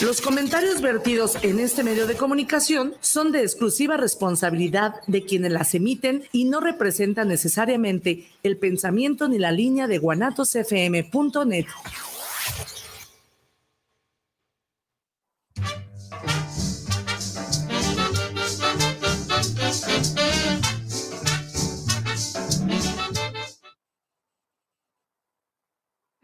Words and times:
Los 0.00 0.20
comentarios 0.20 0.80
vertidos 0.80 1.36
en 1.42 1.58
este 1.58 1.82
medio 1.82 2.06
de 2.06 2.16
comunicación 2.16 2.94
son 3.00 3.32
de 3.32 3.42
exclusiva 3.42 3.96
responsabilidad 3.96 4.94
de 5.08 5.24
quienes 5.24 5.50
las 5.50 5.74
emiten 5.74 6.22
y 6.30 6.44
no 6.44 6.60
representan 6.60 7.26
necesariamente 7.26 8.28
el 8.44 8.58
pensamiento 8.58 9.26
ni 9.28 9.40
la 9.40 9.50
línea 9.50 9.88
de 9.88 9.98
guanatosfm.net. 9.98 11.66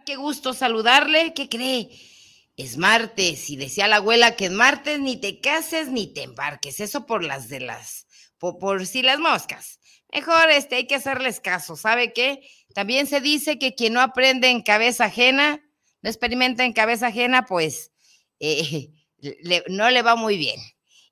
Qué 0.07 0.15
gusto 0.15 0.53
saludarle. 0.53 1.35
¿Qué 1.35 1.49
cree? 1.49 2.14
Es 2.57 2.77
martes, 2.77 3.51
y 3.51 3.57
decía 3.57 3.89
la 3.89 3.97
abuela 3.97 4.37
que 4.37 4.47
es 4.47 4.53
martes, 4.53 5.01
ni 5.01 5.17
te 5.17 5.41
cases 5.41 5.89
ni 5.89 6.07
te 6.13 6.23
embarques. 6.23 6.79
Eso 6.79 7.05
por 7.05 7.25
las 7.25 7.49
de 7.49 7.61
las, 7.61 8.07
por, 8.39 8.87
si 8.87 9.03
las 9.03 9.19
moscas. 9.19 9.81
Mejor 10.13 10.51
este, 10.51 10.77
hay 10.77 10.87
que 10.87 10.95
hacerles 10.95 11.41
caso. 11.41 11.75
¿Sabe 11.75 12.13
qué? 12.13 12.49
También 12.73 13.09
se 13.09 13.21
dice 13.21 13.59
que 13.59 13.75
quien 13.75 13.95
no 13.95 14.01
aprende 14.01 14.51
en 14.51 14.63
cabeza 14.63 15.07
ajena, 15.07 15.61
no 16.03 16.11
experimenta 16.11 16.65
en 16.65 16.73
cabeza 16.73 17.09
ajena, 17.09 17.45
pues 17.45 17.91
eh, 18.39 18.91
no 19.69 19.91
le 19.91 20.03
va 20.03 20.15
muy 20.15 20.37
bien. 20.37 20.61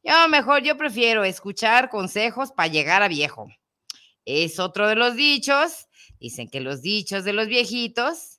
Yo 0.04 0.28
mejor, 0.28 0.62
yo 0.62 0.76
prefiero 0.76 1.24
escuchar 1.24 1.88
consejos 1.88 2.52
para 2.52 2.68
llegar 2.68 3.02
a 3.02 3.08
viejo. 3.08 3.48
Es 4.24 4.60
otro 4.60 4.88
de 4.88 4.94
los 4.94 5.16
dichos. 5.16 5.88
Dicen 6.20 6.48
que 6.48 6.60
los 6.60 6.82
dichos 6.82 7.24
de 7.24 7.32
los 7.32 7.48
viejitos 7.48 8.31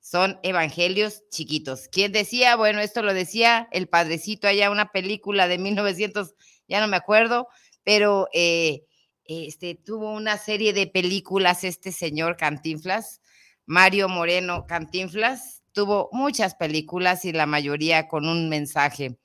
son 0.00 0.40
evangelios 0.42 1.22
chiquitos. 1.30 1.88
¿Quién 1.88 2.12
decía? 2.12 2.56
Bueno, 2.56 2.80
esto 2.80 3.02
lo 3.02 3.14
decía 3.14 3.68
el 3.70 3.88
padrecito 3.88 4.48
allá, 4.48 4.70
una 4.70 4.92
película 4.92 5.46
de 5.46 5.58
1900, 5.58 6.34
ya 6.68 6.80
no 6.80 6.88
me 6.88 6.96
acuerdo, 6.96 7.48
pero 7.84 8.28
eh, 8.32 8.84
este, 9.24 9.74
tuvo 9.74 10.12
una 10.12 10.38
serie 10.38 10.72
de 10.72 10.86
películas 10.86 11.64
este 11.64 11.92
señor 11.92 12.36
Cantinflas, 12.36 13.20
Mario 13.66 14.08
Moreno 14.08 14.66
Cantinflas, 14.66 15.62
tuvo 15.72 16.08
muchas 16.12 16.54
películas 16.54 17.24
y 17.24 17.32
la 17.32 17.46
mayoría 17.46 18.08
con 18.08 18.26
un 18.26 18.48
mensaje. 18.48 19.18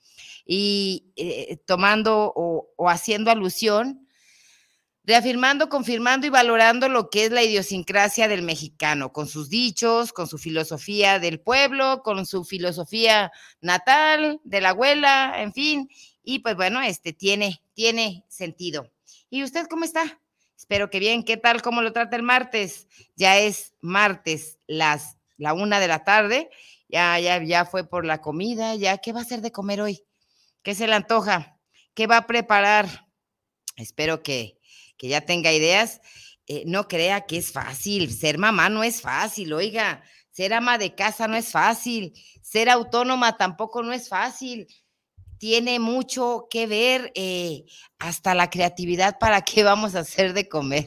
Y 0.46 1.12
eh, 1.16 1.58
tomando 1.66 2.32
o, 2.36 2.70
o 2.76 2.90
haciendo 2.90 3.32
alusión 3.32 4.05
reafirmando, 5.06 5.70
confirmando 5.70 6.26
y 6.26 6.30
valorando 6.30 6.90
lo 6.90 7.10
que 7.10 7.26
es 7.26 7.32
la 7.32 7.44
idiosincrasia 7.44 8.28
del 8.28 8.42
mexicano, 8.42 9.14
con 9.14 9.28
sus 9.28 9.50
dichos, 9.50 10.12
con 10.12 10.28
su 10.28 10.38
filosofía 10.38 11.20
del 11.20 11.40
pueblo, 11.40 12.02
con 12.04 12.26
su 12.26 12.44
filosofía 12.44 13.32
natal, 13.62 14.40
de 14.44 14.62
la 14.62 14.70
abuela, 14.70 15.36
en 15.38 15.54
fin. 15.54 15.90
Y 16.24 16.40
pues 16.40 16.56
bueno, 16.56 16.82
este 16.82 17.14
tiene, 17.14 17.62
tiene 17.74 18.26
sentido. 18.28 18.92
¿Y 19.30 19.44
usted 19.44 19.68
cómo 19.68 19.86
está? 19.86 20.20
Espero 20.58 20.90
que 20.90 21.00
bien. 21.00 21.24
¿Qué 21.24 21.38
tal? 21.38 21.62
¿Cómo 21.62 21.82
lo 21.82 21.94
trata 21.94 22.16
el 22.16 22.24
martes? 22.24 22.88
Ya 23.16 23.38
es 23.38 23.74
martes, 23.82 24.58
las, 24.66 25.18
la 25.38 25.54
una 25.54 25.80
de 25.80 25.88
la 25.88 26.04
tarde. 26.04 26.50
Ya, 26.88 27.20
ya, 27.20 27.44
ya 27.44 27.66
fue 27.66 27.88
por 27.88 28.06
la 28.06 28.22
comida. 28.22 28.76
Ya, 28.76 28.98
¿qué 28.98 29.12
va 29.12 29.20
a 29.20 29.24
hacer 29.24 29.42
de 29.42 29.52
comer 29.52 29.82
hoy? 29.82 30.04
¿Qué 30.64 30.74
se 30.74 30.88
le 30.88 30.96
antoja? 30.96 31.60
¿Qué 31.94 32.08
va 32.08 32.18
a 32.18 32.28
preparar? 32.28 33.08
Espero 33.76 34.24
que, 34.24 34.58
que 34.98 35.08
ya 35.08 35.22
tenga 35.22 35.52
ideas, 35.54 36.02
eh, 36.48 36.64
no 36.66 36.88
crea 36.88 37.22
que 37.22 37.38
es 37.38 37.52
fácil. 37.52 38.14
Ser 38.14 38.38
mamá 38.38 38.70
no 38.70 38.84
es 38.84 39.02
fácil, 39.02 39.54
oiga. 39.54 40.04
Ser 40.32 40.54
ama 40.54 40.78
de 40.78 40.94
casa 40.94 41.28
no 41.28 41.36
es 41.38 41.52
fácil. 41.52 42.14
Ser 42.42 42.70
autónoma 42.70 43.38
tampoco 43.38 43.82
no 43.84 43.94
es 43.94 44.10
fácil. 44.10 44.68
Tiene 45.38 45.80
mucho 45.80 46.48
que 46.50 46.68
ver 46.68 47.12
eh, 47.16 47.66
hasta 48.00 48.36
la 48.36 48.50
creatividad 48.50 49.18
para 49.20 49.42
qué 49.46 49.64
vamos 49.64 49.96
a 49.96 50.00
hacer 50.00 50.34
de 50.34 50.48
comer. 50.48 50.86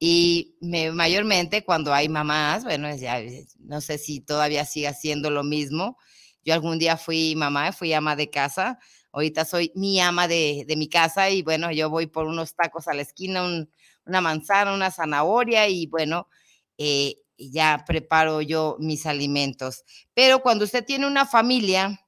Y 0.00 0.56
mayormente 0.60 1.64
cuando 1.64 1.92
hay 1.92 2.08
mamás, 2.08 2.62
bueno, 2.62 2.94
ya 2.94 3.20
no 3.58 3.80
sé 3.80 3.98
si 3.98 4.20
todavía 4.20 4.64
sigue 4.64 4.92
siendo 4.94 5.28
lo 5.28 5.42
mismo. 5.42 5.98
Yo 6.44 6.54
algún 6.54 6.78
día 6.78 6.96
fui 6.96 7.34
mamá, 7.34 7.72
fui 7.72 7.92
ama 7.92 8.14
de 8.14 8.30
casa, 8.30 8.78
Ahorita 9.12 9.44
soy 9.44 9.72
mi 9.74 10.00
ama 10.00 10.28
de, 10.28 10.64
mi 10.76 10.88
casa 10.88 11.30
y 11.30 11.42
bueno, 11.42 11.72
yo 11.72 11.90
voy 11.90 12.06
por 12.06 12.26
unos 12.26 12.54
tacos 12.54 12.88
a 12.88 12.94
la 12.94 13.02
esquina, 13.02 13.44
una 14.04 14.20
manzana, 14.20 14.74
una 14.74 14.90
zanahoria 14.90 15.68
y 15.68 15.86
bueno, 15.86 16.28
eh, 16.76 17.16
ya 17.38 17.84
preparo 17.86 18.42
yo 18.42 18.76
mis 18.78 19.06
alimentos. 19.06 19.84
Pero 20.14 20.40
cuando 20.40 20.64
usted 20.64 20.84
tiene 20.84 21.06
una 21.06 21.26
familia, 21.26 22.00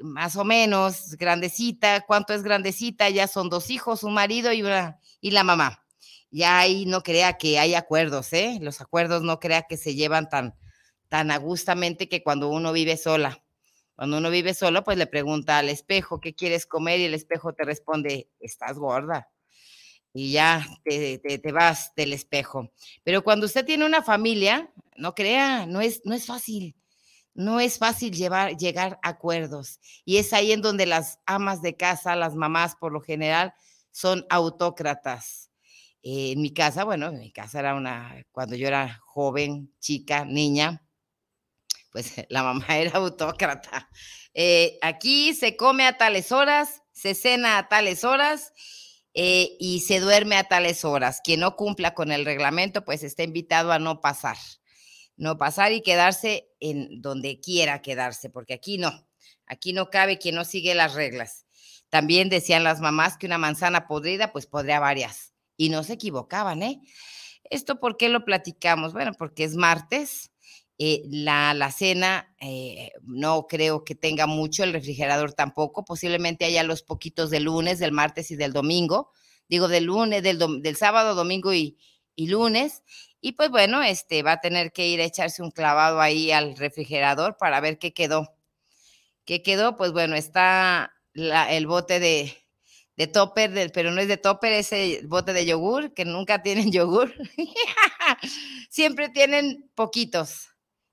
más 0.00 0.36
o 0.36 0.44
menos 0.44 1.16
grandecita, 1.16 2.04
¿cuánto 2.06 2.34
es 2.34 2.42
grandecita? 2.42 3.08
Ya 3.08 3.26
son 3.26 3.48
dos 3.48 3.70
hijos, 3.70 4.02
un 4.02 4.14
marido 4.14 4.52
y, 4.52 4.62
una, 4.62 4.98
y 5.20 5.30
la 5.30 5.44
mamá. 5.44 5.84
Ya 6.30 6.58
ahí 6.58 6.86
no 6.86 7.02
crea 7.02 7.34
que 7.38 7.58
hay 7.58 7.74
acuerdos, 7.74 8.32
¿eh? 8.32 8.58
Los 8.60 8.80
acuerdos 8.80 9.22
no 9.22 9.38
crea 9.38 9.62
que 9.62 9.76
se 9.76 9.94
llevan 9.94 10.28
tan, 10.28 10.54
tan 11.08 11.30
agustamente 11.30 12.08
que 12.08 12.22
cuando 12.22 12.48
uno 12.48 12.72
vive 12.72 12.96
sola. 12.96 13.41
Cuando 14.02 14.18
uno 14.18 14.30
vive 14.30 14.52
solo, 14.52 14.82
pues 14.82 14.98
le 14.98 15.06
pregunta 15.06 15.58
al 15.58 15.68
espejo, 15.68 16.20
¿qué 16.20 16.34
quieres 16.34 16.66
comer? 16.66 16.98
Y 16.98 17.04
el 17.04 17.14
espejo 17.14 17.52
te 17.52 17.62
responde, 17.62 18.28
estás 18.40 18.76
gorda. 18.76 19.30
Y 20.12 20.32
ya 20.32 20.66
te, 20.82 21.18
te, 21.18 21.52
vas 21.52 21.92
del 21.94 22.12
espejo. 22.12 22.72
Pero 23.04 23.22
cuando 23.22 23.46
usted 23.46 23.64
tiene 23.64 23.86
una 23.86 24.02
familia, 24.02 24.72
no 24.96 25.14
crea, 25.14 25.66
no 25.66 25.80
es, 25.80 26.00
no 26.04 26.16
es 26.16 26.26
fácil. 26.26 26.74
No 27.32 27.60
es 27.60 27.78
fácil 27.78 28.12
llevar, 28.12 28.56
llegar 28.56 28.98
a 29.04 29.10
acuerdos. 29.10 29.78
Y 30.04 30.16
es 30.16 30.32
ahí 30.32 30.50
en 30.50 30.62
donde 30.62 30.86
las 30.86 31.20
amas 31.24 31.62
de 31.62 31.76
casa, 31.76 32.16
las 32.16 32.34
mamás 32.34 32.74
por 32.74 32.90
lo 32.90 33.02
general, 33.02 33.54
son 33.92 34.26
autócratas. 34.30 35.52
en 36.02 36.42
mi 36.42 36.52
casa, 36.52 36.82
bueno, 36.82 37.06
en 37.06 37.20
mi 37.20 37.30
casa 37.30 37.60
era 37.60 37.76
una, 37.76 38.26
cuando 38.32 38.56
yo 38.56 38.66
era 38.66 38.98
joven, 39.04 39.72
chica, 39.78 40.24
niña, 40.24 40.82
pues 41.92 42.12
la 42.28 42.42
mamá 42.42 42.78
era 42.78 42.98
autócrata. 42.98 43.88
Eh, 44.34 44.78
aquí 44.82 45.34
se 45.34 45.56
come 45.56 45.86
a 45.86 45.98
tales 45.98 46.32
horas, 46.32 46.82
se 46.92 47.14
cena 47.14 47.58
a 47.58 47.68
tales 47.68 48.02
horas 48.02 48.52
eh, 49.14 49.56
y 49.60 49.80
se 49.80 50.00
duerme 50.00 50.36
a 50.36 50.44
tales 50.44 50.84
horas. 50.84 51.20
Quien 51.22 51.40
no 51.40 51.54
cumpla 51.54 51.94
con 51.94 52.10
el 52.10 52.24
reglamento, 52.24 52.84
pues 52.84 53.02
está 53.02 53.22
invitado 53.22 53.72
a 53.72 53.78
no 53.78 54.00
pasar. 54.00 54.38
No 55.16 55.36
pasar 55.36 55.72
y 55.72 55.82
quedarse 55.82 56.48
en 56.58 57.02
donde 57.02 57.38
quiera 57.38 57.82
quedarse, 57.82 58.30
porque 58.30 58.54
aquí 58.54 58.78
no. 58.78 59.06
Aquí 59.46 59.74
no 59.74 59.90
cabe 59.90 60.18
quien 60.18 60.34
no 60.34 60.44
sigue 60.44 60.74
las 60.74 60.94
reglas. 60.94 61.46
También 61.90 62.30
decían 62.30 62.64
las 62.64 62.80
mamás 62.80 63.18
que 63.18 63.26
una 63.26 63.36
manzana 63.36 63.86
podrida, 63.86 64.32
pues 64.32 64.46
podría 64.46 64.80
varias. 64.80 65.34
Y 65.58 65.68
no 65.68 65.84
se 65.84 65.92
equivocaban, 65.92 66.62
¿eh? 66.62 66.80
¿Esto 67.50 67.78
por 67.78 67.98
qué 67.98 68.08
lo 68.08 68.24
platicamos? 68.24 68.94
Bueno, 68.94 69.12
porque 69.12 69.44
es 69.44 69.54
martes, 69.54 70.31
eh, 70.84 71.04
la, 71.08 71.54
la, 71.54 71.70
cena 71.70 72.34
eh, 72.40 72.90
no 73.04 73.46
creo 73.46 73.84
que 73.84 73.94
tenga 73.94 74.26
mucho, 74.26 74.64
el 74.64 74.72
refrigerador 74.72 75.32
tampoco, 75.32 75.84
posiblemente 75.84 76.44
haya 76.44 76.64
los 76.64 76.82
poquitos 76.82 77.30
del 77.30 77.44
lunes, 77.44 77.78
del 77.78 77.92
martes 77.92 78.32
y 78.32 78.34
del 78.34 78.52
domingo, 78.52 79.12
digo 79.48 79.68
del 79.68 79.84
lunes, 79.84 80.24
del, 80.24 80.40
del 80.60 80.76
sábado, 80.76 81.14
domingo 81.14 81.54
y, 81.54 81.78
y, 82.16 82.26
lunes, 82.26 82.82
y 83.20 83.34
pues 83.34 83.50
bueno, 83.50 83.80
este 83.80 84.24
va 84.24 84.32
a 84.32 84.40
tener 84.40 84.72
que 84.72 84.88
ir 84.88 85.00
a 85.00 85.04
echarse 85.04 85.40
un 85.40 85.52
clavado 85.52 86.00
ahí 86.00 86.32
al 86.32 86.56
refrigerador 86.56 87.36
para 87.36 87.60
ver 87.60 87.78
qué 87.78 87.94
quedó. 87.94 88.34
¿Qué 89.24 89.40
quedó? 89.40 89.76
Pues 89.76 89.92
bueno, 89.92 90.16
está 90.16 90.92
el 91.14 91.68
bote 91.68 92.00
de, 92.00 92.36
de 92.96 93.06
topper, 93.06 93.70
pero 93.72 93.92
no 93.92 94.00
es 94.00 94.08
de 94.08 94.16
topper, 94.16 94.52
ese 94.52 95.02
bote 95.04 95.32
de 95.32 95.46
yogur, 95.46 95.94
que 95.94 96.04
nunca 96.04 96.42
tienen 96.42 96.72
yogur. 96.72 97.14
Siempre 98.68 99.10
tienen 99.10 99.70
poquitos 99.76 100.51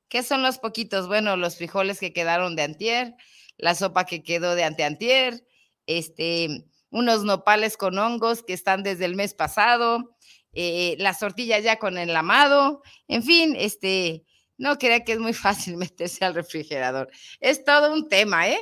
¿Qué 0.10 0.24
son 0.24 0.42
los 0.42 0.58
poquitos? 0.58 1.08
Bueno, 1.08 1.38
los 1.38 1.58
frijoles 1.58 2.00
que 2.00 2.14
quedaron 2.14 2.56
de 2.56 2.64
antier, 2.64 3.16
la 3.58 3.76
sopa 3.76 4.06
que 4.06 4.24
quedó 4.24 4.56
de 4.56 4.64
anteantier, 4.64 5.46
este, 5.86 6.66
unos 6.90 7.24
nopales 7.24 7.78
con 7.78 7.98
hongos 8.00 8.44
que 8.44 8.54
están 8.54 8.82
desde 8.82 9.06
el 9.06 9.16
mes 9.16 9.36
pasado, 9.36 10.16
eh, 10.54 10.96
las 11.00 11.20
tortillas 11.20 11.64
ya 11.64 11.78
con 11.78 11.98
el 11.98 12.16
amado, 12.16 12.82
en 13.08 13.22
fin, 13.24 13.56
este, 13.56 14.26
no 14.58 14.78
crea 14.78 15.04
que 15.04 15.14
es 15.14 15.20
muy 15.20 15.34
fácil 15.34 15.78
meterse 15.78 16.26
al 16.26 16.34
refrigerador. 16.34 17.10
Es 17.40 17.64
todo 17.64 17.94
un 17.94 18.10
tema, 18.10 18.50
¿eh? 18.50 18.60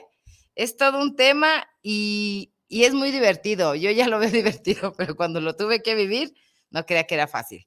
Es 0.54 0.76
todo 0.76 1.00
un 1.00 1.16
tema 1.16 1.68
y, 1.82 2.54
y 2.68 2.84
es 2.84 2.94
muy 2.94 3.12
divertido. 3.12 3.76
Yo 3.76 3.92
ya 3.92 4.08
lo 4.08 4.20
veo 4.20 4.32
divertido, 4.32 4.94
pero 4.98 5.16
cuando 5.16 5.40
lo 5.40 5.56
tuve 5.56 5.82
que 5.82 5.96
vivir, 5.96 6.34
no 6.72 6.86
crea 6.86 7.06
que 7.06 7.16
era 7.16 7.28
fácil. 7.28 7.66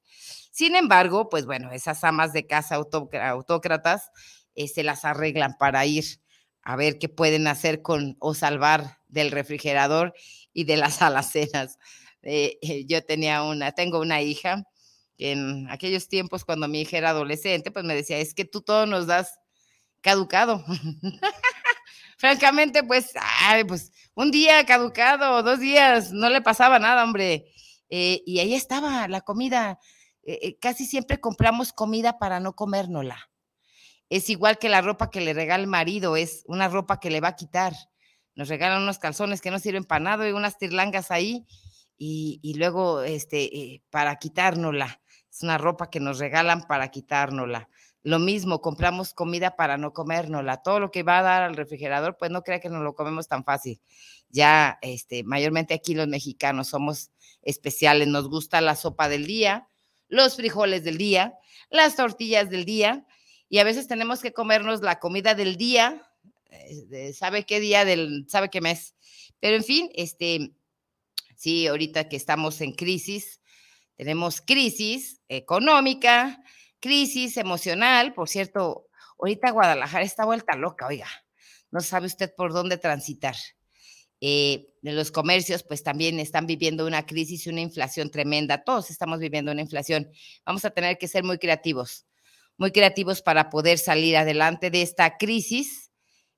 Sin 0.61 0.75
embargo, 0.75 1.27
pues 1.27 1.47
bueno, 1.47 1.71
esas 1.71 2.03
amas 2.03 2.33
de 2.33 2.45
casa 2.45 2.75
autócratas 2.75 4.11
eh, 4.53 4.67
se 4.67 4.83
las 4.83 5.05
arreglan 5.05 5.57
para 5.57 5.83
ir 5.87 6.05
a 6.61 6.75
ver 6.75 6.99
qué 6.99 7.09
pueden 7.09 7.47
hacer 7.47 7.81
con 7.81 8.15
o 8.19 8.35
salvar 8.35 8.99
del 9.07 9.31
refrigerador 9.31 10.13
y 10.53 10.65
de 10.65 10.77
las 10.77 11.01
alacenas. 11.01 11.79
Eh, 12.21 12.59
eh, 12.61 12.85
yo 12.85 13.03
tenía 13.03 13.41
una, 13.41 13.71
tengo 13.71 13.99
una 13.99 14.21
hija 14.21 14.63
que 15.17 15.31
en 15.31 15.67
aquellos 15.71 16.07
tiempos 16.07 16.45
cuando 16.45 16.67
mi 16.67 16.81
hija 16.81 16.95
era 16.99 17.09
adolescente, 17.09 17.71
pues 17.71 17.83
me 17.83 17.95
decía, 17.95 18.19
es 18.19 18.35
que 18.35 18.45
tú 18.45 18.61
todo 18.61 18.85
nos 18.85 19.07
das 19.07 19.39
caducado. 20.01 20.63
francamente, 22.17 22.83
pues, 22.83 23.13
pues, 23.67 23.91
un 24.13 24.29
día 24.29 24.63
caducado, 24.67 25.41
dos 25.41 25.59
días, 25.59 26.11
no 26.11 26.29
le 26.29 26.43
pasaba 26.43 26.77
nada, 26.77 27.03
hombre. 27.03 27.47
Eh, 27.89 28.21
y 28.27 28.37
ahí 28.37 28.53
estaba 28.53 29.07
la 29.07 29.21
comida. 29.21 29.79
Eh, 30.23 30.39
eh, 30.41 30.59
casi 30.59 30.85
siempre 30.85 31.19
compramos 31.19 31.73
comida 31.73 32.19
para 32.19 32.39
no 32.39 32.53
comérnosla. 32.53 33.29
Es 34.09 34.29
igual 34.29 34.57
que 34.57 34.69
la 34.69 34.81
ropa 34.81 35.09
que 35.09 35.21
le 35.21 35.33
regala 35.33 35.63
el 35.63 35.69
marido, 35.69 36.17
es 36.17 36.43
una 36.47 36.67
ropa 36.67 36.99
que 36.99 37.09
le 37.09 37.21
va 37.21 37.29
a 37.29 37.35
quitar. 37.35 37.73
Nos 38.35 38.49
regalan 38.49 38.83
unos 38.83 38.99
calzones 38.99 39.41
que 39.41 39.51
no 39.51 39.59
sirven 39.59 39.85
para 39.85 40.03
nada 40.03 40.27
y 40.27 40.33
unas 40.33 40.57
tirlangas 40.57 41.11
ahí 41.11 41.45
y, 41.97 42.53
luego 42.57 43.03
este, 43.03 43.83
para 43.89 44.15
quitárnosla. 44.17 45.01
Es 45.31 45.43
una 45.43 45.57
ropa 45.57 45.89
que 45.89 45.99
nos 45.99 46.19
regalan 46.19 46.63
para 46.67 46.89
quitárnosla. 46.89 47.69
Lo 48.03 48.17
mismo, 48.17 48.61
compramos 48.61 49.13
comida 49.13 49.55
para 49.55 49.77
no 49.77 49.93
comérnosla. 49.93 50.57
Todo 50.57 50.79
lo 50.79 50.91
que 50.91 51.03
va 51.03 51.19
a 51.19 51.23
dar 51.23 51.43
al 51.43 51.55
refrigerador, 51.55 52.17
pues 52.17 52.31
no 52.31 52.41
crea 52.41 52.59
que 52.59 52.69
nos 52.69 52.81
lo 52.81 52.95
comemos 52.95 53.27
tan 53.27 53.43
fácil. 53.43 53.79
Ya, 54.29 54.79
este, 54.81 55.23
mayormente 55.23 55.75
aquí 55.75 55.93
los 55.93 56.07
mexicanos 56.07 56.69
somos 56.69 57.11
especiales. 57.43 58.07
Nos 58.07 58.27
gusta 58.27 58.59
la 58.59 58.75
sopa 58.75 59.07
del 59.07 59.27
día, 59.27 59.69
los 60.11 60.35
frijoles 60.35 60.83
del 60.83 60.97
día, 60.97 61.33
las 61.69 61.95
tortillas 61.95 62.49
del 62.49 62.65
día, 62.65 63.07
y 63.49 63.59
a 63.59 63.63
veces 63.63 63.87
tenemos 63.87 64.21
que 64.21 64.33
comernos 64.33 64.81
la 64.81 64.99
comida 64.99 65.35
del 65.35 65.55
día, 65.55 66.05
eh, 66.51 67.13
sabe 67.13 67.45
qué 67.45 67.59
día 67.61 67.85
del, 67.85 68.25
sabe 68.27 68.49
qué 68.49 68.59
mes. 68.61 68.93
Pero 69.39 69.55
en 69.55 69.63
fin, 69.63 69.89
este, 69.95 70.51
sí, 71.35 71.65
ahorita 71.65 72.09
que 72.09 72.17
estamos 72.17 72.59
en 72.59 72.73
crisis, 72.73 73.41
tenemos 73.95 74.41
crisis 74.41 75.21
económica, 75.29 76.43
crisis 76.81 77.37
emocional, 77.37 78.13
por 78.13 78.27
cierto, 78.27 78.87
ahorita 79.17 79.51
Guadalajara 79.51 80.03
está 80.03 80.25
vuelta 80.25 80.57
loca, 80.57 80.87
oiga, 80.87 81.07
no 81.71 81.79
sabe 81.79 82.07
usted 82.07 82.33
por 82.35 82.51
dónde 82.51 82.77
transitar. 82.77 83.35
Eh, 84.21 84.67
los 84.83 85.11
comercios, 85.11 85.63
pues 85.63 85.83
también 85.83 86.19
están 86.19 86.45
viviendo 86.45 86.85
una 86.85 87.05
crisis 87.05 87.45
y 87.45 87.49
una 87.49 87.61
inflación 87.61 88.11
tremenda. 88.11 88.63
Todos 88.63 88.89
estamos 88.91 89.19
viviendo 89.19 89.51
una 89.51 89.61
inflación. 89.61 90.09
Vamos 90.45 90.63
a 90.63 90.69
tener 90.69 90.97
que 90.97 91.07
ser 91.07 91.23
muy 91.23 91.39
creativos, 91.39 92.05
muy 92.57 92.71
creativos 92.71 93.21
para 93.21 93.49
poder 93.49 93.77
salir 93.79 94.15
adelante 94.15 94.69
de 94.69 94.83
esta 94.83 95.17
crisis 95.17 95.91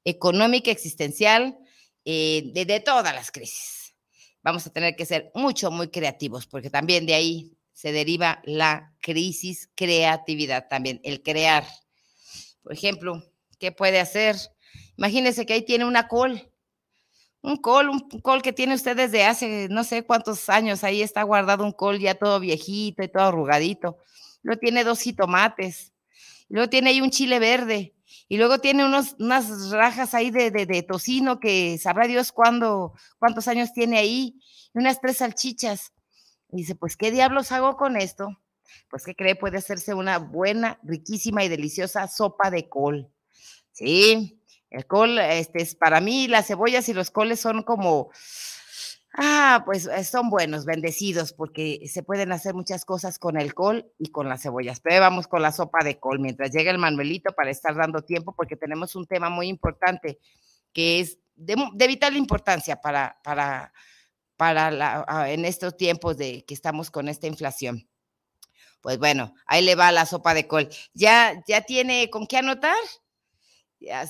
económica, 0.05 0.71
existencial, 0.71 1.57
eh, 2.05 2.51
de, 2.53 2.65
de 2.65 2.79
todas 2.79 3.13
las 3.13 3.31
crisis. 3.31 3.95
Vamos 4.41 4.65
a 4.67 4.71
tener 4.71 4.95
que 4.95 5.05
ser 5.05 5.31
mucho, 5.35 5.71
muy 5.71 5.89
creativos, 5.89 6.47
porque 6.47 6.69
también 6.69 7.05
de 7.05 7.13
ahí 7.13 7.51
se 7.73 7.91
deriva 7.91 8.41
la 8.45 8.93
crisis 9.01 9.69
creatividad 9.75 10.67
también, 10.69 11.01
el 11.03 11.21
crear. 11.21 11.65
Por 12.61 12.73
ejemplo, 12.73 13.23
¿qué 13.59 13.71
puede 13.71 13.99
hacer? 13.99 14.35
Imagínense 14.97 15.45
que 15.45 15.53
ahí 15.53 15.61
tiene 15.63 15.85
una 15.85 16.07
col, 16.07 16.52
un 17.43 17.57
col, 17.57 17.89
un 17.89 17.99
col 18.21 18.41
que 18.41 18.53
tiene 18.53 18.73
usted 18.73 18.95
desde 18.95 19.25
hace 19.25 19.67
no 19.69 19.83
sé 19.83 20.03
cuántos 20.03 20.49
años, 20.49 20.83
ahí 20.83 21.01
está 21.01 21.23
guardado 21.23 21.63
un 21.63 21.73
col 21.73 21.99
ya 21.99 22.15
todo 22.15 22.39
viejito 22.39 23.03
y 23.03 23.09
todo 23.09 23.23
arrugadito. 23.23 23.99
Luego 24.41 24.59
tiene 24.59 24.83
dos 24.83 25.01
jitomates, 25.01 25.93
luego 26.49 26.69
tiene 26.69 26.89
ahí 26.89 27.01
un 27.01 27.11
chile 27.11 27.39
verde, 27.39 27.93
y 28.29 28.37
luego 28.37 28.59
tiene 28.59 28.85
unos, 28.85 29.15
unas 29.19 29.69
rajas 29.71 30.13
ahí 30.13 30.31
de, 30.31 30.49
de, 30.49 30.83
tocino 30.83 31.39
que 31.39 31.77
sabrá 31.77 32.07
Dios 32.07 32.31
cuándo, 32.31 32.93
cuántos 33.19 33.47
años 33.47 33.73
tiene 33.73 33.97
ahí, 33.97 34.39
y 34.73 34.79
unas 34.79 35.01
tres 35.01 35.17
salchichas. 35.17 35.93
Y 36.51 36.57
dice, 36.57 36.75
pues, 36.75 36.95
¿qué 36.97 37.11
diablos 37.11 37.51
hago 37.51 37.75
con 37.75 37.97
esto? 37.97 38.29
Pues, 38.89 39.03
¿qué 39.05 39.15
cree? 39.15 39.35
Puede 39.35 39.57
hacerse 39.57 39.93
una 39.93 40.17
buena, 40.19 40.79
riquísima 40.83 41.43
y 41.43 41.49
deliciosa 41.49 42.07
sopa 42.07 42.49
de 42.49 42.69
col. 42.69 43.11
Sí, 43.71 44.41
el 44.73 44.85
col, 44.85 45.19
este 45.19 45.61
es 45.61 45.75
para 45.75 46.01
mí, 46.01 46.27
las 46.27 46.47
cebollas 46.47 46.89
y 46.89 46.93
los 46.93 47.11
coles 47.11 47.39
son 47.39 47.63
como, 47.63 48.11
ah, 49.15 49.63
pues 49.65 49.85
eh, 49.87 50.03
son 50.03 50.29
buenos, 50.29 50.65
bendecidos, 50.65 51.33
porque 51.33 51.79
se 51.87 52.03
pueden 52.03 52.31
hacer 52.31 52.53
muchas 52.53 52.83
cosas 52.83 53.19
con 53.19 53.39
el 53.39 53.53
col 53.53 53.91
y 53.97 54.11
con 54.11 54.27
las 54.27 54.41
cebollas. 54.41 54.79
Pero 54.81 54.99
vamos 54.99 55.27
con 55.27 55.41
la 55.41 55.51
sopa 55.51 55.83
de 55.83 55.99
col 55.99 56.19
mientras 56.19 56.51
llega 56.51 56.71
el 56.71 56.77
Manuelito 56.77 57.33
para 57.33 57.51
estar 57.51 57.75
dando 57.75 58.01
tiempo, 58.01 58.35
porque 58.35 58.55
tenemos 58.55 58.95
un 58.95 59.07
tema 59.07 59.29
muy 59.29 59.47
importante 59.47 60.19
que 60.73 60.99
es 60.99 61.19
de, 61.35 61.55
vital 61.87 62.17
importancia 62.17 62.81
para, 62.81 63.17
para 63.23 63.71
para 64.37 64.71
la, 64.71 65.05
ah, 65.07 65.29
en 65.29 65.45
estos 65.45 65.77
tiempos 65.77 66.17
de 66.17 66.43
que 66.45 66.53
estamos 66.53 66.91
con 66.91 67.07
esta 67.07 67.27
inflación. 67.27 67.87
Pues 68.81 68.97
bueno, 68.97 69.33
ahí 69.45 69.63
le 69.63 69.75
va 69.75 69.91
la 69.91 70.05
sopa 70.05 70.33
de 70.33 70.47
col. 70.47 70.67
¿Ya, 70.93 71.41
ya 71.47 71.61
tiene 71.61 72.09
con 72.09 72.27
qué 72.27 72.37
anotar? 72.37 72.75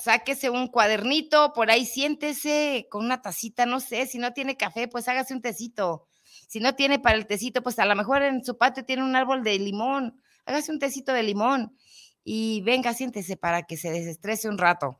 Sáquese 0.02 0.50
un 0.50 0.68
cuadernito, 0.68 1.52
por 1.52 1.70
ahí 1.70 1.84
siéntese 1.84 2.86
con 2.90 3.04
una 3.04 3.22
tacita, 3.22 3.66
no 3.66 3.80
sé, 3.80 4.06
si 4.06 4.18
no 4.18 4.32
tiene 4.32 4.56
café, 4.56 4.88
pues 4.88 5.08
hágase 5.08 5.34
un 5.34 5.42
tecito. 5.42 6.06
Si 6.46 6.60
no 6.60 6.74
tiene 6.74 6.98
para 6.98 7.16
el 7.16 7.26
tecito, 7.26 7.62
pues 7.62 7.78
a 7.78 7.84
lo 7.84 7.96
mejor 7.96 8.22
en 8.22 8.44
su 8.44 8.56
patio 8.56 8.84
tiene 8.84 9.02
un 9.02 9.16
árbol 9.16 9.42
de 9.42 9.58
limón, 9.58 10.20
hágase 10.46 10.70
un 10.70 10.78
tecito 10.78 11.12
de 11.12 11.22
limón 11.22 11.76
y 12.22 12.62
venga, 12.62 12.94
siéntese 12.94 13.36
para 13.36 13.64
que 13.64 13.76
se 13.76 13.90
desestrese 13.90 14.48
un 14.48 14.58
rato. 14.58 14.98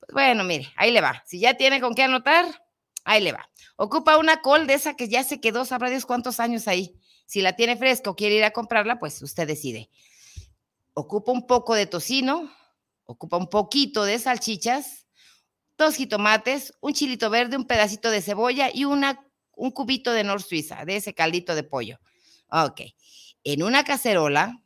Pues 0.00 0.12
bueno, 0.12 0.44
mire, 0.44 0.68
ahí 0.76 0.90
le 0.90 1.00
va. 1.00 1.22
Si 1.26 1.40
ya 1.40 1.54
tiene 1.54 1.80
con 1.80 1.94
qué 1.94 2.04
anotar, 2.04 2.46
Ahí 3.06 3.22
le 3.22 3.30
va. 3.30 3.48
Ocupa 3.76 4.18
una 4.18 4.42
col 4.42 4.66
de 4.66 4.74
esa 4.74 4.94
que 4.94 5.08
ya 5.08 5.22
se 5.22 5.40
quedó, 5.40 5.64
sabrá 5.64 5.88
Dios 5.88 6.04
cuántos 6.04 6.40
años 6.40 6.66
ahí. 6.66 6.98
Si 7.24 7.40
la 7.40 7.54
tiene 7.54 7.76
fresca 7.76 8.10
o 8.10 8.16
quiere 8.16 8.34
ir 8.34 8.42
a 8.42 8.50
comprarla, 8.50 8.98
pues 8.98 9.22
usted 9.22 9.46
decide. 9.46 9.90
Ocupa 10.92 11.30
un 11.30 11.46
poco 11.46 11.76
de 11.76 11.86
tocino, 11.86 12.50
ocupa 13.06 13.36
un 13.36 13.48
poquito 13.48 14.04
de 14.04 14.18
salchichas, 14.18 15.06
dos 15.78 15.94
jitomates, 15.94 16.74
un 16.80 16.92
chilito 16.92 17.30
verde, 17.30 17.56
un 17.56 17.66
pedacito 17.66 18.10
de 18.10 18.20
cebolla 18.20 18.70
y 18.72 18.84
una, 18.84 19.26
un 19.52 19.70
cubito 19.70 20.12
de 20.12 20.24
nor 20.24 20.42
suiza, 20.42 20.84
de 20.84 20.96
ese 20.96 21.14
caldito 21.14 21.54
de 21.54 21.62
pollo. 21.62 21.98
Ok. 22.50 22.82
En 23.44 23.62
una 23.62 23.84
cacerola, 23.84 24.62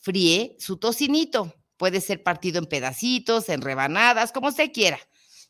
fríe 0.00 0.56
su 0.58 0.78
tocinito. 0.78 1.54
Puede 1.76 2.00
ser 2.00 2.22
partido 2.22 2.58
en 2.58 2.66
pedacitos, 2.66 3.48
en 3.48 3.60
rebanadas, 3.60 4.32
como 4.32 4.48
usted 4.48 4.72
quiera. 4.72 4.98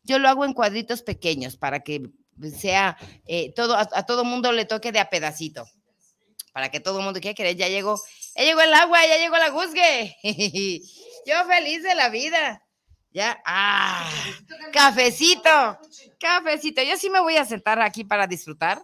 Yo 0.03 0.19
lo 0.19 0.29
hago 0.29 0.45
en 0.45 0.53
cuadritos 0.53 1.03
pequeños 1.03 1.57
para 1.57 1.81
que 1.81 2.11
sea 2.59 2.97
eh, 3.27 3.53
todo, 3.55 3.77
a, 3.77 3.87
todo 4.07 4.25
mundo 4.25 4.53
le 4.53 4.65
toque 4.65 4.91
de 4.91 5.01
a 5.01 5.11
pedacito. 5.11 5.67
Para 6.53 6.71
que 6.71 6.81
todo 6.81 6.99
el 6.99 7.05
mundo 7.05 7.21
quiera 7.21 7.35
querer, 7.35 7.57
ya 7.57 7.69
llegó, 7.69 8.01
ya 8.37 8.45
llegó 8.45 8.61
el 8.61 8.73
agua, 8.75 8.99
ya 9.07 9.19
llegó 9.19 9.37
la 9.37 9.51
guzgue. 9.51 10.17
Yo 11.27 11.45
feliz 11.47 11.83
de 11.83 11.95
la 11.95 12.09
vida. 12.09 12.63
Ya, 13.11 13.41
ah, 13.47 14.11
cafecito, 14.73 15.79
cafecito. 16.19 16.83
Yo 16.83 16.97
sí 16.97 17.09
me 17.11 17.21
voy 17.21 17.37
a 17.37 17.45
sentar 17.45 17.81
aquí 17.81 18.05
para 18.05 18.27
disfrutar. 18.27 18.83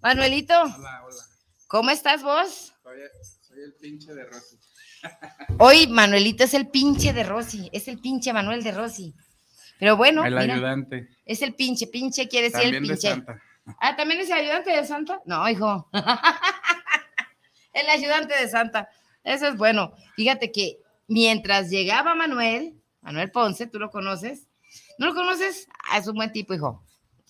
Manuelito. 0.00 0.54
Hola, 0.54 1.02
hola. 1.04 1.24
¿Cómo 1.66 1.90
estás 1.90 2.22
vos? 2.22 2.72
Soy, 2.82 2.98
soy 3.42 3.62
el 3.62 3.74
pinche 3.74 4.14
de 4.14 4.24
Rosy. 4.24 4.58
Hoy 5.58 5.86
Manuelito 5.86 6.44
es 6.44 6.54
el 6.54 6.68
pinche 6.68 7.12
de 7.12 7.22
Rosy, 7.22 7.70
es 7.72 7.88
el 7.88 7.98
pinche 7.98 8.32
Manuel 8.32 8.62
de 8.62 8.72
Rosy. 8.72 9.14
Pero 9.78 9.96
bueno. 9.96 10.24
El 10.24 10.36
ayudante. 10.36 11.08
Es 11.24 11.42
el 11.42 11.54
pinche, 11.54 11.86
pinche 11.86 12.28
quiere 12.28 12.50
decir 12.50 12.74
el 12.74 12.82
pinche. 12.82 13.08
De 13.08 13.14
Santa. 13.14 13.42
Ah, 13.78 13.94
¿también 13.96 14.20
es 14.20 14.28
el 14.28 14.38
ayudante 14.38 14.70
de 14.70 14.84
Santa? 14.84 15.20
No, 15.26 15.48
hijo. 15.48 15.88
el 17.72 17.88
ayudante 17.88 18.36
de 18.36 18.48
Santa. 18.48 18.88
Eso 19.22 19.48
es 19.48 19.56
bueno. 19.56 19.92
Fíjate 20.16 20.50
que 20.50 20.78
mientras 21.10 21.68
llegaba 21.70 22.14
Manuel, 22.14 22.80
Manuel 23.02 23.30
Ponce, 23.32 23.66
¿tú 23.66 23.78
lo 23.78 23.90
conoces? 23.90 24.46
¿No 24.96 25.06
lo 25.06 25.14
conoces? 25.14 25.66
Ah, 25.90 25.98
es 25.98 26.06
un 26.06 26.14
buen 26.14 26.32
tipo, 26.32 26.54
hijo. 26.54 26.82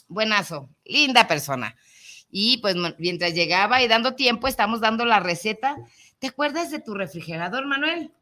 Buenazo, 0.06 0.68
linda 0.84 1.26
persona. 1.26 1.74
Y 2.30 2.58
pues 2.58 2.76
mientras 2.98 3.34
llegaba 3.34 3.82
y 3.82 3.88
dando 3.88 4.14
tiempo, 4.14 4.46
estamos 4.48 4.80
dando 4.80 5.04
la 5.04 5.18
receta. 5.18 5.76
¿Te 6.18 6.28
acuerdas 6.28 6.70
de 6.70 6.80
tu 6.80 6.94
refrigerador, 6.94 7.66
Manuel? 7.66 8.12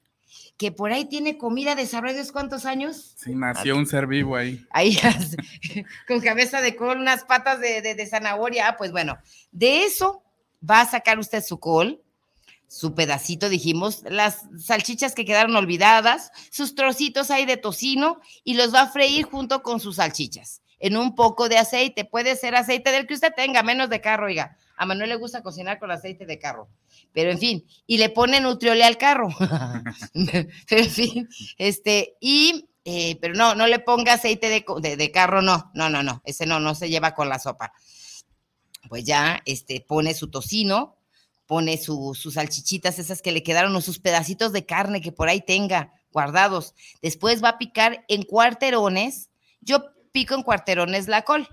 que 0.59 0.73
por 0.73 0.93
ahí 0.93 1.07
tiene 1.07 1.39
comida 1.39 1.75
de 1.75 1.87
sabrá 1.87 2.13
Dios 2.13 2.33
cuántos 2.33 2.67
años. 2.67 3.15
Sí, 3.17 3.35
nació 3.35 3.77
un 3.77 3.87
ser 3.87 4.07
vivo 4.07 4.37
ahí. 4.37 4.67
Ahí, 4.71 4.99
con 6.09 6.21
cabeza 6.21 6.61
de 6.61 6.77
col, 6.77 6.99
unas 6.99 7.25
patas 7.25 7.61
de, 7.61 7.81
de, 7.81 8.07
zanahoria. 8.07 8.69
Ah, 8.69 8.77
pues 8.77 8.91
bueno, 8.91 9.17
de 9.53 9.85
eso 9.85 10.23
va 10.69 10.81
a 10.81 10.87
sacar 10.87 11.19
usted 11.19 11.43
su 11.43 11.61
col, 11.61 12.03
su 12.69 12.95
pedacito, 12.95 13.49
dijimos, 13.49 14.03
las 14.09 14.43
salchichas 14.59 15.15
que 15.15 15.25
quedaron 15.25 15.57
olvidadas, 15.57 16.31
sus 16.51 16.75
trocitos 16.75 17.31
ahí 17.31 17.47
de 17.47 17.57
tocino 17.57 18.21
y 18.45 18.55
los 18.55 18.73
va 18.73 18.83
a 18.83 18.89
freír 18.89 19.25
junto 19.25 19.63
con 19.63 19.81
sus 19.81 19.97
salchichas 19.97 20.63
en 20.79 20.97
un 20.97 21.15
poco 21.15 21.49
de 21.49 21.59
aceite. 21.59 22.05
Puede 22.05 22.37
ser 22.37 22.55
aceite 22.55 22.91
del 22.91 23.07
que 23.07 23.15
usted 23.15 23.33
tenga, 23.35 23.63
menos 23.63 23.89
de 23.91 24.01
carro, 24.01 24.27
oiga. 24.27 24.57
A 24.77 24.87
Manuel 24.87 25.11
le 25.11 25.17
gusta 25.17 25.43
cocinar 25.43 25.79
con 25.79 25.91
aceite 25.91 26.25
de 26.25 26.39
carro. 26.39 26.69
Pero 27.13 27.31
en 27.31 27.39
fin, 27.39 27.67
y 27.87 27.99
le 27.99 28.11
pone 28.11 28.41
nutriole 28.41 28.85
al 28.85 28.97
carro. 28.97 29.29
pero 30.69 30.83
en 30.83 30.91
fin, 30.91 31.29
este, 31.57 32.17
y, 32.21 32.69
eh, 32.85 33.19
pero 33.21 33.35
no, 33.35 33.55
no 33.55 33.67
le 33.67 33.81
ponga 33.81 34.15
aceite 34.15 34.49
de, 34.49 34.97
de, 34.97 35.11
carro, 35.11 35.43
no, 35.43 35.71
no, 35.75 35.91
no, 35.91 36.03
no, 36.03 36.23
ese 36.25 36.47
no, 36.47 36.61
no 36.61 36.75
se 36.75 36.89
lleva 36.89 37.15
con 37.15 37.29
la 37.29 37.39
sopa. 37.39 37.73
Pues 38.89 39.05
ya, 39.05 39.43
este, 39.45 39.81
pone 39.81 40.15
su 40.15 40.31
tocino, 40.31 40.98
pone 41.49 41.79
sus 41.79 42.35
salchichitas, 42.35 42.99
esas 42.99 43.23
que 43.23 43.33
le 43.33 43.43
quedaron, 43.43 43.75
o 43.75 43.81
sus 43.81 43.99
pedacitos 43.99 44.53
de 44.53 44.67
carne 44.67 45.01
que 45.01 45.13
por 45.13 45.29
ahí 45.29 45.41
tenga 45.41 45.95
guardados. 46.13 46.75
Después 47.03 47.43
va 47.43 47.49
a 47.49 47.59
picar 47.59 48.05
en 48.07 48.23
cuarterones. 48.23 49.31
Yo 49.63 49.87
pico 50.13 50.35
en 50.35 50.43
cuarterones 50.43 51.09
la 51.09 51.23
col. 51.23 51.49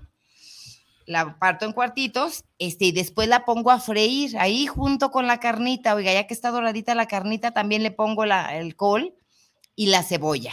La 1.06 1.38
parto 1.38 1.64
en 1.64 1.72
cuartitos, 1.72 2.44
este, 2.58 2.86
y 2.86 2.92
después 2.92 3.28
la 3.28 3.44
pongo 3.44 3.70
a 3.70 3.80
freír 3.80 4.36
ahí 4.38 4.66
junto 4.66 5.10
con 5.10 5.26
la 5.26 5.40
carnita. 5.40 5.94
Oiga, 5.94 6.12
ya 6.12 6.26
que 6.26 6.34
está 6.34 6.50
doradita 6.50 6.94
la 6.94 7.06
carnita, 7.06 7.52
también 7.52 7.82
le 7.82 7.90
pongo 7.90 8.26
la, 8.26 8.58
el 8.58 8.76
col 8.76 9.14
y 9.76 9.86
la 9.86 10.02
cebolla. 10.02 10.52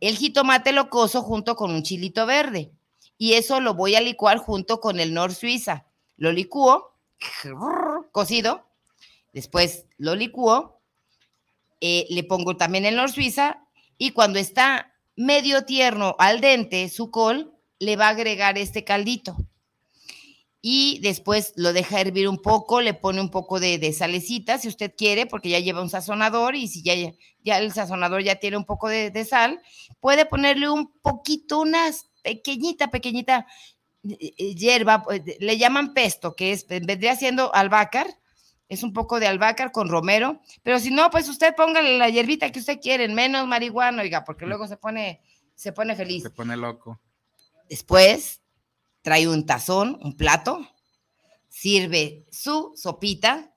El 0.00 0.16
jitomate 0.16 0.72
lo 0.72 0.88
cozo 0.88 1.22
junto 1.22 1.54
con 1.54 1.70
un 1.70 1.82
chilito 1.82 2.24
verde. 2.24 2.72
Y 3.18 3.34
eso 3.34 3.60
lo 3.60 3.74
voy 3.74 3.94
a 3.94 4.00
licuar 4.00 4.38
junto 4.38 4.80
con 4.80 5.00
el 5.00 5.12
Nor 5.12 5.34
Suiza. 5.34 5.86
Lo 6.16 6.32
licúo, 6.32 6.93
cocido. 8.12 8.66
Después 9.32 9.86
lo 9.98 10.14
licúo. 10.14 10.80
eh, 11.80 12.06
le 12.08 12.24
pongo 12.24 12.56
también 12.56 12.86
el 12.86 12.96
Nor 12.96 13.10
Suiza. 13.10 13.66
Y 13.98 14.10
cuando 14.10 14.38
está 14.38 14.92
medio 15.16 15.64
tierno 15.64 16.16
al 16.18 16.40
dente 16.40 16.88
su 16.88 17.10
col, 17.10 17.52
le 17.78 17.96
va 17.96 18.06
a 18.06 18.10
agregar 18.10 18.58
este 18.58 18.84
caldito. 18.84 19.36
Y 20.62 20.98
después 21.00 21.52
lo 21.56 21.74
deja 21.74 22.00
hervir 22.00 22.26
un 22.26 22.38
poco, 22.38 22.80
le 22.80 22.94
pone 22.94 23.20
un 23.20 23.30
poco 23.30 23.60
de, 23.60 23.76
de 23.76 23.92
salecita, 23.92 24.56
si 24.58 24.68
usted 24.68 24.94
quiere, 24.96 25.26
porque 25.26 25.50
ya 25.50 25.58
lleva 25.58 25.82
un 25.82 25.90
sazonador 25.90 26.54
y 26.54 26.68
si 26.68 26.82
ya, 26.82 27.58
el 27.58 27.72
sazonador 27.72 28.22
ya 28.22 28.36
tiene 28.36 28.56
un 28.56 28.64
poco 28.64 28.88
de, 28.88 29.10
de 29.10 29.26
sal, 29.26 29.60
puede 30.00 30.24
ponerle 30.24 30.70
un 30.70 30.90
poquito, 31.02 31.60
unas 31.60 32.08
pequeñita, 32.22 32.90
pequeñita 32.90 33.46
hierba, 34.04 35.02
pues, 35.02 35.22
le 35.40 35.58
llaman 35.58 35.94
pesto, 35.94 36.36
que 36.36 36.52
es, 36.52 36.66
vendría 36.66 37.16
siendo 37.16 37.54
albácar, 37.54 38.06
es 38.68 38.82
un 38.82 38.92
poco 38.92 39.20
de 39.20 39.26
albácar 39.26 39.72
con 39.72 39.88
romero, 39.88 40.40
pero 40.62 40.78
si 40.78 40.90
no, 40.90 41.10
pues 41.10 41.28
usted 41.28 41.54
póngale 41.54 41.98
la 41.98 42.08
hierbita 42.08 42.50
que 42.50 42.60
usted 42.60 42.80
quiere, 42.80 43.08
menos 43.08 43.46
marihuana, 43.46 44.02
oiga, 44.02 44.24
porque 44.24 44.46
luego 44.46 44.66
se 44.66 44.76
pone, 44.76 45.20
se 45.54 45.72
pone 45.72 45.94
feliz. 45.96 46.22
Se 46.22 46.30
pone 46.30 46.56
loco. 46.56 47.00
Después 47.68 48.42
trae 49.02 49.28
un 49.28 49.46
tazón, 49.46 49.98
un 50.02 50.16
plato, 50.16 50.66
sirve 51.48 52.26
su 52.30 52.72
sopita, 52.74 53.54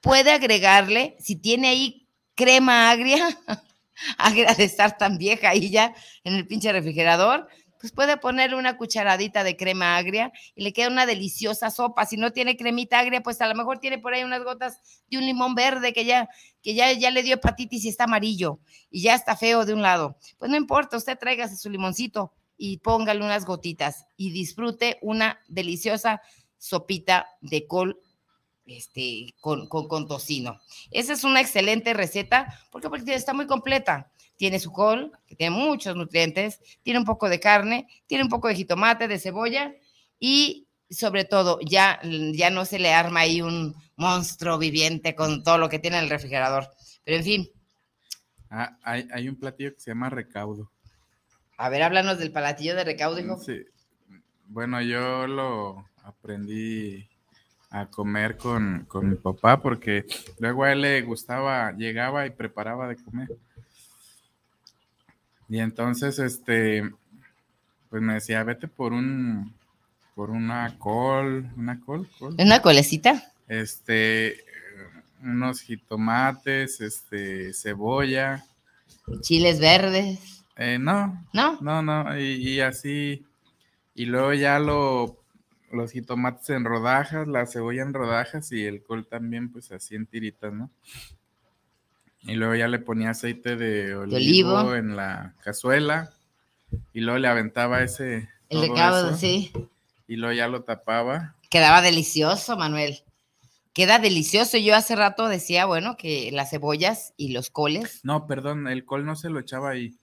puede 0.00 0.30
agregarle, 0.32 1.16
si 1.18 1.36
tiene 1.36 1.68
ahí 1.68 2.08
crema 2.34 2.90
agria, 2.90 3.38
agria 4.18 4.54
de 4.54 4.64
estar 4.64 4.96
tan 4.96 5.18
vieja 5.18 5.50
ahí 5.50 5.70
ya 5.70 5.94
en 6.24 6.34
el 6.34 6.46
pinche 6.46 6.72
refrigerador, 6.72 7.48
pues 7.80 7.92
puede 7.92 8.18
poner 8.18 8.54
una 8.54 8.76
cucharadita 8.76 9.42
de 9.42 9.56
crema 9.56 9.96
agria 9.96 10.32
y 10.54 10.62
le 10.62 10.72
queda 10.72 10.88
una 10.88 11.06
deliciosa 11.06 11.70
sopa. 11.70 12.04
Si 12.04 12.18
no 12.18 12.30
tiene 12.32 12.56
cremita 12.56 12.98
agria, 12.98 13.22
pues 13.22 13.40
a 13.40 13.48
lo 13.48 13.54
mejor 13.54 13.78
tiene 13.78 13.98
por 13.98 14.12
ahí 14.12 14.22
unas 14.22 14.44
gotas 14.44 14.80
de 15.08 15.16
un 15.16 15.24
limón 15.24 15.54
verde 15.54 15.94
que 15.94 16.04
ya, 16.04 16.28
que 16.62 16.74
ya, 16.74 16.92
ya 16.92 17.10
le 17.10 17.22
dio 17.22 17.34
hepatitis 17.36 17.84
y 17.84 17.88
está 17.88 18.04
amarillo 18.04 18.60
y 18.90 19.02
ya 19.02 19.14
está 19.14 19.34
feo 19.34 19.64
de 19.64 19.72
un 19.72 19.80
lado. 19.80 20.16
Pues 20.38 20.50
no 20.50 20.58
importa, 20.58 20.98
usted 20.98 21.18
tráigase 21.18 21.56
su 21.56 21.70
limoncito 21.70 22.34
y 22.58 22.76
póngale 22.78 23.24
unas 23.24 23.46
gotitas 23.46 24.04
y 24.18 24.30
disfrute 24.30 24.98
una 25.00 25.40
deliciosa 25.48 26.20
sopita 26.58 27.28
de 27.40 27.66
col 27.66 27.98
este, 28.66 29.34
con, 29.40 29.66
con, 29.68 30.06
tocino. 30.06 30.60
Esa 30.90 31.14
es 31.14 31.24
una 31.24 31.40
excelente 31.40 31.94
receta 31.94 32.60
porque, 32.70 32.90
porque 32.90 33.14
está 33.14 33.32
muy 33.32 33.46
completa. 33.46 34.12
Tiene 34.40 34.58
su 34.58 34.72
col, 34.72 35.12
que 35.26 35.36
tiene 35.36 35.54
muchos 35.54 35.94
nutrientes, 35.94 36.60
tiene 36.82 36.98
un 36.98 37.04
poco 37.04 37.28
de 37.28 37.38
carne, 37.38 37.86
tiene 38.06 38.24
un 38.24 38.30
poco 38.30 38.48
de 38.48 38.54
jitomate, 38.54 39.06
de 39.06 39.18
cebolla 39.18 39.74
y 40.18 40.66
sobre 40.88 41.26
todo 41.26 41.58
ya, 41.60 42.00
ya 42.32 42.48
no 42.48 42.64
se 42.64 42.78
le 42.78 42.90
arma 42.94 43.20
ahí 43.20 43.42
un 43.42 43.74
monstruo 43.96 44.56
viviente 44.56 45.14
con 45.14 45.44
todo 45.44 45.58
lo 45.58 45.68
que 45.68 45.78
tiene 45.78 45.98
en 45.98 46.04
el 46.04 46.10
refrigerador. 46.10 46.70
Pero 47.04 47.18
en 47.18 47.24
fin, 47.24 47.50
Ah, 48.48 48.78
hay, 48.82 49.06
hay 49.12 49.28
un 49.28 49.36
platillo 49.36 49.74
que 49.74 49.80
se 49.80 49.90
llama 49.90 50.08
recaudo. 50.08 50.72
a 51.58 51.68
ver, 51.68 51.82
háblanos 51.82 52.18
del 52.18 52.32
palatillo 52.32 52.74
de 52.74 52.84
recaudo, 52.84 53.20
hijo. 53.20 53.36
Sí. 53.38 53.62
Bueno, 54.46 54.80
yo 54.80 55.26
lo 55.26 55.84
aprendí 56.02 57.06
a 57.68 57.86
comer 57.90 58.38
con, 58.38 58.86
con 58.88 59.06
mi 59.10 59.16
papá 59.16 59.60
porque 59.60 60.06
luego 60.38 60.64
a 60.64 60.72
él 60.72 60.80
le 60.80 61.02
gustaba, 61.02 61.72
llegaba 61.76 62.24
y 62.26 62.30
preparaba 62.30 62.88
de 62.88 62.96
comer. 62.96 63.28
Y 65.50 65.58
entonces, 65.58 66.18
este, 66.20 66.90
pues 67.90 68.00
me 68.00 68.14
decía, 68.14 68.42
vete 68.44 68.68
por 68.68 68.92
un, 68.92 69.52
por 70.14 70.30
una 70.30 70.78
col, 70.78 71.50
una 71.56 71.78
col, 71.80 72.08
col. 72.18 72.36
¿Una 72.38 72.62
colecita? 72.62 73.32
este, 73.48 74.44
unos 75.22 75.60
jitomates, 75.60 76.80
este, 76.80 77.52
cebolla. 77.52 78.44
Chiles 79.22 79.58
verdes, 79.58 80.44
Eh, 80.56 80.78
no, 80.78 81.26
¿no? 81.32 81.58
no, 81.60 81.82
no, 81.82 82.16
y, 82.18 82.36
y 82.48 82.60
así, 82.60 83.26
y 83.96 84.04
luego 84.06 84.32
ya 84.34 84.60
lo, 84.60 85.18
los 85.72 85.90
jitomates 85.90 86.48
en 86.50 86.64
rodajas, 86.64 87.26
la 87.26 87.44
cebolla 87.46 87.82
en 87.82 87.92
rodajas 87.92 88.52
y 88.52 88.64
el 88.66 88.82
col 88.84 89.04
también, 89.06 89.50
pues 89.50 89.72
así 89.72 89.96
en 89.96 90.06
tiritas, 90.06 90.52
¿no? 90.52 90.70
Y 92.22 92.34
luego 92.34 92.54
ya 92.54 92.68
le 92.68 92.78
ponía 92.78 93.10
aceite 93.10 93.56
de 93.56 93.94
olivo, 93.94 94.54
olivo. 94.54 94.74
en 94.74 94.96
la 94.96 95.34
cazuela 95.42 96.12
y 96.92 97.00
luego 97.00 97.18
le 97.18 97.28
aventaba 97.28 97.82
ese... 97.82 98.28
El 98.48 98.64
eso, 98.64 99.16
sí. 99.16 99.52
Y 100.08 100.16
luego 100.16 100.34
ya 100.34 100.48
lo 100.48 100.64
tapaba. 100.64 101.36
Quedaba 101.48 101.82
delicioso, 101.82 102.56
Manuel. 102.56 103.02
Queda 103.72 104.00
delicioso. 104.00 104.58
Yo 104.58 104.74
hace 104.74 104.96
rato 104.96 105.28
decía, 105.28 105.66
bueno, 105.66 105.96
que 105.96 106.30
las 106.32 106.50
cebollas 106.50 107.14
y 107.16 107.32
los 107.32 107.50
coles. 107.50 108.00
No, 108.02 108.26
perdón, 108.26 108.66
el 108.66 108.84
col 108.84 109.06
no 109.06 109.14
se 109.14 109.30
lo 109.30 109.38
echaba 109.38 109.70
ahí. 109.70 109.96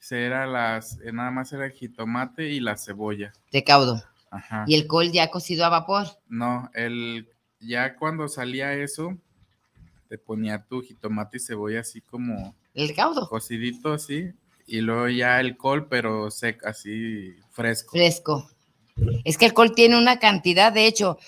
Se 0.00 0.24
era 0.24 0.46
las, 0.46 0.98
eh, 1.00 1.12
nada 1.12 1.30
más 1.30 1.52
era 1.52 1.66
el 1.66 1.72
jitomate 1.72 2.50
y 2.50 2.60
la 2.60 2.76
cebolla. 2.76 3.32
Recaudo. 3.52 4.02
Ajá. 4.30 4.64
Y 4.66 4.74
el 4.74 4.88
col 4.88 5.12
ya 5.12 5.30
cocido 5.30 5.64
a 5.64 5.68
vapor. 5.68 6.06
No, 6.28 6.68
el, 6.74 7.28
ya 7.60 7.94
cuando 7.96 8.28
salía 8.28 8.74
eso, 8.74 9.16
te 10.08 10.18
ponía 10.18 10.64
tu 10.64 10.82
jitomate 10.82 11.36
y 11.38 11.40
cebolla 11.40 11.80
así 11.80 12.00
como 12.00 12.54
El 12.74 12.88
recaudo. 12.88 13.28
cocidito 13.28 13.92
así, 13.92 14.30
y 14.66 14.80
luego 14.80 15.08
ya 15.08 15.40
el 15.40 15.56
col, 15.56 15.88
pero 15.88 16.30
seco, 16.30 16.66
así 16.66 17.34
fresco. 17.52 17.90
Fresco. 17.92 18.50
Es 19.24 19.36
que 19.38 19.46
el 19.46 19.52
col 19.54 19.74
tiene 19.74 19.96
una 19.98 20.18
cantidad, 20.18 20.72
de 20.72 20.86
hecho, 20.86 21.18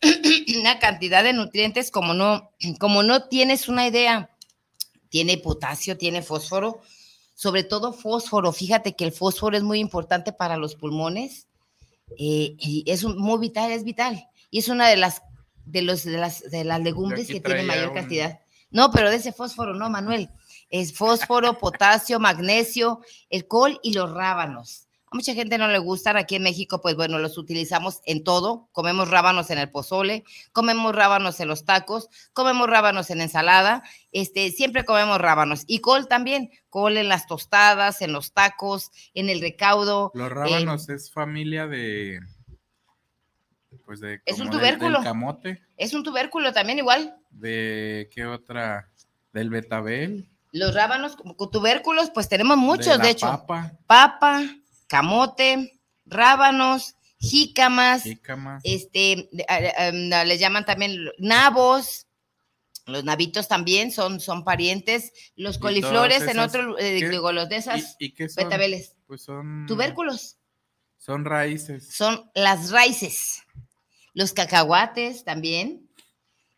una 0.60 0.78
cantidad 0.78 1.22
de 1.22 1.32
nutrientes 1.32 1.90
como 1.90 2.14
no, 2.14 2.50
como 2.78 3.02
no 3.02 3.24
tienes 3.28 3.68
una 3.68 3.86
idea. 3.86 4.30
Tiene 5.10 5.38
potasio, 5.38 5.98
tiene 5.98 6.22
fósforo, 6.22 6.80
sobre 7.34 7.64
todo 7.64 7.92
fósforo. 7.92 8.52
Fíjate 8.52 8.94
que 8.94 9.04
el 9.04 9.12
fósforo 9.12 9.56
es 9.56 9.62
muy 9.64 9.80
importante 9.80 10.32
para 10.32 10.56
los 10.56 10.76
pulmones 10.76 11.48
eh, 12.16 12.54
y 12.58 12.84
es 12.86 13.02
un- 13.02 13.18
muy 13.18 13.38
vital, 13.40 13.72
es 13.72 13.82
vital. 13.84 14.28
Y 14.50 14.58
es 14.60 14.68
una 14.68 14.88
de 14.88 14.96
las 14.96 15.22
de 15.64 15.82
los 15.82 16.04
de 16.04 16.16
las 16.18 16.50
de 16.50 16.64
las 16.64 16.80
legumbres 16.80 17.26
que 17.26 17.40
tiene 17.40 17.62
traía 17.62 17.66
mayor 17.66 17.88
un- 17.88 17.94
cantidad. 17.94 18.40
No, 18.70 18.90
pero 18.92 19.10
de 19.10 19.16
ese 19.16 19.32
fósforo 19.32 19.74
no, 19.74 19.90
Manuel. 19.90 20.30
Es 20.70 20.94
fósforo, 20.96 21.58
potasio, 21.58 22.20
magnesio, 22.20 23.00
el 23.28 23.46
col 23.48 23.80
y 23.82 23.94
los 23.94 24.12
rábanos. 24.12 24.86
A 25.12 25.16
mucha 25.16 25.34
gente 25.34 25.58
no 25.58 25.66
le 25.66 25.78
gustan. 25.80 26.16
Aquí 26.16 26.36
en 26.36 26.44
México, 26.44 26.80
pues 26.80 26.94
bueno, 26.94 27.18
los 27.18 27.36
utilizamos 27.36 28.00
en 28.04 28.22
todo. 28.22 28.68
Comemos 28.70 29.10
rábanos 29.10 29.50
en 29.50 29.58
el 29.58 29.68
pozole, 29.68 30.22
comemos 30.52 30.94
rábanos 30.94 31.40
en 31.40 31.48
los 31.48 31.64
tacos, 31.64 32.08
comemos 32.32 32.70
rábanos 32.70 33.10
en 33.10 33.20
ensalada. 33.20 33.82
Este, 34.12 34.52
siempre 34.52 34.84
comemos 34.84 35.18
rábanos. 35.18 35.64
Y 35.66 35.80
col 35.80 36.06
también. 36.06 36.50
Col 36.68 36.96
en 36.96 37.08
las 37.08 37.26
tostadas, 37.26 38.02
en 38.02 38.12
los 38.12 38.32
tacos, 38.32 38.92
en 39.12 39.30
el 39.30 39.40
recaudo. 39.40 40.12
Los 40.14 40.30
rábanos 40.30 40.88
es 40.88 41.10
familia 41.10 41.66
de, 41.66 42.20
pues 43.90 43.98
de... 43.98 44.20
Es 44.24 44.38
un 44.38 44.50
tubérculo. 44.50 44.98
Del 44.98 45.02
camote, 45.04 45.62
Es 45.76 45.94
un 45.94 46.04
tubérculo 46.04 46.52
también 46.52 46.78
igual. 46.78 47.16
de, 47.30 48.08
¿qué 48.14 48.24
otra? 48.24 48.88
Del 49.32 49.50
betabel. 49.50 50.30
Los 50.52 50.74
rábanos 50.74 51.16
tubérculos, 51.50 52.10
pues 52.10 52.28
tenemos 52.28 52.56
muchos, 52.56 52.86
la 52.86 52.98
de, 52.98 53.10
hecho. 53.10 53.26
papa, 53.26 53.72
Papa, 53.88 54.44
camote, 54.86 55.80
rábanos, 56.06 56.94
jícamas, 57.18 58.04
jícama. 58.04 58.60
este, 58.62 59.28
em, 59.48 60.08
les 60.24 60.38
llaman 60.38 60.64
también 60.64 60.96
nabos, 61.18 62.06
los 62.86 63.02
navitos 63.02 63.48
también 63.48 63.90
son, 63.90 64.20
son 64.20 64.44
parientes, 64.44 65.12
los 65.34 65.58
coliflores 65.58 66.22
en 66.22 66.38
otro, 66.38 66.78
eh, 66.78 67.08
digo, 67.08 67.32
los 67.32 67.48
de 67.48 67.56
esas 67.56 67.96
¿Y, 67.98 68.06
y 68.06 68.14
qué 68.14 68.28
son? 68.28 68.44
betabeles, 68.44 68.94
Pues 69.08 69.22
son... 69.22 69.66
tubérculos, 69.66 70.36
Son 70.96 71.24
raíces. 71.24 71.92
son 71.92 72.30
las 72.34 72.70
raíces, 72.70 73.42
los 74.14 74.32
cacahuates 74.32 75.24
también, 75.24 75.88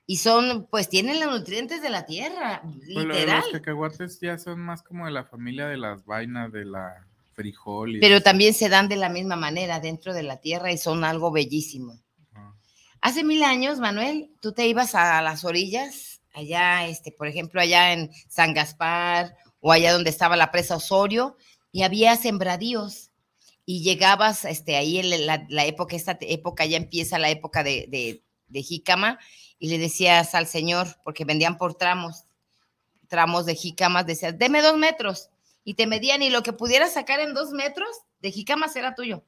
y 0.06 0.16
son, 0.16 0.66
pues 0.70 0.88
tienen 0.88 1.20
los 1.20 1.30
nutrientes 1.30 1.80
de 1.80 1.88
la 1.90 2.04
tierra, 2.06 2.60
Pues 2.64 2.88
literal. 2.88 3.40
los 3.40 3.52
cacahuates 3.52 4.20
ya 4.20 4.36
son 4.38 4.60
más 4.60 4.82
como 4.82 5.06
de 5.06 5.12
la 5.12 5.24
familia 5.24 5.66
de 5.68 5.76
las 5.78 6.04
vainas, 6.04 6.52
de 6.52 6.64
la 6.64 7.06
frijol. 7.34 7.96
Y 7.96 8.00
pero 8.00 8.16
eso. 8.16 8.24
también 8.24 8.52
se 8.52 8.68
dan 8.68 8.88
de 8.88 8.96
la 8.96 9.08
misma 9.08 9.36
manera 9.36 9.80
dentro 9.80 10.12
de 10.12 10.22
la 10.24 10.38
tierra 10.40 10.72
y 10.72 10.76
son 10.78 11.04
algo 11.04 11.30
bellísimo. 11.30 11.98
Hace 13.00 13.24
mil 13.24 13.42
años, 13.42 13.78
Manuel, 13.78 14.30
tú 14.40 14.52
te 14.52 14.66
ibas 14.66 14.94
a 14.94 15.22
las 15.22 15.44
orillas, 15.44 16.20
allá, 16.34 16.86
este, 16.86 17.10
por 17.10 17.26
ejemplo, 17.26 17.60
allá 17.60 17.92
en 17.92 18.10
San 18.28 18.54
Gaspar 18.54 19.36
o 19.60 19.72
allá 19.72 19.92
donde 19.92 20.10
estaba 20.10 20.36
la 20.36 20.50
presa 20.50 20.76
Osorio, 20.76 21.36
y 21.70 21.84
había 21.84 22.16
sembradíos. 22.16 23.11
Y 23.64 23.82
llegabas 23.82 24.44
este, 24.44 24.76
ahí 24.76 24.98
en 24.98 25.26
la, 25.26 25.66
época, 25.66 25.96
esta 25.96 26.16
época 26.20 26.64
ya 26.64 26.76
empieza 26.76 27.18
la 27.18 27.30
época 27.30 27.62
de, 27.62 27.86
de, 27.88 28.22
de 28.48 28.62
jícama, 28.62 29.18
y 29.58 29.68
le 29.68 29.78
decías 29.78 30.34
al 30.34 30.46
señor, 30.46 30.88
porque 31.04 31.24
vendían 31.24 31.56
por 31.56 31.74
tramos, 31.74 32.24
tramos 33.08 33.46
de 33.46 33.54
jícamas, 33.54 34.06
decías, 34.06 34.38
deme 34.38 34.62
dos 34.62 34.76
metros, 34.76 35.30
y 35.64 35.74
te 35.74 35.86
medían 35.86 36.22
y 36.22 36.30
lo 36.30 36.42
que 36.42 36.52
pudieras 36.52 36.94
sacar 36.94 37.20
en 37.20 37.34
dos 37.34 37.52
metros 37.52 37.88
de 38.20 38.32
jícamas 38.32 38.74
era 38.74 38.94
tuyo 38.94 39.24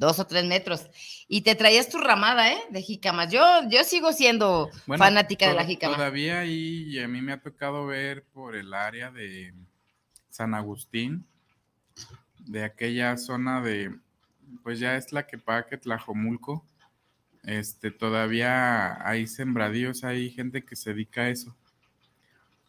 dos 0.00 0.18
o 0.18 0.26
tres 0.26 0.44
metros. 0.46 0.90
Y 1.28 1.42
te 1.42 1.54
traías 1.54 1.88
tu 1.88 1.98
ramada, 1.98 2.50
¿eh? 2.50 2.58
De 2.70 2.82
jícamas. 2.82 3.30
Yo, 3.30 3.44
yo 3.68 3.84
sigo 3.84 4.12
siendo 4.12 4.70
fanática 4.86 5.46
de 5.46 5.54
la 5.54 5.64
jícama. 5.64 5.94
Todavía 5.94 6.40
ahí, 6.40 6.98
a 6.98 7.06
mí 7.06 7.20
me 7.20 7.32
ha 7.32 7.40
tocado 7.40 7.86
ver 7.86 8.24
por 8.32 8.56
el 8.56 8.74
área 8.74 9.12
de 9.12 9.52
San 10.30 10.54
Agustín, 10.54 11.26
de 12.50 12.64
aquella 12.64 13.16
zona 13.16 13.60
de, 13.62 13.94
pues 14.62 14.80
ya 14.80 14.96
es 14.96 15.12
la 15.12 15.26
que 15.26 15.38
paga 15.38 15.66
que 15.66 15.78
Tlajomulco. 15.78 16.64
Este, 17.44 17.90
todavía 17.90 19.06
hay 19.08 19.26
sembradíos, 19.26 20.04
hay 20.04 20.30
gente 20.30 20.62
que 20.64 20.76
se 20.76 20.90
dedica 20.90 21.22
a 21.22 21.28
eso 21.30 21.56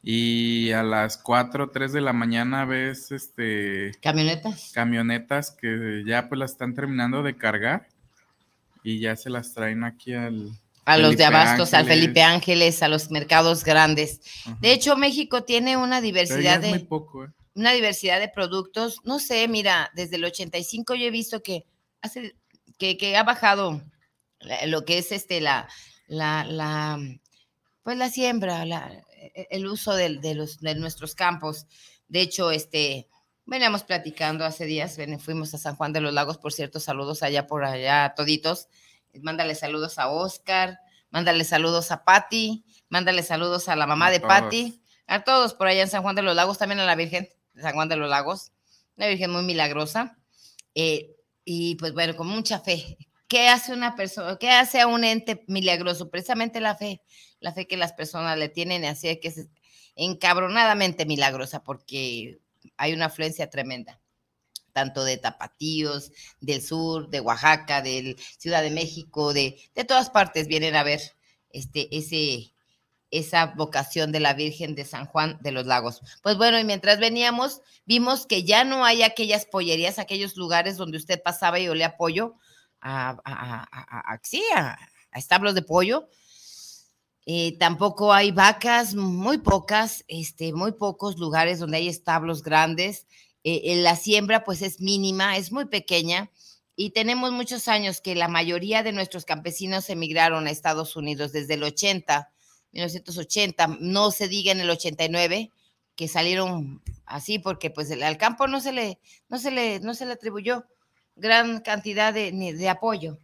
y 0.04 0.72
a 0.72 0.82
las 0.82 1.18
4 1.18 1.66
o 1.66 1.70
3 1.70 1.94
de 1.94 2.02
la 2.02 2.14
mañana 2.14 2.66
ves 2.66 3.12
este 3.12 3.92
camionetas 4.02 4.72
camionetas 4.74 5.52
que 5.52 6.04
ya 6.08 6.28
pues 6.28 6.40
las 6.40 6.52
están 6.52 6.74
terminando 6.74 7.22
de 7.22 7.38
cargar 7.38 7.88
y 8.84 9.00
ya 9.00 9.16
se 9.16 9.30
las 9.30 9.54
traen 9.54 9.84
aquí 9.84 10.16
al 10.16 10.52
a 10.86 10.98
los 10.98 11.16
de 11.16 11.26
Abastos, 11.26 11.76
al 11.76 11.86
Felipe 11.86 12.24
Ángeles, 12.24 12.82
a 12.82 12.88
los 12.88 13.12
mercados 13.12 13.64
grandes. 13.64 14.20
De 14.62 14.74
hecho, 14.74 14.98
México 14.98 15.44
tiene 15.44 15.78
una 15.78 16.02
diversidad 16.02 16.60
de 16.60 16.72
¿eh? 16.72 16.88
Una 17.56 17.72
diversidad 17.74 18.20
de 18.20 18.30
productos. 18.30 19.00
No 19.04 19.20
sé, 19.20 19.48
mira, 19.48 19.92
desde 19.96 20.16
el 20.18 20.26
85 20.26 20.96
yo 20.96 21.06
he 21.06 21.12
visto 21.12 21.44
que 21.44 21.66
hace 22.02 22.36
que, 22.78 22.98
que 22.98 23.18
ha 23.18 23.24
bajado 23.24 23.82
lo 24.66 24.86
que 24.86 24.98
es 24.98 25.12
este 25.12 25.40
la 25.40 25.70
la, 26.08 26.44
la 26.44 27.00
pues 27.84 27.98
la 27.98 28.10
siembra, 28.10 28.66
la, 28.66 29.04
e-, 29.14 29.48
el 29.52 29.68
uso 29.68 29.94
de, 29.94 30.36
los, 30.36 30.60
de 30.60 30.76
nuestros 30.76 31.16
campos. 31.16 31.68
De 32.08 32.22
hecho, 32.22 32.52
este, 32.52 33.08
veníamos 33.46 33.84
platicando 33.84 34.46
hace 34.46 34.66
días, 34.66 34.98
fuimos 35.20 35.54
a 35.54 35.58
San 35.58 35.76
Juan 35.76 35.94
de 35.94 36.02
los 36.02 36.14
Lagos, 36.14 36.38
por 36.38 36.54
cierto, 36.54 36.80
saludos 36.80 37.24
allá 37.24 37.48
por 37.48 37.64
allá 37.64 38.14
toditos. 38.16 38.68
Mándale 39.22 39.56
saludos 39.56 40.00
a 40.00 40.10
Oscar, 40.10 40.80
mándale 41.10 41.44
saludos 41.44 41.92
a 41.92 42.04
Patti, 42.04 42.66
mándale 42.90 43.24
saludos 43.24 43.68
a 43.68 43.76
la 43.76 43.88
mamá 43.88 44.10
de 44.10 44.22
Patti, 44.22 44.82
a 45.08 45.24
todos 45.24 45.54
por 45.54 45.68
allá 45.68 45.82
en 45.82 45.90
San 45.90 46.02
Juan 46.02 46.16
de 46.16 46.22
los 46.22 46.36
Lagos, 46.36 46.58
también 46.58 46.80
a 46.80 46.86
la 46.86 46.96
Virgen 46.96 47.30
San 47.56 47.74
Juan 47.74 47.90
de 47.90 47.98
los 47.98 48.10
Lagos, 48.10 48.52
una 48.98 49.08
Virgen 49.08 49.32
muy 49.32 49.44
milagrosa. 49.44 50.18
Eh, 50.76 51.16
y 51.44 51.76
pues 51.76 51.94
bueno, 51.94 52.16
con 52.16 52.28
mucha 52.28 52.60
fe. 52.60 52.98
¿Qué 53.28 53.48
hace 53.48 53.74
una 53.74 53.96
persona, 53.96 54.38
qué 54.38 54.52
hace 54.52 54.82
a 54.82 54.88
un 54.88 55.04
ente 55.04 55.44
milagroso? 55.48 56.10
Precisamente 56.10 56.60
la 56.60 56.76
fe 56.76 57.02
la 57.42 57.52
fe 57.52 57.68
que 57.68 57.76
las 57.76 57.92
personas 57.92 58.38
le 58.38 58.48
tienen, 58.48 58.86
así 58.86 59.20
que 59.20 59.28
es 59.28 59.48
encabronadamente 59.96 61.06
milagrosa 61.06 61.64
porque 61.64 62.40
hay 62.78 62.94
una 62.94 63.08
afluencia 63.08 63.50
tremenda, 63.50 64.00
tanto 64.72 65.04
de 65.04 65.18
tapatíos, 65.18 66.12
del 66.40 66.62
sur, 66.62 67.10
de 67.10 67.20
Oaxaca, 67.20 67.82
de 67.82 68.16
Ciudad 68.38 68.62
de 68.62 68.70
México, 68.70 69.34
de, 69.34 69.60
de 69.76 69.84
todas 69.84 70.10
partes 70.12 70.48
vienen 70.48 70.76
a 70.76 70.84
ver 70.84 71.02
este, 71.50 71.94
ese, 71.98 72.54
esa 73.12 73.48
vocación 73.48 74.12
de 74.12 74.20
la 74.20 74.34
Virgen 74.34 74.74
de 74.74 74.86
San 74.86 75.06
Juan 75.06 75.38
de 75.42 75.52
los 75.52 75.66
Lagos. 75.66 76.02
Pues 76.24 76.38
bueno, 76.38 76.60
y 76.60 76.64
mientras 76.64 77.00
veníamos, 77.00 77.62
vimos 77.86 78.26
que 78.26 78.44
ya 78.44 78.64
no 78.64 78.86
hay 78.86 79.04
aquellas 79.04 79.46
pollerías, 79.46 80.00
aquellos 80.00 80.38
lugares 80.38 80.78
donde 80.78 80.98
usted 80.98 81.22
pasaba 81.22 81.60
y 81.60 81.68
olía 81.68 81.98
pollo, 81.98 82.36
a, 82.80 83.18
a, 83.24 83.68
a, 83.72 84.78
a 85.12 85.20
establos 85.20 85.54
de 85.54 85.62
pollo, 85.62 86.10
eh, 87.26 87.58
tampoco 87.60 88.14
hay 88.14 88.32
vacas, 88.32 88.96
muy 88.96 89.38
pocas, 89.38 90.04
este, 90.08 90.54
muy 90.54 90.72
pocos 90.72 91.18
lugares 91.18 91.60
donde 91.60 91.78
hay 91.78 91.88
establos 91.88 92.42
grandes. 92.42 93.06
Eh, 93.44 93.76
la 93.78 93.96
siembra 93.96 94.44
pues 94.44 94.62
es 94.62 94.82
mínima, 94.82 95.38
es 95.38 95.52
muy 95.52 95.66
pequeña 95.66 96.32
y 96.76 96.92
tenemos 96.92 97.32
muchos 97.32 97.68
años 97.68 98.02
que 98.02 98.16
la 98.16 98.28
mayoría 98.28 98.82
de 98.82 98.92
nuestros 98.92 99.26
campesinos 99.26 99.90
emigraron 99.90 100.48
a 100.48 100.52
Estados 100.52 100.96
Unidos 100.96 101.32
desde 101.32 101.56
el 101.56 101.64
80, 101.64 102.32
1980, 102.72 103.78
no 103.80 104.12
se 104.12 104.28
diga 104.28 104.52
en 104.52 104.60
el 104.60 104.70
89 104.70 105.52
que 105.96 106.08
salieron 106.08 106.82
así 107.06 107.40
porque 107.40 107.70
pues 107.70 107.92
al 107.92 108.18
campo 108.18 108.48
no 108.48 108.62
se 108.62 108.72
le 108.72 109.00
no 109.28 109.38
se 109.38 109.52
le 109.52 109.80
no 109.82 109.94
se 109.94 110.06
le 110.06 110.14
atribuyó 110.14 110.66
gran 111.16 111.60
cantidad 111.60 112.14
de, 112.14 112.32
de 112.32 112.70
apoyo 112.70 113.18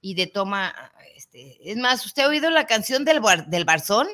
y 0.00 0.14
de 0.14 0.26
toma. 0.26 0.74
Este, 1.14 1.70
es 1.70 1.76
más, 1.76 2.04
¿usted 2.06 2.22
ha 2.22 2.28
oído 2.28 2.50
la 2.50 2.66
canción 2.66 3.04
del, 3.04 3.20
del 3.48 3.64
Barzón? 3.64 4.08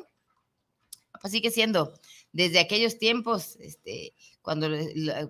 Pues 1.21 1.33
sigue 1.33 1.51
siendo 1.51 1.95
desde 2.33 2.59
aquellos 2.59 2.99
tiempos, 2.99 3.57
este, 3.61 4.15
cuando, 4.43 4.69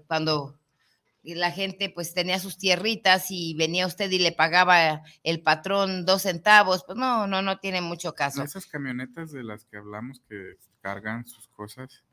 cuando 0.09 0.59
la 1.35 1.51
gente 1.51 1.91
pues 1.91 2.15
tenía 2.15 2.39
sus 2.39 2.59
tierritas 2.59 3.31
y 3.31 3.55
venía 3.55 3.87
usted 3.87 4.11
y 4.11 4.19
le 4.19 4.33
pagaba 4.33 5.03
el 5.23 5.43
patrón 5.43 6.07
dos 6.07 6.23
centavos, 6.23 6.85
pues 6.87 6.97
no, 6.97 7.27
no, 7.27 7.43
no 7.43 7.59
tiene 7.59 7.81
mucho 7.81 8.15
caso. 8.15 8.43
Esas 8.43 8.67
camionetas 8.67 9.33
de 9.33 9.43
las 9.43 9.65
que 9.65 9.79
hablamos 9.79 10.21
que 10.29 10.57
cargan 10.81 11.27
sus 11.27 11.49
cosas, 11.49 12.05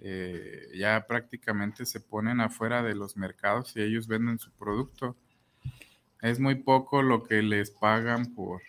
eh, 0.00 0.68
ya 0.74 1.04
prácticamente 1.06 1.84
se 1.84 2.00
ponen 2.00 2.40
afuera 2.40 2.82
de 2.82 2.94
los 2.94 3.16
mercados 3.16 3.76
y 3.76 3.82
ellos 3.82 4.06
venden 4.06 4.38
su 4.38 4.50
producto 4.52 5.16
es 6.22 6.40
muy 6.40 6.56
poco 6.56 7.02
lo 7.02 7.22
que 7.22 7.42
les 7.42 7.70
pagan 7.70 8.34
por, 8.34 8.60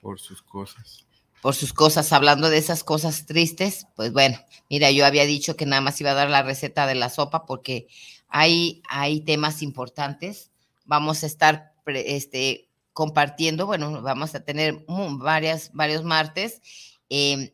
por 0.00 0.20
sus 0.20 0.42
cosas. 0.42 1.06
Por 1.40 1.54
sus 1.54 1.72
cosas, 1.72 2.12
hablando 2.12 2.50
de 2.50 2.58
esas 2.58 2.84
cosas 2.84 3.26
tristes, 3.26 3.86
pues 3.96 4.12
bueno, 4.12 4.38
mira, 4.70 4.90
yo 4.90 5.04
había 5.04 5.24
dicho 5.24 5.56
que 5.56 5.66
nada 5.66 5.80
más 5.80 6.00
iba 6.00 6.12
a 6.12 6.14
dar 6.14 6.30
la 6.30 6.42
receta 6.42 6.86
de 6.86 6.94
la 6.94 7.08
sopa 7.08 7.46
porque 7.46 7.88
hay, 8.32 8.82
hay 8.88 9.20
temas 9.20 9.62
importantes. 9.62 10.50
Vamos 10.86 11.22
a 11.22 11.26
estar 11.26 11.74
este, 11.86 12.70
compartiendo, 12.94 13.66
bueno, 13.66 14.00
vamos 14.00 14.34
a 14.34 14.42
tener 14.42 14.86
varias, 15.18 15.70
varios 15.74 16.02
martes, 16.02 16.62
em, 17.10 17.50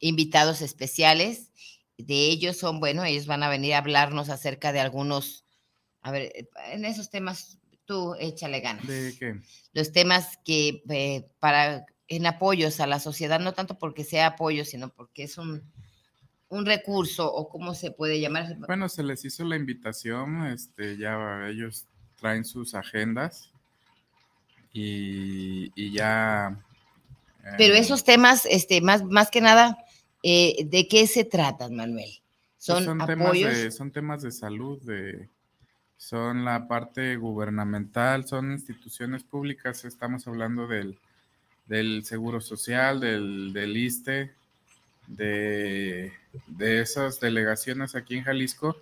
invitados 0.00 0.60
especiales. 0.60 1.52
De 1.96 2.26
ellos 2.26 2.56
son, 2.56 2.80
bueno, 2.80 3.04
ellos 3.04 3.26
van 3.26 3.44
a 3.44 3.48
venir 3.48 3.74
a 3.74 3.78
hablarnos 3.78 4.28
acerca 4.28 4.72
de 4.72 4.80
algunos, 4.80 5.44
a 6.02 6.10
ver, 6.10 6.48
en 6.72 6.84
esos 6.84 7.10
temas 7.10 7.58
tú 7.84 8.16
échale 8.18 8.58
ganas. 8.58 8.88
¿De 8.88 9.14
qué? 9.18 9.40
Los 9.72 9.92
temas 9.92 10.36
que 10.44 10.82
eh, 10.90 11.28
para 11.38 11.86
en 12.08 12.26
apoyos 12.26 12.80
a 12.80 12.88
la 12.88 12.98
sociedad, 12.98 13.38
no 13.38 13.52
tanto 13.52 13.78
porque 13.78 14.02
sea 14.02 14.26
apoyo, 14.28 14.64
sino 14.64 14.88
porque 14.88 15.22
es 15.22 15.38
un, 15.38 15.62
un 16.48 16.64
recurso 16.64 17.32
o 17.32 17.48
cómo 17.48 17.74
se 17.74 17.90
puede 17.90 18.20
llamar. 18.20 18.56
Bueno, 18.66 18.88
se 18.88 19.02
les 19.02 19.24
hizo 19.24 19.44
la 19.44 19.56
invitación, 19.56 20.46
este, 20.46 20.96
ya 20.96 21.48
ellos 21.48 21.86
traen 22.20 22.44
sus 22.44 22.74
agendas 22.74 23.50
y, 24.72 25.70
y 25.74 25.92
ya. 25.92 26.58
Pero 27.56 27.74
eh, 27.74 27.78
esos 27.78 28.04
temas, 28.04 28.46
este, 28.46 28.80
más, 28.80 29.04
más 29.04 29.30
que 29.30 29.40
nada, 29.40 29.78
eh, 30.22 30.64
¿de 30.66 30.88
qué 30.88 31.06
se 31.06 31.24
tratan, 31.24 31.76
Manuel? 31.76 32.10
Pues 32.10 32.64
son, 32.64 32.84
son 32.84 33.00
apoyos. 33.02 33.50
Temas 33.50 33.62
de, 33.62 33.70
son 33.70 33.90
temas 33.90 34.22
de 34.22 34.32
salud, 34.32 34.80
de, 34.82 35.28
son 35.96 36.44
la 36.44 36.66
parte 36.66 37.16
gubernamental, 37.16 38.26
son 38.26 38.52
instituciones 38.52 39.22
públicas, 39.22 39.84
estamos 39.84 40.26
hablando 40.26 40.66
del, 40.66 40.98
Seguro 42.04 42.40
Social, 42.40 43.00
del, 43.00 43.52
del 43.52 43.76
ISTE, 43.76 44.37
de, 45.08 46.12
de, 46.46 46.80
esas 46.80 47.20
delegaciones 47.20 47.94
aquí 47.94 48.16
en 48.16 48.24
Jalisco. 48.24 48.76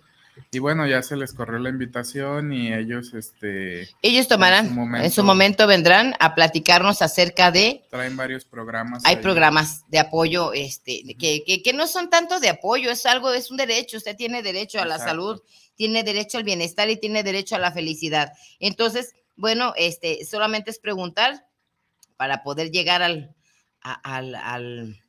Y 0.51 0.59
bueno, 0.59 0.85
ya 0.85 1.01
se 1.01 1.15
les 1.15 1.33
corrió 1.33 1.57
la 1.57 1.69
invitación 1.69 2.53
y 2.53 2.71
ellos, 2.71 3.15
este... 3.15 3.89
Ellos 4.03 4.27
tomarán, 4.27 4.67
en 4.95 5.11
su 5.11 5.23
momento, 5.23 5.65
vendrán 5.65 6.13
a 6.19 6.35
platicarnos 6.35 7.01
acerca 7.01 7.49
de... 7.49 7.83
Traen 7.89 8.15
varios 8.15 8.45
programas. 8.45 9.03
Hay 9.03 9.15
programas 9.15 9.81
de 9.89 9.97
apoyo, 9.97 10.53
este, 10.53 11.15
que, 11.17 11.43
que, 11.63 11.73
no 11.73 11.87
son 11.87 12.11
tanto 12.11 12.39
de 12.39 12.49
apoyo, 12.49 12.91
es 12.91 13.07
algo, 13.07 13.33
es 13.33 13.49
un 13.49 13.57
derecho, 13.57 13.97
usted 13.97 14.15
tiene 14.15 14.43
derecho 14.43 14.79
a 14.79 14.85
la 14.85 14.99
salud 14.99 15.41
tiene 15.77 16.03
derecho 16.03 16.39
al 16.39 16.43
bienestar 16.43 16.89
y 16.89 16.97
tiene 16.97 17.23
derecho 17.23 17.55
a 17.55 17.59
la 17.59 17.71
felicidad. 17.71 18.33
Entonces, 18.59 19.13
bueno, 19.37 19.73
este, 19.77 20.25
solamente 20.25 20.71
es 20.71 20.79
preguntar 20.79 21.45
para 22.17 22.43
poder 22.43 22.71
llegar 22.71 23.03
al, 23.03 23.35
al, 23.79 24.35
al 24.35 24.99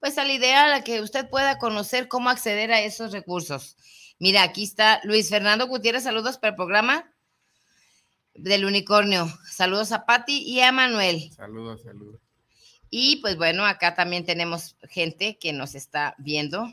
pues 0.00 0.16
al 0.18 0.30
ideal, 0.30 0.72
a 0.72 0.82
que 0.82 1.00
usted 1.00 1.28
pueda 1.28 1.58
conocer 1.58 2.08
cómo 2.08 2.30
acceder 2.30 2.72
a 2.72 2.80
esos 2.80 3.12
recursos. 3.12 3.76
Mira, 4.18 4.42
aquí 4.42 4.64
está 4.64 5.00
Luis 5.04 5.28
Fernando 5.28 5.66
Gutiérrez, 5.66 6.02
saludos 6.02 6.38
para 6.38 6.50
el 6.50 6.56
programa 6.56 7.10
del 8.34 8.64
unicornio. 8.64 9.28
Saludos 9.50 9.92
a 9.92 10.06
Patti 10.06 10.42
y 10.42 10.60
a 10.60 10.72
Manuel. 10.72 11.30
Saludos, 11.32 11.82
saludos. 11.82 12.20
Y 12.90 13.16
pues 13.16 13.36
bueno, 13.36 13.64
acá 13.64 13.94
también 13.94 14.24
tenemos 14.24 14.76
gente 14.88 15.38
que 15.38 15.52
nos 15.52 15.74
está 15.74 16.14
viendo. 16.18 16.66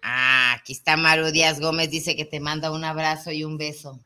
Ah, 0.00 0.54
aquí 0.58 0.72
está 0.72 0.96
Maru 0.96 1.30
Díaz 1.30 1.60
Gómez, 1.60 1.90
dice 1.90 2.16
que 2.16 2.24
te 2.24 2.40
manda 2.40 2.70
un 2.70 2.84
abrazo 2.84 3.32
y 3.32 3.44
un 3.44 3.58
beso. 3.58 4.00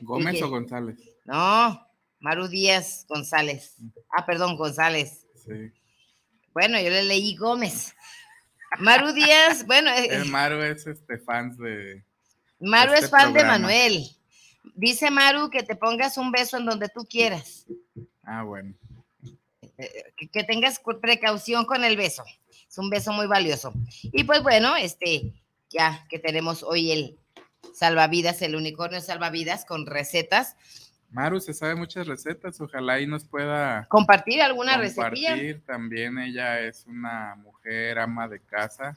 ¿Gómez 0.00 0.34
Dije, 0.34 0.44
o 0.44 0.50
González? 0.50 0.98
No, 1.24 1.86
Maru 2.18 2.48
Díaz 2.48 3.04
González. 3.08 3.76
Ah, 4.10 4.24
perdón, 4.24 4.56
González. 4.56 5.26
Sí. 5.46 5.72
Bueno, 6.52 6.80
yo 6.80 6.90
le 6.90 7.04
leí 7.04 7.36
Gómez. 7.36 7.94
Maru 8.78 9.12
Díaz, 9.12 9.66
bueno, 9.66 9.90
eh, 9.90 10.08
El 10.10 10.26
Maru 10.26 10.62
es 10.62 10.86
este 10.86 11.18
fans 11.18 11.58
de. 11.58 12.04
Maru 12.60 12.92
este 12.92 13.06
es 13.06 13.10
fan 13.10 13.32
de. 13.32 13.44
Manuel. 13.44 14.06
Dice 14.74 15.10
Maru 15.10 15.50
que 15.50 15.62
te 15.62 15.76
pongas 15.76 16.16
un 16.18 16.30
beso 16.30 16.56
en 16.56 16.66
donde 16.66 16.88
tú 16.88 17.06
quieras. 17.08 17.66
Ah, 18.22 18.42
bueno. 18.42 18.74
eh, 19.78 20.12
que, 20.16 20.28
que 20.28 20.44
tengas 20.44 20.80
precaución 21.00 21.64
con 21.64 21.84
el 21.84 21.96
beso. 21.96 22.24
Es 22.68 22.78
un 22.78 22.90
beso 22.90 23.12
muy 23.12 23.26
valioso. 23.26 23.72
Y 24.02 24.24
pues 24.24 24.42
bueno, 24.42 24.76
este, 24.76 25.32
ya 25.68 26.06
que 26.08 26.18
tenemos 26.18 26.62
hoy 26.62 26.92
el 26.92 27.18
salvavidas, 27.74 28.42
el 28.42 28.56
unicornio 28.56 29.00
salvavidas 29.00 29.64
con 29.64 29.86
recetas, 29.86 30.56
Maru 31.10 31.40
se 31.40 31.52
sabe 31.52 31.74
muchas 31.74 32.06
recetas, 32.06 32.60
ojalá 32.60 32.94
ahí 32.94 33.06
nos 33.06 33.24
pueda 33.24 33.86
compartir 33.88 34.40
alguna 34.42 34.76
recetilla. 34.76 35.30
compartir. 35.30 35.62
También 35.66 36.18
ella 36.18 36.60
es 36.60 36.84
una 36.86 37.34
mujer 37.36 37.98
ama 37.98 38.28
de 38.28 38.38
casa 38.40 38.94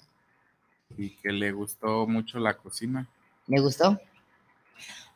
y 0.97 1.09
que 1.09 1.31
le 1.31 1.51
gustó 1.51 2.05
mucho 2.05 2.37
la 2.39 2.53
cocina. 2.55 3.07
¿Me 3.47 3.59
gustó? 3.59 3.99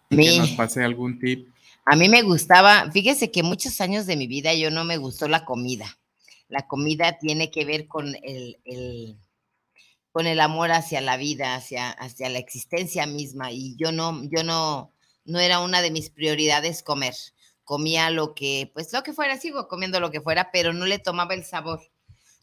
Y 0.09 0.15
Mi- 0.15 0.25
Que 0.29 0.37
nos 0.39 0.51
pase 0.51 0.83
algún 0.83 1.19
tip. 1.19 1.47
A 1.85 1.95
mí 1.95 2.09
me 2.09 2.21
gustaba, 2.23 2.89
fíjese 2.91 3.31
que 3.31 3.43
muchos 3.43 3.79
años 3.79 4.05
de 4.07 4.17
mi 4.17 4.25
vida 4.27 4.53
yo 4.55 4.71
no 4.71 4.83
me 4.83 4.97
gustó 4.97 5.27
la 5.27 5.45
comida. 5.45 5.85
La 6.49 6.65
comida 6.67 7.17
tiene 7.19 7.51
que 7.51 7.63
ver 7.63 7.87
con 7.87 8.15
el, 8.23 8.57
el- 8.65 9.15
con 10.11 10.25
el 10.25 10.39
amor 10.39 10.71
hacia 10.71 10.99
la 10.99 11.15
vida, 11.15 11.53
hacia, 11.55 11.91
hacia 11.91 12.27
la 12.29 12.39
existencia 12.39 13.05
misma. 13.05 13.51
Y 13.51 13.75
yo 13.77 13.91
no, 13.91 14.23
yo 14.23 14.43
no, 14.43 14.91
no 15.27 15.39
era 15.39 15.59
una 15.59 15.83
de 15.83 15.91
mis 15.91 16.09
prioridades 16.09 16.81
comer. 16.81 17.13
Comía 17.63 18.09
lo 18.09 18.33
que, 18.33 18.71
pues 18.73 18.91
lo 18.91 19.03
que 19.03 19.13
fuera, 19.13 19.37
sigo 19.37 19.67
comiendo 19.67 19.99
lo 19.99 20.09
que 20.09 20.21
fuera, 20.21 20.49
pero 20.51 20.73
no 20.73 20.87
le 20.87 20.97
tomaba 20.97 21.35
el 21.35 21.45
sabor. 21.45 21.81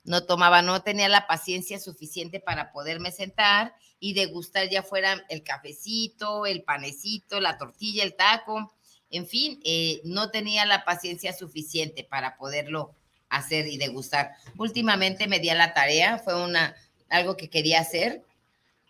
No 0.05 0.25
tomaba, 0.25 0.63
no 0.63 0.83
tenía 0.83 1.09
la 1.09 1.27
paciencia 1.27 1.81
suficiente 1.81 2.39
para 2.39 2.71
poderme 2.71 3.11
sentar 3.11 3.75
y 3.99 4.13
degustar 4.13 4.69
ya 4.69 4.83
fuera 4.83 5.25
el 5.29 5.43
cafecito, 5.43 6.47
el 6.47 6.63
panecito, 6.63 7.41
la 7.41 7.59
tortilla, 7.59 8.05
el 8.05 8.15
taco 8.15 8.71
en 9.15 9.29
fin, 9.29 9.61
eh, 9.65 10.01
no 10.03 10.31
tenía 10.31 10.67
la 10.67 10.85
paciencia 10.85 11.33
suficiente 11.33 12.03
para 12.03 12.37
poderlo 12.37 12.97
hacer 13.29 13.69
y 13.69 13.77
degustar. 13.77 14.33
Últimamente 14.59 15.29
me 15.29 15.39
di 15.39 15.51
a 15.51 15.55
la 15.55 15.73
tarea, 15.73 16.19
fue 16.19 16.35
una, 16.43 16.75
algo 17.09 17.37
que 17.37 17.49
quería 17.49 17.81
hacer 17.81 18.23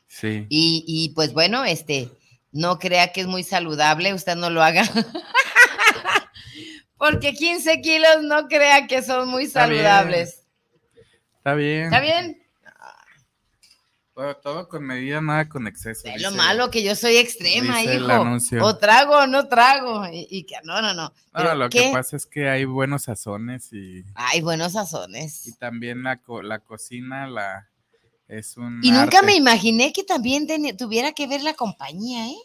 Sí. 0.08 0.46
y, 0.48 0.84
y, 0.86 1.10
pues 1.10 1.34
bueno, 1.34 1.64
este, 1.64 2.08
no 2.54 2.78
crea 2.78 3.12
que 3.12 3.20
es 3.20 3.26
muy 3.26 3.42
saludable, 3.42 4.14
usted 4.14 4.36
no 4.36 4.48
lo 4.48 4.62
haga. 4.62 4.84
Porque 6.96 7.34
15 7.34 7.80
kilos 7.82 8.22
no 8.22 8.48
crea 8.48 8.86
que 8.86 9.02
son 9.02 9.28
muy 9.28 9.44
Está 9.44 9.66
bien. 9.66 9.82
saludables. 9.82 10.42
Está 11.38 11.54
bien. 11.54 11.84
¿Está 11.84 12.00
bien? 12.00 12.40
Todo, 14.14 14.36
todo 14.36 14.68
con 14.68 14.84
medida, 14.84 15.20
nada 15.20 15.48
con 15.48 15.66
exceso. 15.66 16.02
Es 16.06 16.22
lo 16.22 16.30
malo 16.30 16.70
que 16.70 16.84
yo 16.84 16.94
soy 16.94 17.16
extrema, 17.16 17.82
hijo. 17.82 18.64
O 18.64 18.76
trago 18.76 19.16
o 19.18 19.26
no 19.26 19.48
trago. 19.48 20.06
Y, 20.06 20.28
y 20.30 20.44
que 20.44 20.54
no, 20.62 20.80
no, 20.80 20.94
no. 20.94 21.08
No, 21.08 21.12
Pero 21.32 21.54
lo 21.56 21.68
¿qué? 21.68 21.86
que 21.86 21.92
pasa 21.92 22.16
es 22.16 22.24
que 22.24 22.48
hay 22.48 22.64
buenos 22.64 23.02
sazones 23.02 23.72
y, 23.72 24.04
Ay, 24.14 24.40
buenos 24.40 24.72
sazones. 24.74 25.48
y 25.48 25.52
también 25.58 26.04
la, 26.04 26.18
co- 26.18 26.42
la 26.42 26.60
cocina 26.60 27.26
la 27.26 27.68
es 28.28 28.56
un 28.56 28.80
Y 28.82 28.90
nunca 28.90 29.22
me 29.22 29.34
imaginé 29.34 29.92
que 29.92 30.04
también 30.04 30.46
tuviera 30.76 31.12
que 31.12 31.26
ver 31.26 31.42
la 31.42 31.54
compañía, 31.54 32.26
¿eh? 32.28 32.36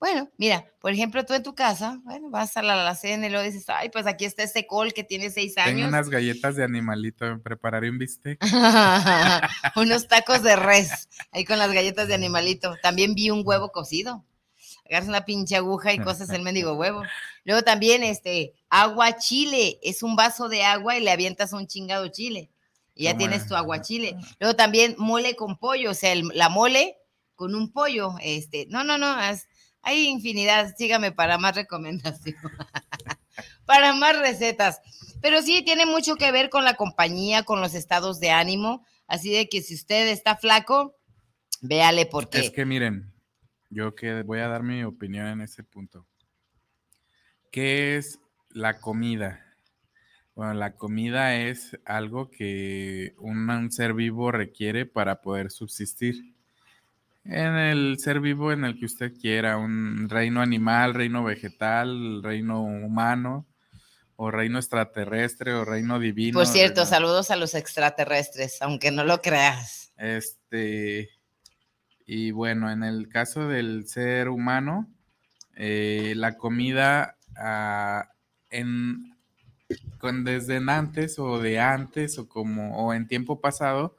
Bueno, 0.00 0.30
mira, 0.36 0.64
por 0.80 0.92
ejemplo, 0.92 1.24
tú 1.26 1.34
en 1.34 1.42
tu 1.42 1.56
casa, 1.56 1.98
bueno, 2.04 2.30
vas 2.30 2.56
a 2.56 2.62
la 2.62 2.74
alacena 2.74 3.26
y 3.26 3.30
luego 3.30 3.44
dices, 3.44 3.64
ay, 3.68 3.88
pues 3.90 4.06
aquí 4.06 4.24
está 4.24 4.44
este 4.44 4.64
col 4.64 4.92
que 4.92 5.02
tiene 5.02 5.28
seis 5.28 5.56
Tengo 5.56 5.70
años. 5.70 5.88
unas 5.88 6.08
galletas 6.08 6.54
de 6.54 6.62
animalito, 6.62 7.40
prepararé 7.42 7.90
un 7.90 7.98
bistec. 7.98 8.38
Unos 9.76 10.06
tacos 10.06 10.44
de 10.44 10.54
res, 10.54 11.08
ahí 11.32 11.44
con 11.44 11.58
las 11.58 11.72
galletas 11.72 12.06
de 12.06 12.14
animalito. 12.14 12.76
También 12.80 13.14
vi 13.14 13.30
un 13.30 13.42
huevo 13.44 13.72
cocido. 13.72 14.24
Agarras 14.84 15.08
una 15.08 15.24
pinche 15.24 15.56
aguja 15.56 15.92
y 15.92 15.98
cosas 15.98 16.30
el 16.30 16.42
mendigo 16.42 16.74
huevo. 16.74 17.02
Luego 17.44 17.62
también, 17.62 18.04
este, 18.04 18.54
agua 18.70 19.16
chile. 19.16 19.80
Es 19.82 20.04
un 20.04 20.14
vaso 20.14 20.48
de 20.48 20.62
agua 20.62 20.96
y 20.96 21.02
le 21.02 21.10
avientas 21.10 21.52
un 21.52 21.66
chingado 21.66 22.06
chile. 22.08 22.50
Y 22.98 23.04
ya 23.04 23.12
¿Cómo 23.12 23.18
tienes 23.20 23.42
es? 23.42 23.48
tu 23.48 23.54
agua 23.54 23.80
chile. 23.80 24.16
Luego 24.40 24.56
también 24.56 24.96
mole 24.98 25.36
con 25.36 25.56
pollo, 25.56 25.92
o 25.92 25.94
sea, 25.94 26.12
el- 26.12 26.26
la 26.34 26.48
mole 26.48 26.96
con 27.36 27.54
un 27.54 27.72
pollo. 27.72 28.16
Este, 28.20 28.66
no, 28.70 28.82
no, 28.82 28.98
no, 28.98 29.16
hay 29.82 30.08
infinidad. 30.08 30.74
Sígame 30.76 31.12
para 31.12 31.38
más 31.38 31.54
recomendaciones. 31.62 32.42
para 33.66 33.92
más 33.94 34.18
recetas. 34.18 34.80
Pero 35.22 35.42
sí, 35.42 35.62
tiene 35.64 35.86
mucho 35.86 36.16
que 36.16 36.32
ver 36.32 36.50
con 36.50 36.64
la 36.64 36.74
compañía, 36.74 37.44
con 37.44 37.60
los 37.60 37.74
estados 37.74 38.18
de 38.18 38.30
ánimo. 38.30 38.84
Así 39.06 39.30
de 39.30 39.48
que 39.48 39.62
si 39.62 39.76
usted 39.76 40.08
está 40.08 40.36
flaco, 40.36 40.96
véale 41.60 42.04
porque 42.04 42.40
Es 42.40 42.50
que 42.50 42.64
miren, 42.64 43.14
yo 43.70 43.94
que 43.94 44.22
voy 44.24 44.40
a 44.40 44.48
dar 44.48 44.64
mi 44.64 44.82
opinión 44.82 45.28
en 45.28 45.40
ese 45.40 45.62
punto. 45.62 46.04
¿Qué 47.52 47.96
es 47.96 48.18
la 48.50 48.80
comida? 48.80 49.44
Bueno, 50.38 50.54
la 50.54 50.76
comida 50.76 51.34
es 51.34 51.76
algo 51.84 52.30
que 52.30 53.12
un, 53.18 53.50
un 53.50 53.72
ser 53.72 53.92
vivo 53.92 54.30
requiere 54.30 54.86
para 54.86 55.20
poder 55.20 55.50
subsistir. 55.50 56.32
En 57.24 57.56
el 57.56 57.98
ser 57.98 58.20
vivo 58.20 58.52
en 58.52 58.64
el 58.64 58.78
que 58.78 58.86
usted 58.86 59.14
quiera, 59.20 59.56
un 59.56 60.08
reino 60.08 60.40
animal, 60.40 60.94
reino 60.94 61.24
vegetal, 61.24 62.22
reino 62.22 62.62
humano, 62.62 63.48
o 64.14 64.30
reino 64.30 64.60
extraterrestre, 64.60 65.54
o 65.54 65.64
reino 65.64 65.98
divino. 65.98 66.38
Por 66.38 66.46
cierto, 66.46 66.82
reino- 66.82 66.88
saludos 66.88 67.32
a 67.32 67.36
los 67.36 67.56
extraterrestres, 67.56 68.62
aunque 68.62 68.92
no 68.92 69.02
lo 69.02 69.20
creas. 69.20 69.92
Este, 69.96 71.10
y 72.06 72.30
bueno, 72.30 72.70
en 72.70 72.84
el 72.84 73.08
caso 73.08 73.48
del 73.48 73.88
ser 73.88 74.28
humano, 74.28 74.86
eh, 75.56 76.12
la 76.14 76.36
comida 76.36 77.16
ah, 77.36 78.08
en, 78.50 79.07
con, 79.98 80.24
desde 80.24 80.56
en 80.56 80.68
antes 80.68 81.18
o 81.18 81.38
de 81.38 81.60
antes 81.60 82.18
o 82.18 82.28
como 82.28 82.76
o 82.76 82.94
en 82.94 83.06
tiempo 83.06 83.40
pasado, 83.40 83.96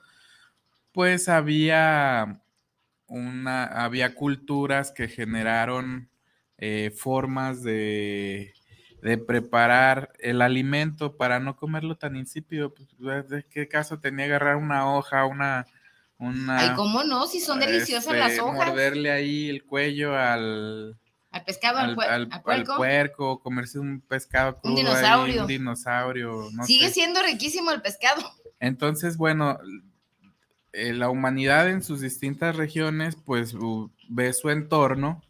pues 0.92 1.30
había 1.30 2.42
una, 3.08 3.66
había 3.66 4.16
culturas 4.16 4.92
que 4.92 5.08
generaron 5.08 6.10
eh, 6.58 6.92
formas 6.96 7.64
de, 7.64 8.54
de 9.02 9.18
preparar 9.18 10.14
el 10.20 10.42
alimento 10.42 11.18
para 11.18 11.40
no 11.40 11.56
comerlo 11.56 11.98
tan 11.98 12.16
insípido. 12.16 12.74
Pues, 12.74 13.30
¿De 13.30 13.46
qué 13.50 13.68
caso 13.68 14.00
tenía 14.00 14.26
que 14.28 14.34
agarrar 14.34 14.58
una 14.58 14.94
hoja, 14.94 15.26
una, 15.26 15.66
una 16.18 16.60
Ay, 16.60 16.76
¿cómo 16.76 17.04
no? 17.04 17.28
Si 17.28 17.40
son 17.40 17.60
deliciosas 17.60 18.16
las 18.16 18.32
este, 18.32 18.42
hojas. 18.42 18.68
Morderle 18.68 19.12
ahí 19.12 19.50
el 19.50 19.64
cuello 19.64 20.18
al, 20.18 20.98
Al 21.32 21.46
pescado, 21.46 21.78
al, 21.78 21.96
al, 22.00 22.30
al- 22.32 22.64
puerco. 22.66 23.40
comerse 23.40 23.78
un 23.80 24.02
pescado 24.02 24.60
crudo, 24.60 24.76
dinosaurio. 24.78 25.42
un 25.42 25.48
dinosaurio, 25.48 26.50
no 26.54 26.66
Sigue 26.66 26.88
sé. 26.88 26.96
siendo 26.96 27.22
riquísimo 27.22 27.72
el 27.72 27.82
pescado. 27.82 28.22
Entonces, 28.60 29.16
bueno, 29.16 29.60
eh, 30.74 30.94
la 30.94 31.10
humanidad 31.10 31.70
en 31.70 31.84
sus 31.84 32.02
distintas 32.02 32.56
regiones, 32.56 33.16
pues 33.16 33.54
ve 34.08 34.34
su 34.34 34.50
entorno 34.50 35.24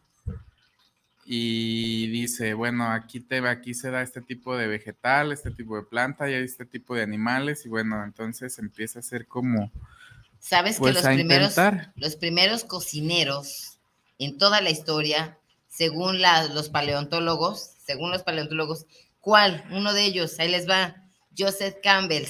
y 1.25 2.07
dice, 2.07 2.53
bueno, 2.53 2.89
aquí 2.91 3.19
te 3.19 3.45
aquí 3.47 3.73
se 3.73 3.91
da 3.91 4.01
este 4.01 4.21
tipo 4.21 4.55
de 4.57 4.67
vegetal, 4.67 5.31
este 5.31 5.51
tipo 5.51 5.75
de 5.75 5.83
planta 5.83 6.29
y 6.29 6.33
hay 6.33 6.43
este 6.43 6.65
tipo 6.65 6.95
de 6.95 7.03
animales 7.03 7.65
y 7.65 7.69
bueno, 7.69 8.03
entonces 8.03 8.57
empieza 8.57 8.99
a 8.99 9.03
ser 9.03 9.27
como 9.27 9.71
Sabes 10.39 10.77
pues 10.79 10.95
que 10.95 11.01
los 11.01 11.05
a 11.05 11.13
primeros, 11.13 11.55
los 11.95 12.15
primeros 12.15 12.63
cocineros 12.63 13.77
en 14.17 14.37
toda 14.37 14.61
la 14.61 14.69
historia, 14.69 15.37
según 15.79 16.19
la- 16.19 16.43
los 16.49 16.67
paleontólogos, 16.67 17.71
según 17.85 18.11
los 18.11 18.23
paleontólogos, 18.23 18.85
¿cuál? 19.21 19.63
Uno 19.71 19.93
de 19.93 20.03
ellos, 20.03 20.37
ahí 20.37 20.49
les 20.51 20.67
va, 20.67 20.95
Joseph 21.37 21.77
Campbell, 21.81 22.25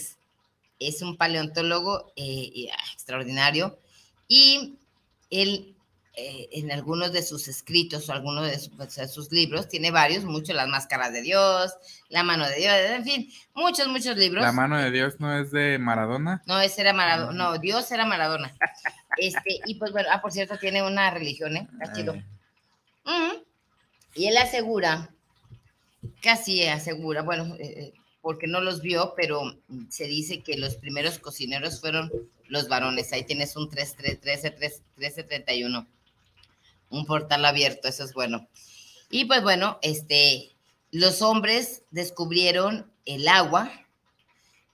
es 0.78 1.02
un 1.02 1.18
paleontólogo 1.18 2.14
eh, 2.16 2.68
ah, 2.72 2.84
extraordinario 2.94 3.80
y 4.28 4.78
él 5.32 5.76
eh, 6.14 6.48
en 6.52 6.72
algunos 6.72 7.12
de 7.12 7.24
sus 7.24 7.48
escritos 7.48 8.08
o 8.08 8.12
algunos 8.14 8.46
de 8.46 8.60
sus, 8.60 8.70
pues, 8.76 8.96
de 8.96 9.08
sus 9.08 9.32
libros, 9.32 9.68
tiene 9.68 9.90
varios, 9.90 10.26
muchos, 10.26 10.56
Las 10.56 10.68
Máscaras 10.68 11.12
de 11.12 11.22
Dios, 11.24 11.74
La 12.10 12.22
Mano 12.24 12.48
de 12.48 12.56
Dios, 12.56 12.76
en 12.76 13.04
fin, 13.04 13.32
muchos, 13.56 13.88
muchos 13.88 14.16
libros. 14.16 14.44
La 14.44 14.52
mano 14.52 14.78
de 14.78 14.92
Dios 14.92 15.16
no 15.20 15.36
es 15.40 15.50
de 15.52 15.80
Maradona. 15.80 16.44
No, 16.46 16.60
ese 16.62 16.82
era 16.82 16.94
Maradona. 16.94 17.32
No, 17.34 17.58
Dios 17.58 17.90
era 17.92 18.06
Maradona. 18.06 18.54
Este, 19.18 19.60
y 19.66 19.76
pues 19.76 19.92
bueno, 19.92 20.10
ah, 20.12 20.22
por 20.22 20.32
cierto, 20.32 20.58
tiene 20.58 20.84
una 20.84 21.10
religión, 21.10 21.58
¿eh? 21.58 21.68
Está 21.82 21.94
chido. 21.94 22.16
Y 24.16 24.28
él 24.28 24.38
asegura, 24.38 25.14
casi 26.22 26.66
asegura, 26.66 27.22
bueno, 27.22 27.56
eh, 27.56 27.74
eh, 27.78 27.94
porque 28.22 28.48
no 28.48 28.62
los 28.62 28.82
vio, 28.82 29.14
pero 29.16 29.60
se 29.90 30.06
dice 30.06 30.42
que 30.42 30.58
los 30.58 30.76
primeros 30.76 31.20
cocineros 31.20 31.80
fueron 31.80 32.12
los 32.48 32.68
varones. 32.68 33.14
Ahí 33.14 33.24
tienes 33.24 33.56
un 33.56 33.70
13, 33.70 33.96
13, 34.22 34.52
13, 34.52 34.84
1331. 34.98 35.88
Un 36.90 37.06
portal 37.06 37.46
abierto, 37.46 37.88
eso 37.88 38.04
es 38.04 38.14
bueno. 38.14 38.48
Y 39.10 39.26
pues 39.26 39.42
bueno, 39.42 39.80
este, 39.82 40.52
los 40.92 41.22
hombres 41.22 41.84
descubrieron 41.92 42.92
el 43.06 43.28
agua, 43.28 43.72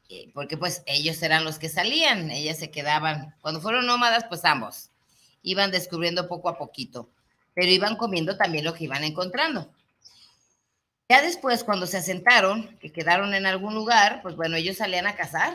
eh, 0.09 0.29
porque 0.33 0.57
pues 0.57 0.81
ellos 0.85 1.21
eran 1.21 1.43
los 1.43 1.59
que 1.59 1.69
salían, 1.69 2.31
ellas 2.31 2.57
se 2.57 2.71
quedaban, 2.71 3.35
cuando 3.41 3.61
fueron 3.61 3.85
nómadas, 3.85 4.25
pues 4.27 4.43
ambos 4.45 4.89
iban 5.45 5.71
descubriendo 5.71 6.27
poco 6.27 6.49
a 6.49 6.57
poquito, 6.57 7.07
pero 7.55 7.71
iban 7.71 7.95
comiendo 7.95 8.37
también 8.37 8.65
lo 8.65 8.73
que 8.75 8.83
iban 8.83 9.03
encontrando. 9.03 9.67
Ya 11.09 11.21
después, 11.21 11.63
cuando 11.63 11.87
se 11.87 11.97
asentaron, 11.97 12.77
que 12.79 12.91
quedaron 12.91 13.33
en 13.33 13.45
algún 13.45 13.73
lugar, 13.73 14.21
pues 14.21 14.35
bueno, 14.35 14.57
ellos 14.57 14.77
salían 14.77 15.07
a 15.07 15.15
cazar. 15.15 15.53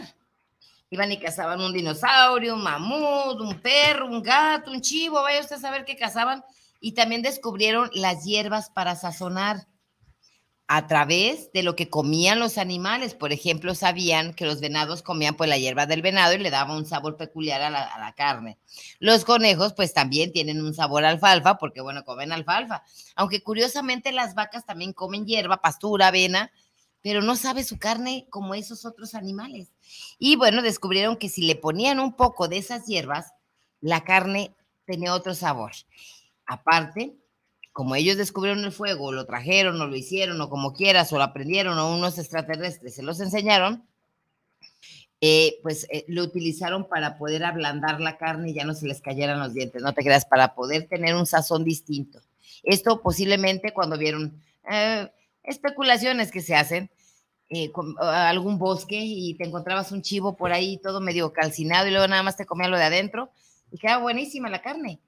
Iban 0.90 1.12
y 1.12 1.20
cazaban 1.20 1.60
un 1.60 1.72
dinosaurio, 1.72 2.54
un 2.54 2.62
mamut, 2.62 3.40
un 3.40 3.60
perro, 3.60 4.06
un 4.06 4.22
gato, 4.22 4.70
un 4.70 4.80
chivo, 4.80 5.22
vaya 5.22 5.40
usted 5.40 5.56
a 5.56 5.60
saber 5.60 5.84
qué 5.84 5.96
cazaban. 5.96 6.42
Y 6.80 6.92
también 6.92 7.22
descubrieron 7.22 7.90
las 7.92 8.24
hierbas 8.24 8.70
para 8.70 8.96
sazonar 8.96 9.66
a 10.72 10.86
través 10.86 11.50
de 11.52 11.64
lo 11.64 11.74
que 11.74 11.90
comían 11.90 12.38
los 12.38 12.56
animales. 12.56 13.16
Por 13.16 13.32
ejemplo, 13.32 13.74
sabían 13.74 14.34
que 14.34 14.46
los 14.46 14.60
venados 14.60 15.02
comían 15.02 15.34
pues 15.34 15.50
la 15.50 15.58
hierba 15.58 15.84
del 15.86 16.00
venado 16.00 16.34
y 16.34 16.38
le 16.38 16.48
daba 16.48 16.76
un 16.76 16.86
sabor 16.86 17.16
peculiar 17.16 17.60
a 17.60 17.70
la, 17.70 18.14
carne. 18.16 18.56
Los 19.00 19.24
conejos 19.24 19.72
pues 19.72 19.92
también 19.92 20.30
tienen 20.30 20.62
un 20.62 20.72
sabor 20.72 21.04
alfalfa 21.04 21.58
porque 21.58 21.80
bueno, 21.80 22.04
comen 22.04 22.30
alfalfa. 22.30 22.84
Aunque 23.16 23.42
curiosamente 23.42 24.12
las 24.12 24.36
vacas 24.36 24.64
también 24.64 24.92
comen 24.92 25.26
hierba, 25.26 25.60
pastura, 25.60 26.06
avena, 26.06 26.52
pero 27.02 27.20
no 27.20 27.34
sabe 27.34 27.64
su 27.64 27.76
carne 27.76 28.28
como 28.30 28.54
esos 28.54 28.84
otros 28.84 29.16
animales. 29.16 29.72
Y 30.20 30.36
bueno, 30.36 30.62
descubrieron 30.62 31.16
que 31.16 31.28
si 31.28 31.42
le 31.42 31.56
ponían 31.56 31.98
un 31.98 32.14
poco 32.14 32.46
de 32.46 32.58
esas 32.58 32.86
hierbas, 32.86 33.32
la 33.80 34.04
carne 34.04 34.54
tenía 34.86 35.14
otro 35.14 35.34
sabor. 35.34 35.72
Aparte, 36.46 37.16
como 37.72 37.94
ellos 37.94 38.16
descubrieron 38.16 38.64
el 38.64 38.72
fuego, 38.72 39.12
lo 39.12 39.26
trajeron 39.26 39.80
o 39.80 39.86
lo 39.86 39.96
hicieron 39.96 40.40
o 40.40 40.50
como 40.50 40.72
quieras, 40.72 41.12
o 41.12 41.18
lo 41.18 41.24
aprendieron 41.24 41.78
o 41.78 41.94
unos 41.94 42.18
extraterrestres 42.18 42.94
se 42.94 43.02
los 43.02 43.20
enseñaron, 43.20 43.84
eh, 45.20 45.58
pues 45.62 45.86
eh, 45.90 46.04
lo 46.08 46.22
utilizaron 46.22 46.88
para 46.88 47.18
poder 47.18 47.44
ablandar 47.44 48.00
la 48.00 48.16
carne 48.16 48.50
y 48.50 48.54
ya 48.54 48.64
no 48.64 48.74
se 48.74 48.86
les 48.86 49.00
cayeran 49.00 49.38
los 49.38 49.54
dientes, 49.54 49.82
no 49.82 49.92
te 49.92 50.02
creas, 50.02 50.24
para 50.24 50.54
poder 50.54 50.88
tener 50.88 51.14
un 51.14 51.26
sazón 51.26 51.64
distinto. 51.64 52.20
Esto 52.62 53.00
posiblemente 53.02 53.72
cuando 53.72 53.98
vieron 53.98 54.42
eh, 54.70 55.08
especulaciones 55.42 56.30
que 56.30 56.40
se 56.40 56.54
hacen, 56.54 56.90
con, 57.72 57.96
algún 57.98 58.58
bosque 58.58 59.00
y 59.02 59.34
te 59.34 59.44
encontrabas 59.44 59.90
un 59.90 60.02
chivo 60.02 60.36
por 60.36 60.52
ahí 60.52 60.78
todo 60.78 61.00
medio 61.00 61.32
calcinado 61.32 61.88
y 61.88 61.90
luego 61.90 62.06
nada 62.06 62.22
más 62.22 62.36
te 62.36 62.46
comía 62.46 62.68
lo 62.68 62.76
de 62.76 62.84
adentro 62.84 63.32
y 63.72 63.78
quedaba 63.78 64.02
buenísima 64.02 64.48
la 64.48 64.62
carne 64.62 65.00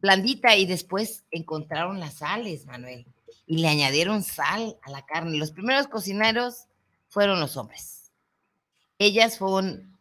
blandita 0.00 0.56
y 0.56 0.66
después 0.66 1.24
encontraron 1.30 2.00
las 2.00 2.14
sales, 2.14 2.66
Manuel, 2.66 3.06
y 3.46 3.58
le 3.58 3.68
añadieron 3.68 4.22
sal 4.22 4.78
a 4.82 4.90
la 4.90 5.04
carne. 5.04 5.38
Los 5.38 5.52
primeros 5.52 5.88
cocineros 5.88 6.66
fueron 7.08 7.40
los 7.40 7.56
hombres. 7.56 8.10
Ellas 8.98 9.38
fueron, 9.38 9.96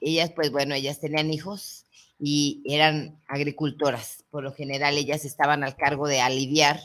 ellas 0.00 0.32
pues 0.34 0.50
bueno, 0.50 0.74
ellas 0.74 1.00
tenían 1.00 1.32
hijos 1.32 1.86
y 2.18 2.62
eran 2.66 3.20
agricultoras. 3.26 4.24
Por 4.30 4.44
lo 4.44 4.52
general 4.52 4.96
ellas 4.96 5.24
estaban 5.24 5.64
al 5.64 5.76
cargo 5.76 6.08
de 6.08 6.20
aliviar 6.20 6.80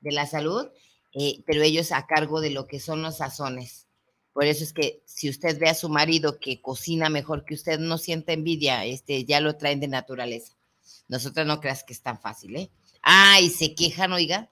de 0.00 0.12
la 0.12 0.26
salud, 0.26 0.68
eh, 1.14 1.42
pero 1.46 1.62
ellos 1.62 1.92
a 1.92 2.06
cargo 2.06 2.40
de 2.40 2.50
lo 2.50 2.66
que 2.66 2.80
son 2.80 3.02
los 3.02 3.18
sazones. 3.18 3.86
Por 4.32 4.44
eso 4.44 4.64
es 4.64 4.72
que 4.72 5.02
si 5.06 5.30
usted 5.30 5.58
ve 5.58 5.68
a 5.68 5.74
su 5.74 5.88
marido 5.88 6.40
que 6.40 6.60
cocina 6.60 7.08
mejor 7.08 7.44
que 7.44 7.54
usted, 7.54 7.78
no 7.78 7.98
sienta 7.98 8.32
envidia, 8.32 8.84
este, 8.84 9.24
ya 9.24 9.40
lo 9.40 9.56
traen 9.56 9.78
de 9.78 9.86
naturaleza. 9.88 10.54
Nosotros 11.08 11.46
no 11.46 11.60
creas 11.60 11.84
que 11.84 11.92
es 11.92 12.02
tan 12.02 12.20
fácil, 12.20 12.56
¿eh? 12.56 12.70
Ah, 13.02 13.38
y 13.40 13.50
se 13.50 13.74
quejan, 13.74 14.12
oiga. 14.12 14.50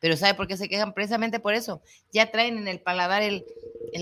Pero 0.00 0.16
¿sabe 0.16 0.34
por 0.34 0.46
qué 0.46 0.56
se 0.56 0.68
quejan? 0.68 0.94
Precisamente 0.94 1.40
por 1.40 1.54
eso. 1.54 1.82
Ya 2.12 2.30
traen 2.30 2.58
en 2.58 2.68
el 2.68 2.80
paladar 2.80 3.22
el, 3.22 3.44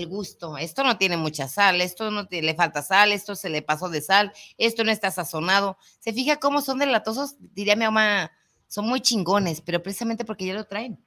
gusto. 0.07 0.57
Esto 0.57 0.83
no 0.83 0.97
tiene 0.97 1.17
mucha 1.17 1.47
sal, 1.47 1.81
esto 1.81 2.11
no 2.11 2.27
le 2.29 2.53
falta 2.55 2.83
sal, 2.83 3.11
esto 3.11 3.35
se 3.35 3.49
le 3.49 3.61
pasó 3.61 3.89
de 3.89 4.01
sal, 4.01 4.31
esto 4.57 4.83
no 4.83 4.91
está 4.91 5.09
sazonado. 5.09 5.77
¿Se 5.99 6.13
fija 6.13 6.37
cómo 6.37 6.61
son 6.61 6.77
delatosos? 6.77 7.35
Diría 7.39 7.75
mi 7.75 7.85
mamá, 7.85 8.31
son 8.67 8.87
muy 8.87 9.01
chingones, 9.01 9.61
pero 9.61 9.81
precisamente 9.81 10.23
porque 10.23 10.45
ya 10.45 10.53
lo 10.53 10.65
traen. 10.65 10.99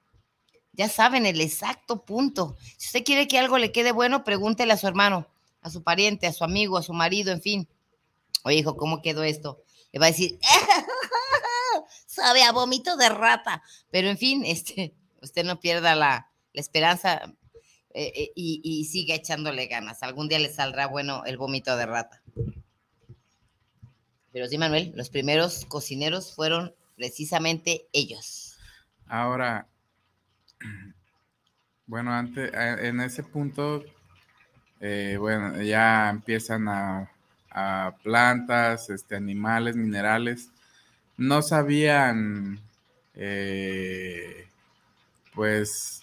Ya 0.73 0.89
saben 0.89 1.27
el 1.27 1.41
exacto 1.41 2.05
punto. 2.05 2.57
Si 2.79 2.87
usted 2.87 3.05
quiere 3.05 3.29
que 3.29 3.39
algo 3.39 3.59
le 3.59 3.71
quede 3.71 3.93
bueno, 3.93 4.25
pregúntele 4.25 4.73
a 4.73 4.77
su 4.77 4.89
hermano, 4.89 5.29
a 5.61 5.71
su 5.71 5.83
pariente, 5.83 6.27
a 6.27 6.33
su 6.33 6.43
amigo, 6.43 6.79
a 6.79 6.83
su 6.83 6.93
marido, 6.93 7.33
en 7.33 7.43
fin. 7.43 7.69
Oye, 8.43 8.57
hijo, 8.57 8.77
¿cómo 8.77 9.03
quedó 9.03 9.23
esto? 9.23 9.63
Le 9.93 9.99
va 9.99 10.07
a 10.07 10.11
decir, 10.11 10.39
sabe 12.07 12.43
a 12.43 12.53
vómito 12.53 12.97
de 12.97 13.09
rata. 13.09 13.63
Pero 13.91 14.09
en 14.09 14.19
fin, 14.19 14.45
este, 14.45 14.95
usted 15.21 15.45
no 15.45 15.61
pierda 15.61 15.95
la, 15.95 16.27
esperanza 16.53 17.33
eh, 17.95 18.13
eh, 18.15 18.33
y, 18.35 18.61
y 18.63 18.85
siga 18.85 19.15
echándole 19.15 19.67
ganas. 19.67 20.03
Algún 20.03 20.29
día 20.29 20.39
le 20.39 20.53
saldrá 20.53 20.87
bueno 20.87 21.25
el 21.25 21.39
vómito 21.39 21.77
de 21.77 21.87
rata. 21.87 22.23
Pero 24.33 24.47
sí, 24.47 24.59
Manuel, 24.59 24.93
los 24.95 25.11
primeros 25.11 25.65
cocineros 25.67 26.35
fueron 26.35 26.75
precisamente 26.97 27.87
ellos. 27.93 28.57
Ahora, 29.07 29.67
bueno, 31.87 32.13
antes, 32.13 32.53
eh, 32.53 32.77
en 32.89 33.01
ese 33.01 33.23
punto, 33.25 33.85
bueno, 34.81 35.61
ya 35.63 36.11
empiezan 36.11 36.69
a 36.69 37.11
a 37.51 37.95
plantas, 38.03 38.91
este, 38.91 39.17
animales, 39.17 39.77
minerales, 39.77 40.51
no 41.17 41.43
sabían, 41.43 42.61
eh, 43.15 44.47
pues, 45.35 46.03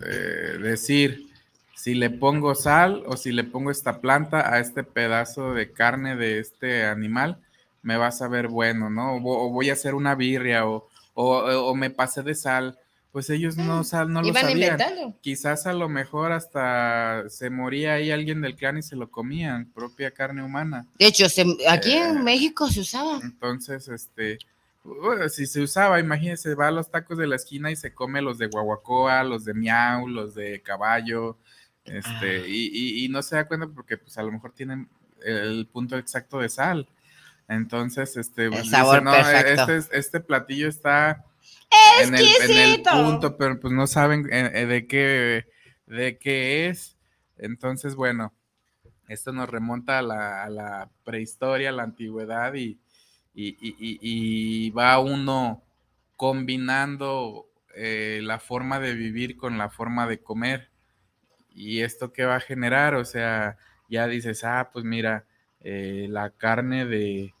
eh, 0.00 0.58
decir 0.60 1.30
si 1.74 1.94
le 1.94 2.10
pongo 2.10 2.54
sal 2.54 3.02
o 3.06 3.16
si 3.16 3.32
le 3.32 3.44
pongo 3.44 3.70
esta 3.70 4.00
planta 4.00 4.52
a 4.52 4.58
este 4.58 4.84
pedazo 4.84 5.54
de 5.54 5.72
carne 5.72 6.16
de 6.16 6.38
este 6.38 6.86
animal, 6.86 7.38
me 7.82 7.96
va 7.96 8.08
a 8.08 8.12
saber 8.12 8.48
bueno, 8.48 8.90
¿no? 8.90 9.16
O, 9.16 9.50
voy 9.50 9.70
a 9.70 9.74
hacer 9.74 9.94
una 9.94 10.14
birria 10.14 10.66
o, 10.66 10.88
o 11.14 11.74
me 11.74 11.90
pasé 11.90 12.22
de 12.22 12.34
sal 12.34 12.78
pues 13.14 13.30
ellos 13.30 13.56
no, 13.56 13.82
mm, 13.82 14.12
no 14.12 14.22
lo 14.22 14.34
sabían. 14.34 14.76
Quizás 15.20 15.68
a 15.68 15.72
lo 15.72 15.88
mejor 15.88 16.32
hasta 16.32 17.22
se 17.28 17.48
moría 17.48 17.92
ahí 17.92 18.10
alguien 18.10 18.40
del 18.40 18.56
clan 18.56 18.78
y 18.78 18.82
se 18.82 18.96
lo 18.96 19.08
comían, 19.08 19.70
propia 19.72 20.10
carne 20.10 20.42
humana. 20.42 20.88
De 20.98 21.06
hecho, 21.06 21.26
aquí 21.68 21.92
en 21.92 22.16
eh, 22.16 22.22
México 22.24 22.66
se 22.66 22.80
usaba. 22.80 23.20
Entonces, 23.22 23.86
este, 23.86 24.38
si 25.28 25.46
se 25.46 25.62
usaba, 25.62 26.00
imagínense, 26.00 26.56
va 26.56 26.66
a 26.66 26.72
los 26.72 26.90
tacos 26.90 27.16
de 27.16 27.28
la 27.28 27.36
esquina 27.36 27.70
y 27.70 27.76
se 27.76 27.94
come 27.94 28.20
los 28.20 28.36
de 28.36 28.48
guaguacoa, 28.48 29.22
los 29.22 29.44
de 29.44 29.54
miau, 29.54 30.08
los 30.08 30.34
de 30.34 30.60
caballo, 30.60 31.38
este, 31.84 32.40
ah. 32.40 32.48
y, 32.48 33.06
no 33.10 33.22
se 33.22 33.36
da 33.36 33.46
cuenta 33.46 33.68
porque 33.68 33.96
pues 33.96 34.18
a 34.18 34.24
lo 34.24 34.32
mejor 34.32 34.50
tienen 34.50 34.88
el 35.24 35.68
punto 35.72 35.96
exacto 35.96 36.40
de 36.40 36.48
sal. 36.48 36.88
Entonces, 37.46 38.16
este, 38.16 38.50
pues, 38.50 38.72
este, 38.72 39.96
este 39.96 40.18
platillo 40.18 40.66
está 40.68 41.24
en 42.02 42.14
el, 42.14 42.82
punto, 42.82 43.36
pero 43.36 43.58
pues 43.60 43.72
no 43.72 43.86
saben 43.86 44.26
eh, 44.30 44.50
eh, 44.54 44.66
de 44.66 44.86
qué, 44.86 45.46
de 45.86 46.18
qué 46.18 46.68
es. 46.68 46.96
Entonces, 47.36 47.94
bueno, 47.94 48.32
esto 49.08 49.32
nos 49.32 49.48
remonta 49.48 49.98
a 49.98 50.02
la, 50.02 50.90
prehistoria, 51.04 51.70
a 51.70 51.72
la 51.72 51.82
antigüedad 51.82 52.54
y, 52.54 52.78
y, 53.34 54.70
va 54.70 54.98
uno 54.98 55.62
combinando 56.16 57.48
eh, 57.74 58.20
la 58.22 58.38
forma 58.38 58.78
de 58.78 58.94
vivir 58.94 59.36
con 59.36 59.58
la 59.58 59.70
forma 59.70 60.06
de 60.06 60.20
comer. 60.20 60.70
¿Y 61.54 61.80
esto 61.80 62.12
qué 62.12 62.24
va 62.24 62.36
a 62.36 62.40
generar? 62.40 62.94
O 62.94 63.04
sea, 63.04 63.56
ya 63.88 64.06
dices, 64.06 64.44
ah, 64.44 64.70
pues 64.72 64.84
mira, 64.84 65.26
la 65.60 66.30
carne 66.30 66.84
de, 66.84 67.32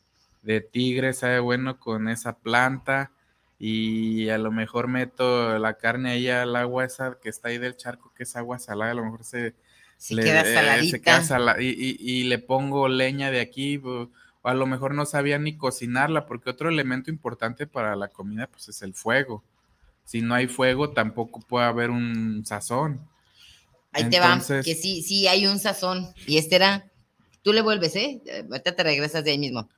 de 0.42 0.60
tigre 0.60 1.12
sabe 1.12 1.40
bueno 1.40 1.78
con 1.78 2.08
esa 2.08 2.38
planta 2.38 3.13
y 3.58 4.28
a 4.28 4.38
lo 4.38 4.50
mejor 4.50 4.88
meto 4.88 5.58
la 5.58 5.74
carne 5.74 6.12
ahí 6.12 6.28
al 6.28 6.56
agua 6.56 6.84
esa 6.84 7.18
que 7.22 7.28
está 7.28 7.48
ahí 7.48 7.58
del 7.58 7.76
charco, 7.76 8.12
que 8.14 8.24
es 8.24 8.36
agua 8.36 8.58
salada, 8.58 8.92
a 8.92 8.94
lo 8.94 9.04
mejor 9.04 9.24
se, 9.24 9.54
queda 10.08 10.42
eh, 10.42 10.54
saladita. 10.54 11.56
y, 11.60 12.24
le 12.24 12.38
pongo 12.38 12.88
leña 12.88 13.30
de 13.30 13.40
aquí, 13.40 13.78
o 13.78 14.10
a 14.42 14.54
lo 14.54 14.66
mejor 14.66 14.94
no 14.94 15.06
sabía 15.06 15.38
ni 15.38 15.56
cocinarla, 15.56 16.26
porque 16.26 16.50
otro 16.50 16.68
elemento 16.68 17.10
importante 17.10 17.66
para 17.66 17.96
la 17.96 18.08
comida 18.08 18.48
pues 18.48 18.68
es 18.68 18.82
el 18.82 18.94
fuego. 18.94 19.42
Si 20.04 20.20
no 20.20 20.34
hay 20.34 20.48
fuego, 20.48 20.90
tampoco 20.90 21.40
puede 21.40 21.64
haber 21.64 21.90
un 21.90 22.44
sazón. 22.44 23.00
Ahí 23.92 24.10
te 24.10 24.20
va, 24.20 24.38
que 24.62 24.74
sí, 24.74 25.02
sí 25.02 25.28
hay 25.28 25.46
un 25.46 25.58
sazón. 25.58 26.12
Y 26.26 26.36
este 26.36 26.56
era, 26.56 26.90
tú 27.42 27.52
le 27.52 27.62
vuelves, 27.62 27.94
¿eh? 27.96 28.20
Ahorita 28.50 28.74
te 28.74 28.82
regresas 28.82 29.24
de 29.24 29.30
ahí 29.30 29.38
mismo. 29.38 29.68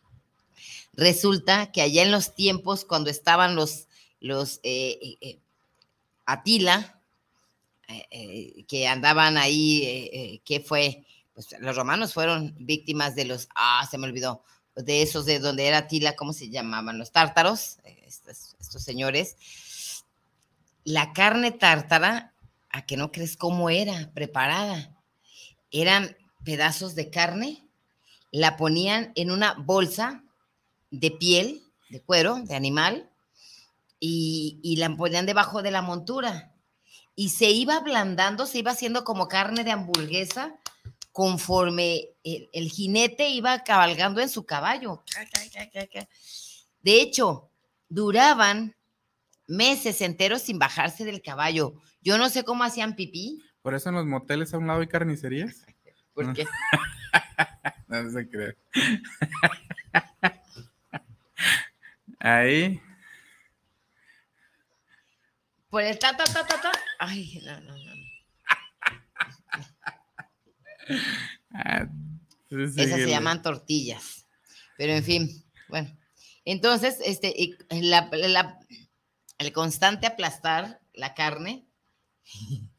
Resulta 0.96 1.70
que 1.72 1.82
allá 1.82 2.02
en 2.02 2.11
los 2.11 2.35
tiempos, 2.35 2.85
cuando 2.85 3.11
estaban 3.11 3.54
los, 3.54 3.87
los 4.18 4.61
eh, 4.62 4.98
eh, 5.02 5.18
eh, 5.20 5.38
Atila, 6.24 6.94
que 8.66 8.88
andaban 8.88 9.37
ahí, 9.37 10.42
¿qué 10.44 10.59
fue? 10.59 11.04
Pues 11.35 11.54
los 11.61 11.76
romanos 11.76 12.14
fueron 12.14 12.52
víctimas 12.59 13.14
de 13.14 13.26
los, 13.26 13.48
ah, 13.54 13.87
se 13.88 13.96
me 13.96 14.09
olvidó, 14.09 14.42
de 14.74 15.02
esos 15.02 15.24
de 15.24 15.38
donde 15.38 15.68
era 15.68 15.78
Atila, 15.78 16.16
¿cómo 16.16 16.32
se 16.32 16.50
llamaban? 16.50 16.98
Los 16.98 17.12
tártaros, 17.12 17.76
estos, 17.85 18.82
señores. 18.82 19.37
la 20.82 21.12
carne 21.12 21.52
tártara, 21.52 22.35
a 22.70 22.87
que 22.87 22.96
no 22.96 23.12
crees 23.12 23.37
cómo 23.37 23.70
era 23.70 24.11
preparada. 24.14 24.96
Eran 25.70 26.16
pedazos 26.44 26.96
de 26.96 27.11
carne, 27.11 27.68
la 28.32 28.56
ponían 28.56 29.12
en 29.14 29.30
una 29.30 29.54
bolsa 29.54 30.24
de 30.90 31.11
piel, 31.11 31.62
de 31.90 32.01
cuero, 32.03 32.37
de 32.44 32.55
animal, 32.57 33.11
y, 34.01 34.59
y 34.62 34.77
la 34.77 34.94
ponían 34.96 35.27
debajo 35.27 35.62
de 35.62 35.70
la 35.70 35.83
montura. 35.83 36.53
Y 37.14 37.31
se 37.31 37.51
iba 37.51 37.77
ablandando, 37.77 38.46
se 38.46 38.59
iba 38.59 38.72
haciendo 38.72 39.05
como 39.05 39.29
carne 39.29 39.64
de 39.64 39.70
hamburguesa 39.72 40.55
conforme 41.12 42.11
el, 42.25 42.51
el 42.53 42.68
jinete 42.70 43.31
iba 43.31 43.64
cabalgando 43.64 44.20
en 44.20 44.29
su 44.29 44.44
caballo. 44.44 45.03
De 46.83 47.01
hecho, 47.01 47.49
duraban 47.88 48.77
meses 49.46 50.03
enteros 50.03 50.42
sin 50.42 50.59
bajarse 50.59 51.07
del 51.07 51.22
caballo. 51.22 51.72
Yo 52.03 52.18
no 52.18 52.29
sé 52.29 52.44
cómo 52.44 52.64
hacían 52.64 52.96
pipí. 52.96 53.42
Por 53.62 53.75
eso 53.75 53.88
en 53.88 53.94
los 53.94 54.05
moteles 54.05 54.53
a 54.53 54.59
un 54.59 54.66
lado 54.66 54.81
hay 54.81 54.87
carnicerías. 54.88 55.64
¿Por 56.12 56.27
No. 56.27 56.35
qué? 56.35 56.46
No 57.88 58.11
se 58.11 58.29
cree. 58.29 58.57
Ahí. 62.26 62.80
Por 65.70 65.82
el 65.84 65.96
ta, 65.96 66.16
ta, 66.16 66.24
ta, 66.24 66.44
ta, 66.44 66.60
ta. 66.60 66.72
Ay, 66.98 67.40
no, 67.44 67.60
no, 67.60 67.76
no. 67.76 67.94
ah, 71.54 71.86
Esas 72.50 72.98
se 72.98 73.08
llaman 73.08 73.42
tortillas. 73.42 74.26
Pero 74.76 74.94
en 74.94 75.04
fin, 75.04 75.44
bueno. 75.68 75.96
Entonces, 76.44 76.96
este, 77.04 77.32
y 77.36 77.56
la- 77.70 78.08
la- 78.12 78.58
el 79.38 79.52
constante 79.52 80.08
aplastar 80.08 80.80
la 80.94 81.14
carne. 81.14 81.64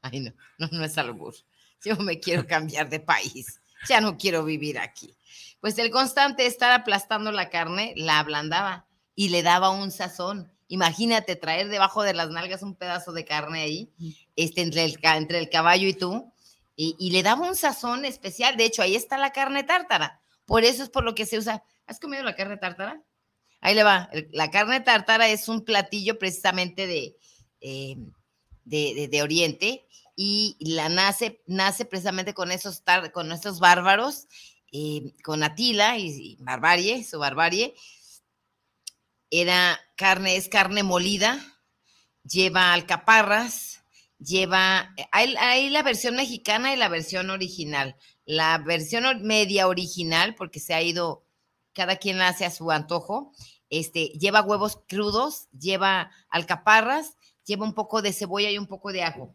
Ay, 0.00 0.20
no, 0.20 0.32
no, 0.56 0.68
no 0.72 0.82
es 0.84 0.96
albur. 0.96 1.34
Yo 1.84 1.94
me 1.96 2.20
quiero 2.20 2.46
cambiar 2.46 2.88
de 2.88 3.00
país. 3.00 3.60
Ya 3.86 4.00
no 4.00 4.16
quiero 4.16 4.44
vivir 4.46 4.78
aquí. 4.78 5.14
Pues 5.60 5.78
el 5.78 5.90
constante 5.90 6.46
estar 6.46 6.70
aplastando 6.72 7.32
la 7.32 7.50
carne 7.50 7.92
la 7.96 8.18
ablandaba 8.20 8.86
y 9.14 9.30
le 9.30 9.42
daba 9.42 9.70
un 9.70 9.90
sazón. 9.90 10.52
Imagínate 10.68 11.34
traer 11.36 11.68
debajo 11.68 12.02
de 12.02 12.14
las 12.14 12.30
nalgas 12.30 12.62
un 12.62 12.74
pedazo 12.76 13.12
de 13.12 13.24
carne 13.24 13.60
ahí, 13.62 13.92
este, 14.36 14.60
entre, 14.60 14.84
el, 14.84 14.98
entre 15.02 15.38
el 15.38 15.48
caballo 15.50 15.88
y 15.88 15.94
tú, 15.94 16.32
y, 16.76 16.94
y 16.98 17.10
le 17.10 17.22
daba 17.22 17.48
un 17.48 17.56
sazón 17.56 18.04
especial. 18.04 18.56
De 18.56 18.64
hecho, 18.64 18.82
ahí 18.82 18.94
está 18.94 19.18
la 19.18 19.32
carne 19.32 19.64
tártara. 19.64 20.20
Por 20.44 20.64
eso 20.64 20.82
es 20.82 20.90
por 20.90 21.04
lo 21.04 21.14
que 21.14 21.26
se 21.26 21.38
usa. 21.38 21.64
¿Has 21.86 21.98
comido 21.98 22.22
la 22.22 22.36
carne 22.36 22.56
tártara? 22.58 23.02
Ahí 23.60 23.74
le 23.74 23.82
va. 23.82 24.08
La 24.30 24.50
carne 24.50 24.80
tártara 24.80 25.26
es 25.28 25.48
un 25.48 25.64
platillo 25.64 26.18
precisamente 26.18 26.86
de, 26.86 27.16
eh, 27.60 27.96
de, 28.64 28.94
de- 28.94 29.08
de 29.08 29.22
Oriente 29.22 29.86
y 30.14 30.56
la 30.60 30.88
nace, 30.88 31.42
nace 31.46 31.84
precisamente 31.84 32.34
con 32.34 32.52
esos, 32.52 32.84
tar- 32.84 33.10
con 33.10 33.32
esos 33.32 33.58
bárbaros, 33.58 34.28
eh, 34.72 35.14
con 35.22 35.42
Atila 35.42 35.98
y, 35.98 36.36
barbarie, 36.40 37.04
su 37.04 37.18
barbarie. 37.18 37.74
Era 39.30 39.78
carne, 39.96 40.36
es 40.36 40.48
carne 40.48 40.82
molida, 40.82 41.38
lleva 42.24 42.72
alcaparras, 42.72 43.84
lleva, 44.18 44.94
hay, 45.12 45.34
hay 45.38 45.70
la 45.70 45.82
versión 45.82 46.16
mexicana 46.16 46.72
y 46.72 46.76
la 46.76 46.88
versión 46.88 47.30
original. 47.30 47.96
La 48.24 48.58
versión 48.58 49.22
media 49.22 49.68
original, 49.68 50.34
porque 50.34 50.60
se 50.60 50.74
ha 50.74 50.82
ido, 50.82 51.24
cada 51.72 51.96
quien 51.96 52.20
hace 52.20 52.44
a 52.44 52.50
su 52.50 52.70
antojo, 52.70 53.32
este, 53.70 54.08
lleva 54.08 54.42
huevos 54.42 54.82
crudos, 54.88 55.48
lleva 55.58 56.10
alcaparras, 56.28 57.16
lleva 57.44 57.64
un 57.64 57.74
poco 57.74 58.02
de 58.02 58.12
cebolla 58.12 58.50
y 58.50 58.58
un 58.58 58.66
poco 58.66 58.92
de 58.92 59.02
ajo, 59.02 59.34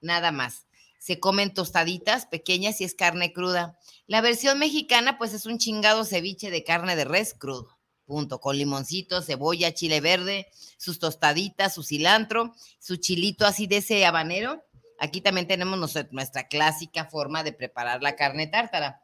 nada 0.00 0.32
más. 0.32 0.67
Se 0.98 1.20
comen 1.20 1.54
tostaditas 1.54 2.26
pequeñas 2.26 2.80
y 2.80 2.84
es 2.84 2.94
carne 2.94 3.32
cruda. 3.32 3.78
La 4.06 4.20
versión 4.20 4.58
mexicana, 4.58 5.16
pues 5.16 5.32
es 5.32 5.46
un 5.46 5.58
chingado 5.58 6.04
ceviche 6.04 6.50
de 6.50 6.64
carne 6.64 6.96
de 6.96 7.04
res 7.04 7.34
crudo, 7.34 7.78
punto, 8.04 8.40
con 8.40 8.56
limoncito, 8.56 9.22
cebolla, 9.22 9.72
chile 9.72 10.00
verde, 10.00 10.48
sus 10.76 10.98
tostaditas, 10.98 11.74
su 11.74 11.82
cilantro, 11.82 12.54
su 12.78 12.96
chilito 12.96 13.46
así 13.46 13.66
de 13.66 13.78
ese 13.78 14.04
habanero. 14.04 14.64
Aquí 14.98 15.20
también 15.20 15.46
tenemos 15.46 15.78
nuestra 16.10 16.48
clásica 16.48 17.04
forma 17.04 17.44
de 17.44 17.52
preparar 17.52 18.02
la 18.02 18.16
carne 18.16 18.48
tártara, 18.48 19.02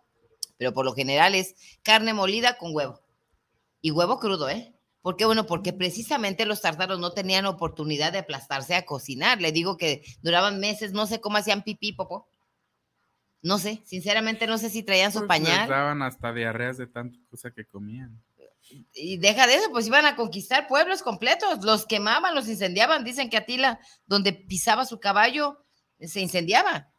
pero 0.56 0.72
por 0.72 0.84
lo 0.84 0.92
general 0.92 1.34
es 1.34 1.54
carne 1.82 2.12
molida 2.12 2.58
con 2.58 2.74
huevo. 2.74 3.00
Y 3.80 3.92
huevo 3.92 4.18
crudo, 4.18 4.48
¿eh? 4.48 4.73
¿Por 5.04 5.16
qué? 5.18 5.26
Bueno, 5.26 5.44
porque 5.44 5.74
precisamente 5.74 6.46
los 6.46 6.62
tártaros 6.62 6.98
no 6.98 7.12
tenían 7.12 7.44
oportunidad 7.44 8.10
de 8.10 8.20
aplastarse 8.20 8.74
a 8.74 8.86
cocinar. 8.86 9.38
Le 9.38 9.52
digo 9.52 9.76
que 9.76 10.02
duraban 10.22 10.58
meses, 10.60 10.94
no 10.94 11.06
sé 11.06 11.20
cómo 11.20 11.36
hacían 11.36 11.62
pipí, 11.62 11.92
popó. 11.92 12.26
No 13.42 13.58
sé, 13.58 13.82
sinceramente 13.84 14.46
no 14.46 14.56
sé 14.56 14.70
si 14.70 14.82
traían 14.82 15.12
su 15.12 15.18
Pues 15.18 15.28
pañal. 15.28 15.68
daban 15.68 16.00
hasta 16.00 16.32
diarreas 16.32 16.78
de 16.78 16.86
tanta 16.86 17.18
cosa 17.28 17.50
que 17.50 17.66
comían. 17.66 18.18
Y 18.94 19.18
deja 19.18 19.46
de 19.46 19.56
eso, 19.56 19.70
pues 19.72 19.86
iban 19.86 20.06
a 20.06 20.16
conquistar 20.16 20.68
pueblos 20.68 21.02
completos, 21.02 21.62
los 21.62 21.84
quemaban, 21.84 22.34
los 22.34 22.48
incendiaban. 22.48 23.04
Dicen 23.04 23.28
que 23.28 23.36
Atila, 23.36 23.78
donde 24.06 24.32
pisaba 24.32 24.86
su 24.86 25.00
caballo, 25.00 25.66
se 26.00 26.22
incendiaba. 26.22 26.93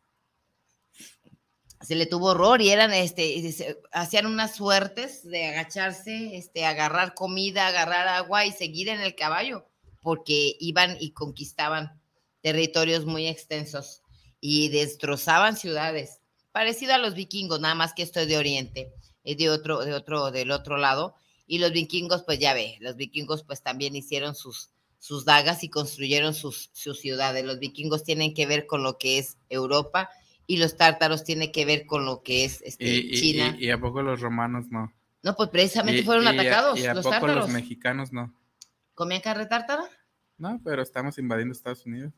Se 1.86 1.96
le 1.96 2.08
tuvo 2.08 2.32
horror 2.32 2.62
y 2.62 2.70
eran, 2.70 2.94
este, 2.94 3.78
hacían 3.92 4.26
unas 4.26 4.56
suertes 4.56 5.24
de 5.24 5.46
agacharse, 5.46 6.36
este, 6.36 6.66
agarrar 6.66 7.14
comida, 7.14 7.68
agarrar 7.68 8.08
agua 8.08 8.46
y 8.46 8.52
seguir 8.52 8.90
en 8.90 9.02
el 9.02 9.14
caballo, 9.14 9.68
porque 10.02 10.56
iban 10.60 10.98
y 11.00 11.12
conquistaban 11.12 12.02
territorios 12.42 13.06
muy 13.06 13.28
extensos 13.28 14.02
y 14.40 14.70
destrozaban 14.70 15.58
ciudades, 15.58 16.22
parecido 16.52 16.94
a 16.94 16.98
los 16.98 17.14
vikingos, 17.14 17.60
nada 17.60 17.76
más 17.76 17.94
que 17.94 18.02
esto 18.02 18.20
es 18.20 18.28
de 18.28 18.38
Oriente, 18.38 18.94
es 19.24 19.38
de 19.38 19.50
otro, 19.50 19.80
de 19.86 19.94
otro, 19.94 20.32
del 20.32 20.52
otro 20.52 20.78
lado. 20.78 21.16
Y 21.48 21.60
los 21.60 21.72
vikingos, 21.72 22.24
pues 22.24 22.40
ya 22.40 22.54
ve, 22.54 22.78
los 22.80 22.96
vikingos 22.96 23.44
pues 23.44 23.62
también 23.62 23.96
hicieron 23.96 24.34
sus, 24.34 24.70
sus 24.98 25.26
dagas 25.26 25.64
y 25.64 25.70
construyeron 25.70 26.34
sus, 26.34 26.72
sus 26.74 27.00
ciudades. 27.00 27.46
Los 27.46 27.60
vikingos 27.60 28.04
tienen 28.04 28.34
que 28.34 28.48
ver 28.48 28.66
con 28.66 28.82
lo 28.82 28.98
que 28.98 29.20
es 29.20 29.38
Europa 29.50 30.10
y 30.48 30.58
los 30.58 30.78
tártaros 30.78 31.24
tienen 31.24 31.52
que 31.52 31.66
ver 31.66 31.86
con 31.86 32.06
lo 32.06 32.22
que 32.24 32.46
es 32.46 32.62
este, 32.64 32.86
Y, 32.86 32.98
y- 33.14 33.20
China. 33.20 33.56
y- 33.60 33.66
y 33.66 33.72
a 33.72 33.80
poco 33.80 34.02
los 34.02 34.22
romanos 34.22 34.66
no. 34.70 34.94
no, 35.24 35.36
pues 35.36 35.50
precisamente 35.50 36.04
fueron 36.04 36.28
atacados 36.28 36.80
Y 36.80 36.86
a, 36.86 36.94
los 36.94 37.04
poco 37.04 37.14
tártaros. 37.16 37.38
los 37.46 37.50
mexicanos 37.50 38.12
no. 38.14 38.34
¿Comían 38.94 39.22
carne 39.22 39.46
tártara? 39.48 39.84
No, 40.38 40.60
pero 40.64 40.82
estamos 40.84 41.18
invadiendo 41.18 41.54
Estados 41.54 41.86
Unidos. 41.86 42.14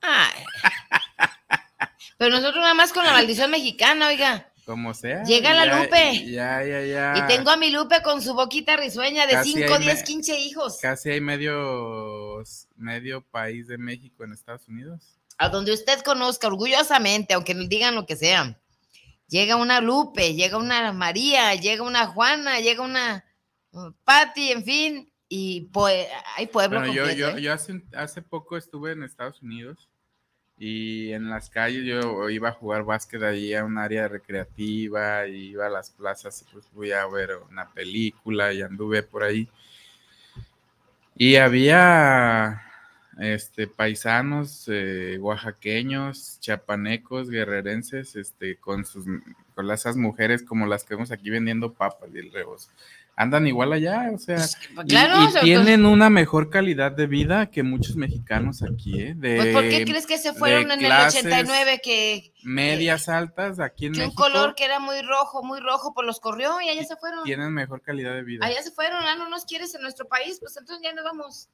Ay. 0.00 0.42
Pero 2.18 2.30
nosotros 2.34 2.56
nada 2.62 2.74
más 2.74 2.92
con 2.92 3.04
la 3.04 3.12
maldición 3.12 3.50
mexicana, 3.50 4.08
oiga. 4.08 4.52
Como 4.66 4.92
sea. 4.92 5.22
Llega 5.24 5.54
la 5.54 5.64
ya- 5.64 5.82
Lupe. 5.82 6.26
Ya, 6.30 6.62
ya, 6.64 6.84
ya. 6.84 7.14
Y 7.16 7.26
tengo 7.34 7.50
a 7.50 7.56
mi 7.56 7.70
Lupe 7.70 8.02
con 8.02 8.20
su 8.20 8.34
boquita 8.34 8.76
risueña 8.76 9.26
de 9.26 9.32
Casi 9.32 9.52
5, 9.54 9.74
ahí 9.74 9.82
10, 9.84 9.98
me- 10.00 10.04
15 10.04 10.38
hijos. 10.38 10.78
Casi 10.82 11.08
hay 11.10 11.20
medio, 11.22 12.42
medio 12.76 13.22
país 13.22 13.68
de 13.68 13.78
México 13.78 14.22
en 14.24 14.32
Estados 14.32 14.68
Unidos. 14.68 15.18
A 15.42 15.48
donde 15.48 15.72
usted 15.72 16.02
conozca 16.02 16.48
orgullosamente, 16.48 17.32
aunque 17.32 17.54
digan 17.54 17.94
lo 17.94 18.04
que 18.04 18.14
sea. 18.14 18.58
Llega 19.26 19.56
una 19.56 19.80
Lupe, 19.80 20.34
llega 20.34 20.58
una 20.58 20.92
María, 20.92 21.54
llega 21.54 21.82
una 21.82 22.06
Juana, 22.08 22.60
llega 22.60 22.82
una 22.82 23.24
uh, 23.72 23.90
Patti, 24.04 24.52
en 24.52 24.62
fin, 24.62 25.12
y 25.30 25.62
pue- 25.72 26.06
hay 26.36 26.46
pueblo 26.46 26.80
Bueno, 26.80 26.92
yo, 26.92 27.10
yo, 27.12 27.28
¿eh? 27.30 27.40
yo 27.40 27.54
hace, 27.54 27.82
hace 27.94 28.20
poco 28.20 28.58
estuve 28.58 28.92
en 28.92 29.02
Estados 29.02 29.40
Unidos 29.40 29.88
y 30.58 31.10
en 31.12 31.30
las 31.30 31.48
calles 31.48 31.86
yo 31.86 32.28
iba 32.28 32.50
a 32.50 32.52
jugar 32.52 32.82
básquet 32.84 33.22
allí 33.22 33.54
a 33.54 33.64
un 33.64 33.78
área 33.78 34.08
recreativa 34.08 35.26
y 35.26 35.52
iba 35.52 35.68
a 35.68 35.70
las 35.70 35.88
plazas 35.88 36.42
y 36.42 36.52
pues 36.52 36.66
fui 36.66 36.92
a 36.92 37.06
ver 37.06 37.30
una 37.50 37.72
película 37.72 38.52
y 38.52 38.60
anduve 38.60 39.02
por 39.02 39.22
ahí. 39.22 39.48
Y 41.16 41.36
había 41.36 42.62
este, 43.20 43.66
paisanos 43.66 44.64
eh, 44.68 45.18
oaxaqueños, 45.20 46.38
chiapanecos, 46.40 47.28
guerrerenses, 47.28 48.16
este, 48.16 48.56
con 48.56 48.86
sus 48.86 49.04
con 49.54 49.70
esas 49.70 49.96
mujeres 49.96 50.42
como 50.42 50.66
las 50.66 50.84
que 50.84 50.94
vemos 50.94 51.12
aquí 51.12 51.28
vendiendo 51.28 51.74
papas 51.74 52.08
y 52.14 52.18
el 52.18 52.32
rebozo. 52.32 52.70
Andan 53.16 53.46
igual 53.46 53.74
allá, 53.74 54.10
o 54.14 54.18
sea, 54.18 54.38
Claro, 54.88 55.22
y, 55.22 55.26
o 55.26 55.30
sea, 55.30 55.42
tienen 55.42 55.84
una 55.84 56.08
mejor 56.08 56.48
calidad 56.48 56.92
de 56.92 57.06
vida 57.06 57.50
que 57.50 57.62
muchos 57.62 57.96
mexicanos 57.96 58.62
aquí, 58.62 58.98
¿eh? 58.98 59.14
De 59.14 59.36
pues 59.36 59.52
¿por 59.52 59.68
qué 59.68 59.84
crees 59.84 60.06
que 60.06 60.16
se 60.16 60.32
fueron 60.32 60.70
en 60.70 60.82
el 60.82 60.90
89 60.90 61.80
que, 61.84 62.32
medias 62.42 63.10
altas 63.10 63.60
aquí 63.60 63.86
en 63.86 63.92
que 63.92 64.04
un 64.04 64.14
color 64.14 64.54
que 64.54 64.64
era 64.64 64.78
muy 64.78 65.02
rojo, 65.02 65.42
muy 65.42 65.60
rojo, 65.60 65.92
pues 65.92 66.06
los 66.06 66.20
corrió 66.20 66.58
y 66.62 66.70
allá 66.70 66.84
se 66.84 66.96
fueron? 66.96 67.24
tienen 67.24 67.52
mejor 67.52 67.82
calidad 67.82 68.14
de 68.14 68.22
vida. 68.22 68.46
Allá 68.46 68.62
se 68.62 68.70
fueron, 68.70 69.02
ah, 69.04 69.16
no 69.16 69.28
nos 69.28 69.44
quieres 69.44 69.74
en 69.74 69.82
nuestro 69.82 70.08
país, 70.08 70.38
pues 70.40 70.56
entonces 70.56 70.82
ya 70.82 70.94
nos 70.94 71.04
vamos. 71.04 71.50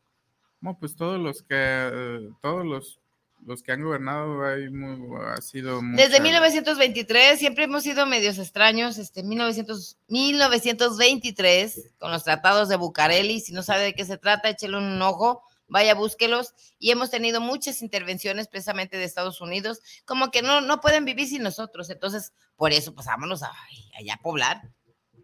No, 0.61 0.79
pues 0.79 0.97
todos 0.97 1.19
los 1.21 1.43
que 1.43 1.55
eh, 1.55 2.29
todos 2.43 2.65
los 2.65 3.01
los 3.45 3.63
que 3.63 3.71
han 3.71 3.83
gobernado 3.85 4.45
hay 4.45 4.71
muy- 4.71 4.99
ha 5.29 5.41
sido 5.43 5.81
Desde 5.95 6.19
mucha- 6.19 6.23
1923 6.23 7.39
siempre 7.39 7.65
hemos 7.65 7.83
sido 7.85 8.07
medios 8.07 8.39
extraños, 8.39 8.97
este 8.99 9.23
1900, 9.23 9.99
1923 10.09 11.91
con 11.99 12.11
los 12.11 12.25
tratados 12.25 12.69
de 12.69 12.77
Bucareli, 12.77 13.41
si 13.41 13.53
no 13.53 13.63
sabe 13.63 13.85
de 13.85 13.95
qué 13.95 14.05
se 14.05 14.19
trata, 14.19 14.49
échele 14.49 14.79
un 14.79 15.01
ojo, 15.03 15.43
vaya, 15.69 15.95
búsquelos. 15.95 16.55
Y 16.79 16.91
hemos 16.91 17.11
tenido 17.11 17.41
muchas 17.41 17.83
intervenciones 17.83 18.49
precisamente 18.49 18.97
de 18.97 19.05
Estados 19.05 19.41
Unidos, 19.41 19.81
como 20.05 20.31
que 20.31 20.43
no, 20.43 20.61
no 20.61 20.81
pueden 20.81 21.05
vivir 21.05 21.29
sin 21.29 21.43
nosotros. 21.43 21.91
Entonces, 21.91 22.33
por 22.57 22.73
eso, 22.73 22.95
pues 22.95 23.07
vámonos 23.07 23.43
allá 23.43 24.15
a 24.15 24.23
poblar. 24.23 24.63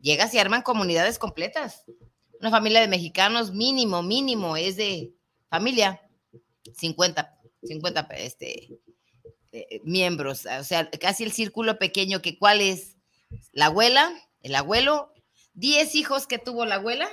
Llegas 0.00 0.34
y 0.34 0.38
arman 0.38 0.62
comunidades 0.62 1.18
completas. 1.18 1.84
Una 2.40 2.50
familia 2.50 2.80
de 2.80 2.88
mexicanos 2.88 3.52
mínimo, 3.52 4.02
mínimo, 4.02 4.56
es 4.56 4.76
de 4.76 5.12
familia, 5.52 6.00
50, 6.78 7.38
50 7.62 8.00
este, 8.16 8.70
eh, 9.52 9.82
miembros, 9.84 10.46
o 10.46 10.64
sea, 10.64 10.88
casi 10.92 11.24
el 11.24 11.32
círculo 11.32 11.78
pequeño 11.78 12.22
que 12.22 12.38
cuál 12.38 12.62
es 12.62 12.96
la 13.52 13.66
abuela, 13.66 14.10
el 14.40 14.54
abuelo, 14.54 15.12
10 15.52 15.94
hijos 15.94 16.26
que 16.26 16.38
tuvo 16.38 16.64
la 16.64 16.76
abuela, 16.76 17.06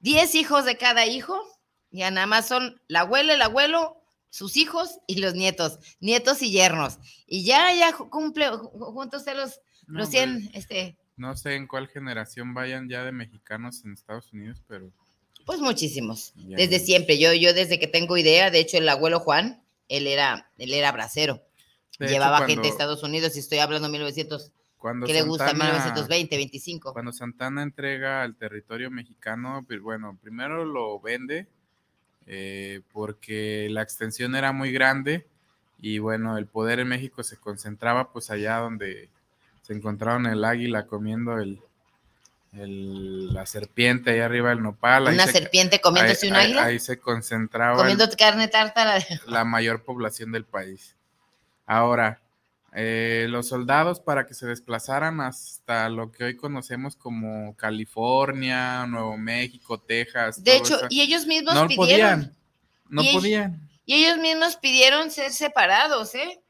10 0.00 0.34
hijos 0.34 0.66
de 0.66 0.76
cada 0.76 1.06
hijo, 1.06 1.42
ya 1.90 2.10
nada 2.10 2.26
más 2.26 2.46
son 2.46 2.78
la 2.88 3.00
abuela, 3.00 3.32
el 3.32 3.40
abuelo, 3.40 3.96
sus 4.28 4.58
hijos 4.58 4.98
y 5.06 5.16
los 5.16 5.32
nietos, 5.32 5.78
nietos 5.98 6.42
y 6.42 6.50
yernos. 6.50 6.98
Y 7.26 7.46
ya, 7.46 7.72
ya 7.72 7.96
cumple 7.96 8.50
juntos 8.50 9.24
de 9.24 9.34
los, 9.34 9.62
los 9.86 10.10
100, 10.10 10.50
este... 10.52 10.98
No 11.16 11.36
sé 11.36 11.54
en 11.54 11.66
cuál 11.66 11.88
generación 11.88 12.52
vayan 12.52 12.90
ya 12.90 13.02
de 13.02 13.12
mexicanos 13.12 13.82
en 13.82 13.94
Estados 13.94 14.30
Unidos, 14.34 14.62
pero... 14.68 14.92
Pues 15.44 15.60
muchísimos, 15.60 16.32
desde 16.36 16.78
siempre. 16.78 17.18
Yo, 17.18 17.32
yo 17.32 17.52
desde 17.54 17.78
que 17.78 17.86
tengo 17.86 18.16
idea, 18.16 18.50
de 18.50 18.60
hecho 18.60 18.78
el 18.78 18.88
abuelo 18.88 19.20
Juan, 19.20 19.62
él 19.88 20.06
era, 20.06 20.50
él 20.58 20.72
era 20.72 20.92
bracero. 20.92 21.42
Llevaba 21.98 22.46
gente 22.46 22.62
de 22.62 22.68
Estados 22.68 23.02
Unidos 23.02 23.36
y 23.36 23.40
estoy 23.40 23.58
hablando 23.58 23.86
de 23.86 23.92
1900 23.92 24.52
cuando 24.78 25.06
¿Qué 25.06 25.12
le 25.12 25.22
gusta? 25.22 25.54
1920, 25.54 26.36
25. 26.36 26.92
Cuando 26.92 27.12
Santana 27.12 27.62
entrega 27.62 28.22
al 28.22 28.34
territorio 28.34 28.90
mexicano, 28.90 29.64
pues 29.64 29.80
bueno, 29.80 30.18
primero 30.20 30.64
lo 30.64 30.98
vende 30.98 31.46
eh, 32.26 32.80
porque 32.92 33.68
la 33.70 33.82
extensión 33.82 34.34
era 34.34 34.50
muy 34.50 34.72
grande 34.72 35.24
y 35.80 35.98
bueno, 35.98 36.36
el 36.36 36.46
poder 36.46 36.80
en 36.80 36.88
México 36.88 37.22
se 37.22 37.36
concentraba 37.36 38.12
pues 38.12 38.30
allá 38.30 38.56
donde 38.56 39.08
se 39.62 39.72
encontraron 39.72 40.26
el 40.26 40.44
águila 40.44 40.86
comiendo 40.86 41.38
el, 41.38 41.60
la 42.52 43.46
serpiente 43.46 44.10
ahí 44.10 44.20
arriba 44.20 44.50
del 44.50 44.62
nopal. 44.62 45.08
Una 45.08 45.26
serpiente 45.26 45.80
comiéndose 45.80 46.28
un 46.28 46.34
águila. 46.34 46.64
Ahí, 46.64 46.78
se 46.78 46.98
concentraba. 46.98 47.76
Comiendo 47.76 48.08
carne 48.16 48.48
tártara. 48.48 49.04
La 49.26 49.44
mayor 49.44 49.84
población 49.84 50.32
del 50.32 50.44
país. 50.44 50.94
Ahora, 51.64 52.20
eh, 52.74 53.26
los 53.30 53.48
soldados 53.48 54.00
para 54.00 54.26
que 54.26 54.34
se 54.34 54.46
desplazaran 54.46 55.20
hasta 55.20 55.88
lo 55.88 56.12
que 56.12 56.24
hoy 56.24 56.36
conocemos 56.36 56.94
como 56.96 57.56
California, 57.56 58.86
Nuevo 58.86 59.16
México, 59.16 59.80
Texas. 59.80 60.42
De 60.44 60.56
hecho, 60.56 60.78
y 60.90 61.00
ellos 61.00 61.26
mismos 61.26 61.54
no 61.54 61.66
pidieron. 61.66 62.20
Podían, 62.20 62.36
no 62.88 63.02
podían. 63.12 63.70
Y 63.86 63.94
ellos 63.94 64.18
mismos 64.18 64.56
pidieron 64.56 65.10
ser 65.10 65.32
separados, 65.32 66.14
¿eh? 66.14 66.41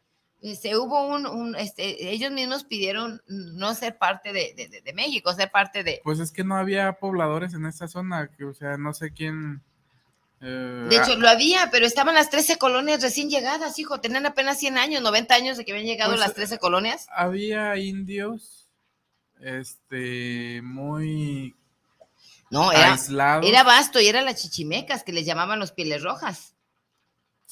Este, 0.43 0.77
hubo 0.77 1.07
un, 1.07 1.55
este, 1.55 2.11
ellos 2.11 2.33
mismos 2.33 2.65
pidieron 2.65 3.23
no 3.29 3.75
ser 3.75 3.97
parte 3.97 4.33
de, 4.33 4.83
de, 4.85 4.93
México, 4.93 5.33
ser 5.33 5.51
parte 5.53 5.85
de... 5.85 6.01
Pues 6.03 6.19
es 6.19 6.33
que 6.33 6.43
no 6.43 6.57
había 6.57 6.95
pobladores 6.95 7.55
en 7.55 7.65
esa 7.65 7.87
zona, 7.87 8.29
que, 8.29 8.45
o 8.45 8.53
sea, 8.53 8.77
no 8.77 8.93
sé 8.93 9.13
quién 9.13 9.63
eh, 10.45 10.87
de 10.89 10.97
hecho, 10.97 11.13
ah. 11.13 11.19
lo 11.19 11.29
había, 11.29 11.69
pero 11.71 11.87
estaban 11.87 12.17
las 12.17 12.29
13 12.29 12.59
colonias 12.59 13.01
recién 13.01 13.31
llegadas, 13.31 13.79
hijo. 13.79 14.01
Tenían 14.01 14.27
apenas 14.27 14.59
100 14.59 14.77
años, 14.77 15.03
90 15.03 15.35
años 15.35 15.57
de 15.57 15.65
que 15.65 15.71
habían 15.71 15.87
llegado 15.87 16.11
pues, 16.11 16.21
las 16.21 16.35
13 16.35 16.59
colonias. 16.59 17.07
Había 17.15 17.77
indios, 17.77 18.69
este, 19.41 20.61
muy 20.63 21.55
no, 22.51 22.73
era, 22.73 22.93
aislados. 22.93 23.47
Era 23.49 23.63
vasto 23.63 24.01
y 24.01 24.09
eran 24.09 24.25
las 24.25 24.43
chichimecas 24.43 25.05
que 25.05 25.13
les 25.13 25.25
llamaban 25.25 25.61
los 25.61 25.71
pieles 25.71 26.03
rojas. 26.03 26.52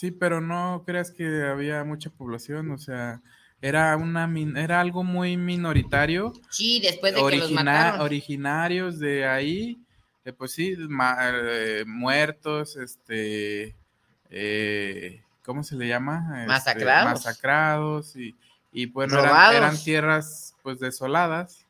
Sí, 0.01 0.11
pero 0.11 0.40
no 0.40 0.82
creas 0.86 1.11
que 1.11 1.42
había 1.44 1.84
mucha 1.84 2.09
población, 2.09 2.70
o 2.70 2.78
sea, 2.78 3.20
era 3.61 3.94
una 3.98 4.26
era 4.57 4.80
algo 4.80 5.05
muy 5.05 5.36
minoritario. 5.36 6.32
Sí, 6.48 6.80
después 6.80 7.14
de 7.14 7.20
que 7.22 7.36
los 7.36 7.53
mataron. 7.53 8.01
Originarios 8.01 8.98
de 8.98 9.26
ahí 9.26 9.78
eh, 10.24 10.32
pues 10.32 10.53
sí, 10.53 10.74
eh, 10.74 11.84
muertos, 11.86 12.76
este, 12.76 13.76
eh, 14.30 15.22
¿cómo 15.44 15.62
se 15.62 15.76
le 15.76 15.86
llama? 15.86 16.30
Este, 16.36 16.46
masacrados. 16.46 17.12
Masacrados 17.12 18.16
y, 18.16 18.34
y 18.72 18.86
bueno, 18.86 19.18
eran, 19.18 19.76
tierras 19.76 20.55
pues 20.62 20.78
desoladas. 20.78 21.66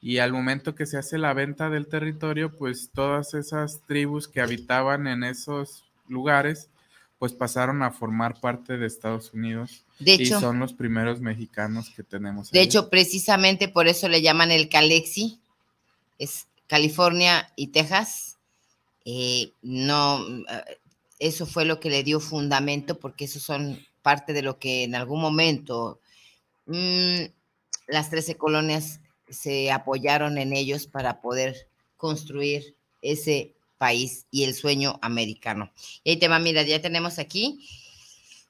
Y 0.00 0.16
al 0.16 0.32
momento 0.32 0.74
que 0.74 0.86
se 0.86 0.96
hace 0.96 1.18
la 1.18 1.34
venta 1.34 1.68
del 1.68 1.88
territorio, 1.88 2.56
pues 2.56 2.88
todas 2.94 3.34
esas 3.34 3.82
tribus 3.86 4.28
que 4.28 4.40
habitaban 4.40 5.08
en 5.08 5.24
esos 5.24 5.84
lugares, 6.06 6.70
pues 7.18 7.32
pasaron 7.32 7.82
a 7.82 7.90
formar 7.90 8.40
parte 8.40 8.78
de 8.78 8.86
Estados 8.86 9.34
Unidos. 9.34 9.84
De 9.98 10.14
hecho, 10.14 10.38
y 10.38 10.40
son 10.40 10.60
los 10.60 10.72
primeros 10.72 11.20
mexicanos 11.20 11.90
que 11.90 12.02
tenemos. 12.02 12.50
De 12.50 12.60
hecho, 12.60 12.90
precisamente 12.90 13.68
por 13.68 13.88
eso 13.88 14.08
le 14.08 14.22
llaman 14.22 14.50
el 14.50 14.68
Calexi. 14.68 15.40
Es 16.18 16.46
California 16.68 17.50
y 17.56 17.68
Texas, 17.68 18.38
eh, 19.04 19.52
no, 19.62 20.20
eh, 20.20 20.78
eso 21.18 21.46
fue 21.46 21.64
lo 21.64 21.80
que 21.80 21.88
le 21.88 22.04
dio 22.04 22.20
fundamento, 22.20 22.98
porque 22.98 23.24
eso 23.24 23.40
son 23.40 23.80
parte 24.02 24.34
de 24.34 24.42
lo 24.42 24.58
que 24.58 24.84
en 24.84 24.94
algún 24.94 25.20
momento 25.20 25.98
mm, 26.66 27.22
las 27.86 28.10
13 28.10 28.36
colonias 28.36 29.00
se 29.30 29.70
apoyaron 29.70 30.36
en 30.36 30.52
ellos 30.52 30.86
para 30.86 31.22
poder 31.22 31.68
construir 31.96 32.76
ese 33.00 33.54
país 33.78 34.26
y 34.30 34.44
el 34.44 34.54
sueño 34.54 34.98
americano. 35.00 35.72
Y 36.04 36.10
ahí 36.10 36.16
te 36.18 36.28
va, 36.28 36.38
mira, 36.38 36.62
ya 36.62 36.82
tenemos 36.82 37.18
aquí 37.18 37.66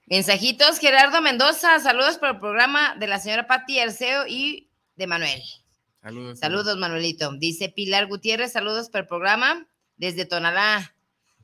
mensajitos. 0.07 0.79
Gerardo 0.79 1.21
Mendoza, 1.21 1.79
saludos 1.81 2.19
por 2.19 2.31
el 2.31 2.39
programa 2.39 2.97
de 2.97 3.07
la 3.07 3.21
señora 3.21 3.47
Patti 3.47 3.79
Arceo 3.79 4.27
y 4.27 4.69
de 4.97 5.07
Manuel. 5.07 5.43
Saludos. 6.03 6.39
Saludos, 6.39 6.79
Manuelito. 6.79 7.33
Dice 7.35 7.69
Pilar 7.69 8.07
Gutiérrez, 8.07 8.53
saludos 8.53 8.89
por 8.89 9.03
el 9.03 9.07
programa 9.07 9.69
desde 9.97 10.25
Tonalá. 10.25 10.95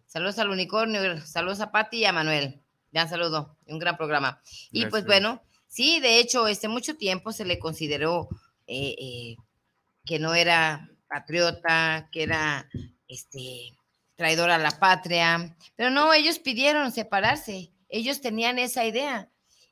Saludos 0.07 0.39
al 0.39 0.51
unicornio, 0.51 1.21
saludos 1.27 1.61
a 1.61 1.73
Pati 1.73 1.99
y 1.99 2.05
a 2.05 2.13
Manuel. 2.13 2.61
Ya 2.93 3.09
saludo, 3.09 3.59
un 3.67 3.81
gran 3.81 3.97
programa. 3.97 4.41
Y 4.71 4.87
pues 4.87 5.05
bueno, 5.05 5.43
sí, 5.67 5.99
de 5.99 6.21
hecho, 6.21 6.47
este 6.47 6.69
mucho 6.69 6.97
tiempo 6.97 7.33
se 7.33 7.45
le 7.45 7.59
consideró 7.59 8.29
eh, 8.69 8.95
eh, 8.97 9.37
que 10.07 10.21
no 10.21 10.35
era 10.35 10.89
patriota, 11.09 12.09
que 12.13 12.23
era 12.23 12.71
este 13.15 13.77
traidor 14.17 14.51
a 14.51 14.59
la 14.59 14.79
patria, 14.79 15.57
pero 15.77 15.91
no, 15.91 16.13
ellos 16.13 16.39
pidieron 16.39 16.93
separarse, 16.93 17.73
ellos 17.89 18.21
tenían 18.21 18.59
esa 18.59 18.85
idea 18.85 19.29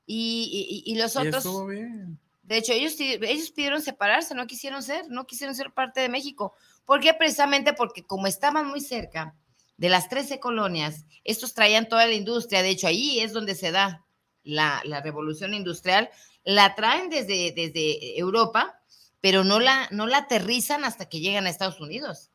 y, 0.07 0.83
y, 0.87 0.95
los 0.97 1.17
otros... 1.17 1.45
bien. 1.67 2.19
De 2.43 2.57
hecho, 2.59 2.73
ellos, 2.73 2.97
ellos 2.99 3.51
pidieron 3.53 3.81
separarse, 3.81 4.35
no 4.35 4.47
quisieron 4.47 4.83
ser, 4.83 5.09
no 5.09 5.27
quisieron 5.27 5.55
ser 5.55 5.73
parte 5.73 6.01
de 6.01 6.09
México. 6.09 6.55
¿Por 6.85 7.01
qué? 7.01 7.15
Precisamente 7.15 7.73
porque 7.73 8.03
como 8.05 8.27
estaban 8.27 8.67
muy 8.67 8.81
cerca 8.81 9.35
de 9.77 9.89
las 9.89 10.09
13 10.09 10.41
colonias, 10.41 11.07
estos 11.25 11.55
traían 11.55 11.89
toda 11.89 12.07
la 12.07 12.15
industria, 12.15 12.63
de 12.63 12.71
hecho 12.71 12.89
ahí 12.89 13.21
es 13.21 13.33
donde 13.33 13.55
se 13.55 13.71
da 13.71 14.05
la, 14.43 14.83
revolución 15.03 15.55
industrial, 15.55 16.11
la 16.45 16.75
traen 16.75 17.11
desde, 17.11 17.53
desde 17.53 18.19
Europa, 18.19 18.83
pero 19.21 19.45
no 19.45 19.61
la, 19.61 19.89
no 19.93 20.07
la 20.07 20.19
aterrizan 20.19 20.85
hasta 20.85 21.09
que 21.09 21.21
llegan 21.21 21.47
a 21.47 21.51
Estados 21.51 21.81
Unidos. 21.81 22.32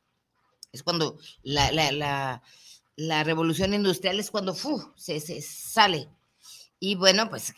Es 0.72 0.84
cuando 0.84 1.18
la, 1.44 2.42
la, 2.96 3.24
revolución 3.24 3.74
industrial 3.74 4.20
es 4.20 4.32
cuando 4.32 4.56
se, 4.96 5.20
se, 5.20 5.42
sale. 5.42 6.10
Y 6.80 6.96
bueno, 6.96 7.30
pues 7.30 7.54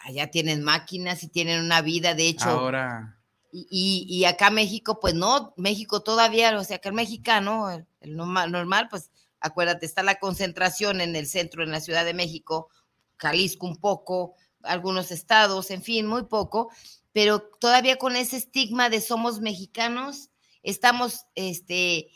allá 0.00 0.30
tienen 0.30 0.62
máquinas 0.62 1.22
y 1.22 1.28
tienen 1.28 1.62
una 1.62 1.82
vida, 1.82 2.14
de 2.14 2.28
hecho. 2.28 2.48
Ahora. 2.48 3.18
Y, 3.50 4.06
y, 4.08 4.24
acá 4.26 4.50
México, 4.50 5.00
pues 5.00 5.14
no, 5.14 5.54
México 5.56 6.02
todavía, 6.02 6.56
o 6.58 6.64
sea, 6.64 6.78
que 6.78 6.88
el 6.88 6.94
mexicano, 6.94 7.70
el, 7.70 8.16
normal, 8.16 8.52
normal, 8.52 8.88
pues 8.90 9.10
acuérdate, 9.40 9.86
está 9.86 10.02
la 10.02 10.18
concentración 10.18 11.00
en 11.00 11.16
el 11.16 11.26
centro, 11.26 11.62
en 11.62 11.70
la 11.70 11.80
Ciudad 11.80 12.04
de 12.04 12.12
México, 12.12 12.68
Jalisco 13.16 13.66
un 13.66 13.76
poco, 13.76 14.34
algunos 14.62 15.10
estados, 15.10 15.70
en 15.70 15.82
fin, 15.82 16.06
muy 16.06 16.24
poco, 16.24 16.70
pero 17.12 17.40
todavía 17.40 17.96
con 17.96 18.16
ese 18.16 18.36
estigma 18.36 18.90
de 18.90 19.00
somos 19.00 19.40
mexicanos, 19.40 20.30
estamos, 20.62 21.26
este, 21.34 22.10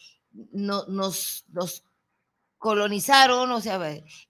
no, 0.53 0.85
nos, 0.87 1.45
nos 1.49 1.85
colonizaron, 2.59 3.51
o 3.51 3.61
sea, 3.61 3.81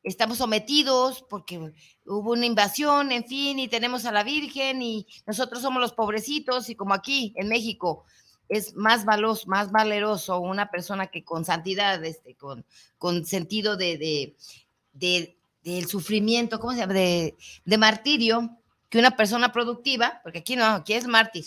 estamos 0.03 0.39
sometidos 0.39 1.25
porque 1.29 1.73
hubo 2.07 2.33
una 2.33 2.47
invasión, 2.47 3.13
en 3.13 3.27
fin, 3.27 3.59
y 3.59 3.69
tenemos 3.69 4.07
a 4.07 4.13
la 4.13 4.25
Virgen 4.25 4.81
y 4.83 5.07
nosotros 5.27 5.61
somos 5.61 5.81
los 5.81 5.93
pobrecitos 5.93 6.71
y 6.71 6.75
como 6.75 6.95
aquí 6.95 7.35
en 7.37 7.49
México 7.49 8.05
es 8.49 8.75
más 8.75 9.05
valos, 9.05 9.47
más 9.47 9.71
valeroso 9.71 10.41
una 10.41 10.71
persona 10.71 11.09
que 11.09 11.25
con 11.25 11.45
santidad, 11.45 12.03
este, 12.05 12.35
con, 12.35 12.65
con 12.99 13.25
sentido 13.25 13.77
de, 13.77 13.99
de, 13.99 14.37
de 14.93 15.37
del 15.65 15.87
sufrimiento, 15.87 16.59
¿cómo 16.59 16.73
se 16.73 16.81
llama? 16.81 16.95
De, 16.95 17.37
de 17.65 17.79
martirio, 17.79 18.59
que 18.89 18.99
una 18.99 19.17
persona 19.17 19.53
productiva, 19.53 20.21
porque 20.23 20.41
aquí 20.41 20.57
no, 20.57 20.65
aquí 20.65 20.93
es 20.95 21.07
mártir. 21.07 21.45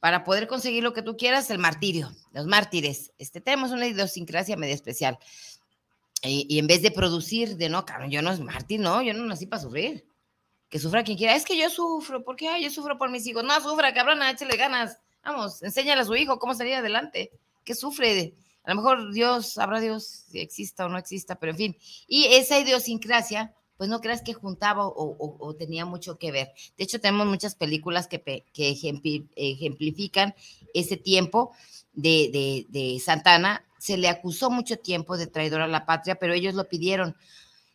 Para 0.00 0.22
poder 0.24 0.46
conseguir 0.46 0.82
lo 0.82 0.92
que 0.92 1.02
tú 1.02 1.16
quieras, 1.16 1.50
el 1.50 1.58
martirio, 1.58 2.10
los 2.32 2.46
mártires. 2.46 3.12
Este, 3.18 3.40
tenemos 3.40 3.72
una 3.72 3.86
idiosincrasia 3.86 4.56
medio 4.56 4.74
especial. 4.74 5.18
Y, 6.22 6.58
en 6.58 6.66
vez 6.66 6.82
de 6.82 6.90
producir, 6.90 7.56
de 7.56 7.68
no, 7.68 7.84
cabrón, 7.84 8.10
yo 8.10 8.22
no, 8.22 8.36
Martín, 8.38 8.82
no, 8.82 9.02
yo 9.02 9.14
no 9.14 9.24
nací 9.24 9.46
para 9.46 9.62
sufrir. 9.62 10.04
Que 10.68 10.78
sufra 10.78 11.04
quien 11.04 11.16
quiera. 11.16 11.34
Es 11.34 11.44
que 11.44 11.56
yo 11.56 11.70
sufro, 11.70 12.24
porque 12.24 12.48
yo 12.60 12.70
sufro 12.70 12.98
por 12.98 13.10
mis 13.10 13.26
hijos. 13.26 13.44
No, 13.44 13.60
sufra, 13.60 13.94
cabrón, 13.94 14.22
échale 14.22 14.56
ganas. 14.56 14.98
Vamos, 15.24 15.62
enséñale 15.62 16.02
a 16.02 16.04
su 16.04 16.14
hijo 16.14 16.38
cómo 16.38 16.54
salir 16.54 16.74
adelante. 16.74 17.30
¿Qué 17.64 17.74
sufre? 17.74 18.34
A 18.64 18.70
lo 18.70 18.76
mejor 18.76 19.12
Dios, 19.12 19.56
habrá 19.58 19.80
Dios 19.80 20.24
si 20.28 20.40
exista 20.40 20.86
o 20.86 20.88
no 20.88 20.98
exista, 20.98 21.36
pero 21.36 21.52
en 21.52 21.58
fin. 21.58 21.76
Y 22.06 22.26
esa 22.26 22.58
idiosincrasia, 22.58 23.54
pues 23.78 23.88
no 23.88 24.00
creas 24.00 24.20
que 24.20 24.34
juntaba 24.34 24.86
o, 24.86 25.56
tenía 25.58 25.86
mucho 25.86 26.18
que 26.18 26.32
ver. 26.32 26.52
De 26.76 26.84
hecho, 26.84 27.00
tenemos 27.00 27.26
muchas 27.26 27.54
películas 27.54 28.08
que, 28.08 28.20
que 28.52 28.76
ejemplifican 29.36 30.34
ese 30.74 30.98
tiempo 30.98 31.52
de, 31.94 32.66
de 32.68 33.00
Santana 33.00 33.64
se 33.78 33.96
le 33.96 34.08
acusó 34.08 34.50
mucho 34.50 34.78
tiempo 34.78 35.16
de 35.16 35.26
traidor 35.26 35.60
a 35.60 35.68
la 35.68 35.86
patria, 35.86 36.16
pero 36.16 36.34
ellos 36.34 36.54
lo 36.54 36.68
pidieron. 36.68 37.16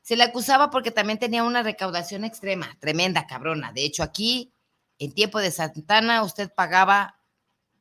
Se 0.02 0.16
le 0.16 0.24
acusaba 0.24 0.70
porque 0.70 0.92
también 0.92 1.18
tenía 1.18 1.44
una 1.44 1.64
recaudación 1.64 2.26
extrema, 2.26 2.78
tremenda, 2.80 3.26
cabrona. 3.26 3.72
De 3.72 3.86
hecho, 3.86 4.04
aquí, 4.04 4.52
en 5.00 5.14
tiempo 5.14 5.40
de 5.40 5.52
Santana, 5.52 6.24
usted 6.24 6.52
pagaba, 6.54 7.20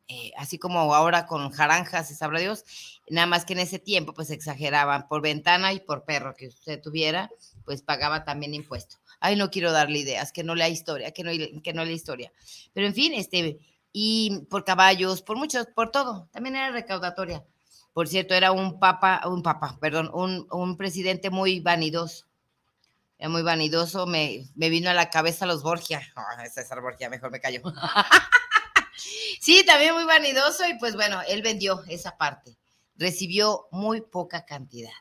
eh, 0.07 0.31
así 0.39 0.57
como 0.57 0.95
ahora 0.95 1.27
con 1.27 1.51
jaranjas, 1.51 2.11
y 2.13 2.15
sabrá 2.15 2.39
Dios, 2.39 2.65
nada 3.11 3.27
más 3.27 3.45
que 3.45 3.55
en 3.55 3.59
ese 3.59 3.81
tiempo, 3.81 4.15
pues 4.15 4.31
exageraban 4.31 5.09
por 5.09 5.21
ventana 5.21 5.73
y 5.73 5.81
por 5.81 6.05
perro 6.05 6.35
que 6.37 6.47
usted 6.47 6.81
tuviera, 6.81 7.29
pues 7.65 7.83
pagaba 7.83 8.25
también 8.25 8.55
impuesto. 8.55 8.97
Ay, 9.21 9.37
no 9.37 9.51
quiero 9.51 9.73
darle 9.73 10.01
ideas, 10.01 10.33
que 10.33 10.45
no 10.45 10.55
lea 10.55 10.69
historia, 10.69 11.13
que 11.13 11.25
no, 11.25 11.31
que 11.63 11.73
no 11.73 11.85
lea 11.85 11.95
historia. 11.95 12.33
Pero 12.73 12.87
en 12.87 12.95
fin, 12.95 13.15
este, 13.15 13.59
y 13.93 14.47
por 14.51 14.65
caballos, 14.65 15.23
por 15.23 15.37
muchos, 15.37 15.67
por 15.67 15.91
todo, 15.91 16.29
también 16.33 16.57
era 16.57 16.71
recaudatoria. 16.71 17.45
Por 17.93 18.09
cierto, 18.09 18.35
era 18.35 18.53
un 18.53 18.81
papa, 18.81 19.21
un 19.27 19.43
papa, 19.43 19.77
perdón, 19.81 20.11
un, 20.15 20.77
presidente 20.77 21.29
muy 21.31 21.61
vanidoso. 21.61 22.27
Era 23.19 23.29
muy 23.29 23.43
vanidoso, 23.43 24.07
me, 24.07 24.49
vino 24.55 24.91
a 24.91 24.95
la 24.95 25.11
cabeza 25.11 25.47
los 25.47 25.63
Borgia. 25.63 26.01
César 26.53 26.81
Borgia, 26.81 27.11
mejor 27.11 27.31
me 27.31 27.41
callo. 27.41 27.61
sí, 29.41 29.65
también 29.67 29.95
muy 29.95 30.05
vanidoso 30.05 30.67
y 30.67 30.79
pues 30.79 30.97
bueno, 30.97 31.21
él 31.29 31.43
vendió 31.43 31.85
esa 31.87 32.17
parte. 32.17 32.57
Recibió 32.97 33.69
muy 33.71 34.01
poca 34.01 34.47
cantidad. 34.47 34.93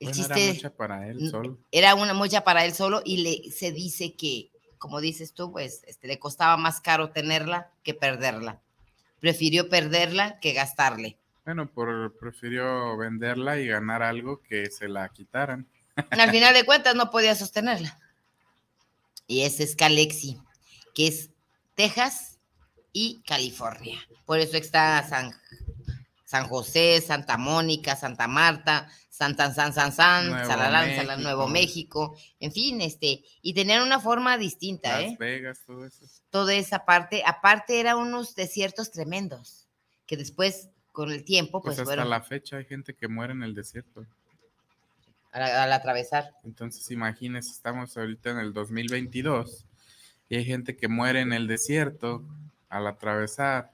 El 0.00 0.12
chiste, 0.12 0.44
era 0.44 0.54
mucha 0.54 0.70
para 0.74 1.08
él 1.08 1.30
solo. 1.30 1.58
Era 1.70 1.94
una 1.94 2.14
mucha 2.14 2.42
para 2.42 2.64
él 2.64 2.72
solo 2.72 3.02
y 3.04 3.18
le, 3.18 3.52
se 3.52 3.70
dice 3.70 4.14
que, 4.14 4.50
como 4.78 5.00
dices 5.00 5.34
tú, 5.34 5.52
pues 5.52 5.82
este, 5.86 6.08
le 6.08 6.18
costaba 6.18 6.56
más 6.56 6.80
caro 6.80 7.10
tenerla 7.10 7.70
que 7.82 7.92
perderla. 7.92 8.60
Prefirió 9.20 9.68
perderla 9.68 10.40
que 10.40 10.54
gastarle. 10.54 11.18
Bueno, 11.44 11.70
por, 11.70 12.16
prefirió 12.18 12.96
venderla 12.96 13.60
y 13.60 13.66
ganar 13.66 14.02
algo 14.02 14.40
que 14.40 14.70
se 14.70 14.88
la 14.88 15.08
quitaran. 15.10 15.68
Al 16.10 16.30
final 16.30 16.54
de 16.54 16.64
cuentas 16.64 16.94
no 16.94 17.10
podía 17.10 17.34
sostenerla. 17.34 17.98
Y 19.26 19.42
ese 19.42 19.64
es 19.64 19.76
Calexi, 19.76 20.38
que 20.94 21.08
es 21.08 21.30
Texas 21.74 22.38
y 22.92 23.22
California. 23.26 23.98
Por 24.24 24.38
eso 24.38 24.56
está 24.56 25.06
San, 25.06 25.32
San 26.30 26.46
José, 26.46 27.00
Santa 27.00 27.36
Mónica, 27.36 27.96
Santa 27.96 28.28
Marta, 28.28 28.88
Santa 29.08 29.52
San 29.52 29.72
San 29.72 29.90
San, 29.90 30.30
Nuevo 30.30 30.46
Salalán, 30.46 30.86
México. 30.86 31.16
Nuevo 31.16 31.48
México, 31.48 32.16
en 32.38 32.52
fin, 32.52 32.80
este, 32.82 33.24
y 33.42 33.52
tenían 33.52 33.82
una 33.82 33.98
forma 33.98 34.38
distinta, 34.38 35.00
Las 35.00 35.10
¿eh? 35.10 35.16
Vegas, 35.18 35.64
todo 35.66 35.84
eso. 35.84 36.06
Toda 36.30 36.54
esa 36.54 36.84
parte, 36.84 37.24
aparte 37.26 37.80
eran 37.80 37.98
unos 37.98 38.36
desiertos 38.36 38.92
tremendos, 38.92 39.66
que 40.06 40.16
después 40.16 40.68
con 40.92 41.10
el 41.10 41.24
tiempo, 41.24 41.60
pues, 41.60 41.78
pues 41.78 41.88
hasta 41.88 42.04
la 42.04 42.22
fecha 42.22 42.58
hay 42.58 42.64
gente 42.64 42.94
que 42.94 43.08
muere 43.08 43.32
en 43.32 43.42
el 43.42 43.52
desierto. 43.52 44.06
Al, 45.32 45.72
atravesar. 45.72 46.36
Entonces, 46.44 46.88
imagínense, 46.92 47.50
estamos 47.50 47.96
ahorita 47.96 48.30
en 48.30 48.38
el 48.38 48.52
2022 48.52 49.64
y 50.28 50.36
hay 50.36 50.44
gente 50.44 50.76
que 50.76 50.86
muere 50.86 51.22
en 51.22 51.32
el 51.32 51.48
desierto 51.48 52.22
al 52.68 52.86
atravesar. 52.86 53.72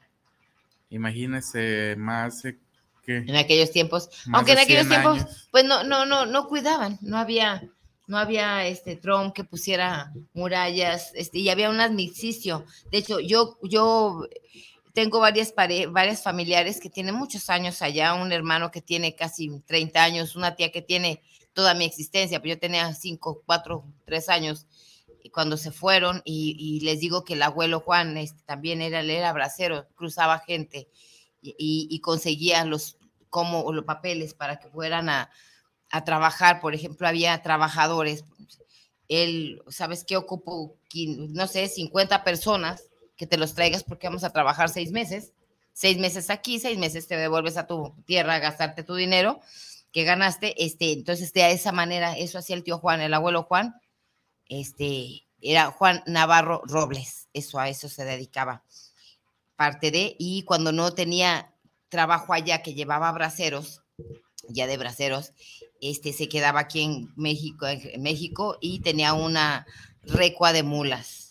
Imagínense 0.91 1.97
más 1.97 2.43
que 2.43 2.59
en 3.07 3.37
aquellos 3.37 3.70
tiempos, 3.70 4.11
aunque 4.32 4.53
en 4.53 4.59
aquellos 4.59 4.89
tiempos, 4.89 5.49
pues 5.51 5.64
no, 5.64 5.84
no, 5.84 6.07
no, 6.07 6.26
no 6.26 6.49
cuidaban, 6.49 6.99
no 7.03 7.18
había, 7.18 7.62
no 8.09 8.18
había 8.18 8.66
este 8.66 8.97
Trump 8.97 9.32
que 9.32 9.45
pusiera 9.45 10.12
murallas, 10.34 11.12
este, 11.14 11.39
y 11.39 11.49
había 11.49 11.70
un 11.70 11.80
armisticio. 11.80 12.64
De 12.91 12.99
hecho, 12.99 13.20
yo, 13.20 13.59
yo 13.62 14.26
tengo 14.93 15.20
varias, 15.20 15.55
varias 15.55 16.22
familiares 16.22 16.80
que 16.80 16.91
tienen 16.91 17.14
muchos 17.14 17.49
años 17.49 17.80
allá, 17.80 18.14
un 18.14 18.32
hermano 18.32 18.70
que 18.70 18.82
tiene 18.82 19.14
casi 19.14 19.51
30 19.66 20.03
años, 20.03 20.34
una 20.34 20.57
tía 20.57 20.72
que 20.72 20.82
tiene 20.82 21.22
toda 21.53 21.74
mi 21.74 21.84
existencia, 21.84 22.41
pero 22.41 22.55
yo 22.55 22.61
tenía 22.61 22.93
5, 22.93 23.43
4, 23.47 23.84
3 24.05 24.28
años 24.30 24.66
cuando 25.33 25.57
se 25.57 25.70
fueron 25.70 26.22
y, 26.24 26.81
les 26.83 27.01
digo 27.01 27.24
que 27.24 27.35
el 27.35 27.43
abuelo 27.43 27.81
Juan 27.81 28.16
este, 28.16 28.43
también 28.45 28.83
era, 28.83 29.01
era 29.01 29.33
bracero, 29.33 29.87
cruzaba 29.95 30.39
gente 30.41 30.89
y, 31.41 32.01
conseguía 32.01 32.64
los, 32.64 32.99
como, 33.31 33.72
los 33.72 33.85
papeles 33.85 34.35
para 34.35 34.59
que 34.59 34.68
fueran 34.68 35.09
a, 35.09 35.31
a 35.91 36.05
trabajar. 36.05 36.61
Por 36.61 36.74
ejemplo, 36.74 37.07
había 37.07 37.43
trabajadores, 37.43 38.24
él, 39.09 39.62
¿sabes 39.68 40.05
qué? 40.05 40.16
Ocupó, 40.16 40.77
no 40.95 41.47
sé, 41.47 41.68
50 41.68 42.24
personas 42.24 42.85
que 43.16 43.27
te 43.27 43.39
los 43.39 43.55
traigas 43.55 43.85
porque 43.85 44.09
vamos 44.09 44.24
a 44.24 44.33
trabajar 44.33 44.68
seis 44.68 44.91
meses. 44.93 45.33
Seis 45.72 45.99
meses 45.99 46.31
aquí, 46.31 46.59
seis 46.59 46.79
meses 46.79 47.07
te 47.07 47.16
devuelves 47.16 47.59
a 47.59 47.66
tu 47.66 47.95
tierra 48.07 48.35
a 48.35 48.39
gastarte 48.39 48.83
tu 48.83 48.95
dinero 48.95 49.41
que 49.93 50.05
ganaste. 50.05 50.62
Este, 50.64 50.93
entonces, 50.93 51.33
de 51.33 51.51
esa 51.53 51.72
manera, 51.72 52.16
eso 52.16 52.39
hacía 52.39 52.57
el 52.57 52.64
tío 52.64 52.79
Juan, 52.79 53.01
el 53.01 53.14
abuelo 53.14 53.43
Juan. 53.45 53.74
Este, 54.49 55.26
era 55.40 55.70
Juan 55.70 56.03
Navarro 56.07 56.62
Robles. 56.66 57.28
Eso 57.32 57.59
a 57.59 57.68
eso 57.68 57.88
se 57.88 58.05
dedicaba. 58.05 58.64
Parte 59.57 59.90
de, 59.90 60.16
y 60.18 60.42
cuando 60.42 60.72
no 60.72 60.92
tenía 60.92 61.55
trabajo 61.88 62.32
allá, 62.32 62.62
que 62.62 62.74
llevaba 62.74 63.12
braceros, 63.12 63.82
ya 64.49 64.66
de 64.66 64.76
braceros, 64.76 65.32
este 65.80 66.12
se 66.12 66.28
quedaba 66.28 66.61
aquí 66.61 66.82
en 66.82 67.12
México, 67.16 67.66
en 67.66 68.03
México 68.03 68.59
y 68.61 68.80
tenía 68.80 69.14
una 69.14 69.66
recua 70.03 70.53
de 70.53 70.62
mulas 70.62 71.26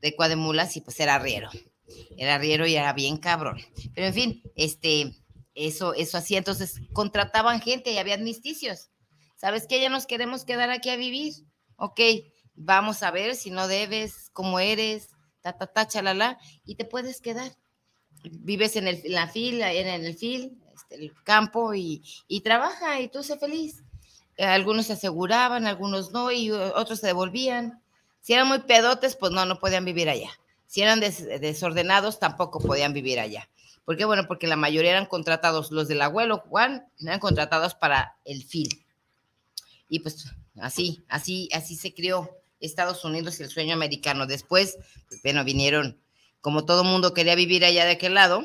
de 0.00 0.14
cuademulas 0.14 0.76
y 0.76 0.80
pues 0.80 0.98
era 1.00 1.14
arriero. 1.14 1.50
Era 2.16 2.36
arriero 2.36 2.66
y 2.66 2.76
era 2.76 2.92
bien 2.92 3.16
cabrón. 3.16 3.60
Pero 3.94 4.06
en 4.06 4.14
fin, 4.14 4.42
este, 4.54 5.14
eso, 5.54 5.94
eso 5.94 6.18
hacía. 6.18 6.38
Entonces 6.38 6.80
contrataban 6.92 7.60
gente 7.60 7.92
y 7.92 7.98
había 7.98 8.14
amnisticios. 8.14 8.90
¿Sabes 9.36 9.66
qué? 9.68 9.80
Ya 9.80 9.88
nos 9.88 10.06
queremos 10.06 10.44
quedar 10.44 10.70
aquí 10.70 10.90
a 10.90 10.96
vivir. 10.96 11.34
Ok, 11.78 12.00
vamos 12.56 13.04
a 13.04 13.12
ver 13.12 13.36
si 13.36 13.50
no 13.50 13.68
debes, 13.68 14.30
cómo 14.32 14.58
eres, 14.58 15.10
ta, 15.40 15.56
ta, 15.56 15.68
ta, 15.68 15.86
chalala, 15.86 16.38
y 16.64 16.74
te 16.74 16.84
puedes 16.84 17.20
quedar. 17.20 17.52
Vives 18.24 18.74
en, 18.74 18.88
el, 18.88 19.00
la 19.04 19.28
fila, 19.28 19.72
en 19.72 19.86
el 20.04 20.16
fil, 20.16 20.58
este, 20.74 20.96
el 20.96 21.14
campo 21.22 21.74
y, 21.74 22.02
y 22.26 22.40
trabaja 22.40 23.00
y 23.00 23.08
tú 23.08 23.22
sé 23.22 23.38
feliz. 23.38 23.84
algunos 24.38 24.86
se 24.86 24.94
aseguraban, 24.94 25.68
algunos 25.68 26.10
no, 26.10 26.32
y 26.32 26.50
otros 26.50 26.98
se 26.98 27.06
devolvían. 27.06 27.80
Si 28.20 28.32
eran 28.32 28.48
muy 28.48 28.58
pedotes, 28.58 29.14
pues 29.14 29.30
no, 29.30 29.46
no 29.46 29.60
podían 29.60 29.84
vivir 29.84 30.08
allá. 30.08 30.30
Si 30.66 30.82
eran 30.82 31.00
desordenados, 31.00 32.18
tampoco 32.18 32.58
podían 32.58 32.92
vivir 32.92 33.20
allá. 33.20 33.48
¿Por 33.84 33.96
qué? 33.96 34.04
Bueno, 34.04 34.26
porque 34.26 34.46
la 34.46 34.56
mayoría 34.56 34.90
eran 34.90 35.06
contratados, 35.06 35.70
los 35.70 35.88
del 35.88 36.02
abuelo 36.02 36.38
Juan 36.38 36.86
eran 37.00 37.20
contratados 37.20 37.74
para 37.74 38.18
el 38.24 38.44
FIL. 38.44 38.84
Y 39.88 40.00
pues 40.00 40.26
así, 40.60 41.04
así, 41.08 41.48
así 41.52 41.76
se 41.76 41.94
creó 41.94 42.38
Estados 42.60 43.04
Unidos 43.04 43.38
y 43.38 43.44
el 43.44 43.50
sueño 43.50 43.74
americano. 43.74 44.26
Después, 44.26 44.78
pues, 45.08 45.22
bueno, 45.22 45.44
vinieron, 45.44 46.00
como 46.40 46.64
todo 46.64 46.84
mundo 46.84 47.14
quería 47.14 47.34
vivir 47.34 47.64
allá 47.64 47.84
de 47.84 47.92
aquel 47.92 48.14
lado, 48.14 48.44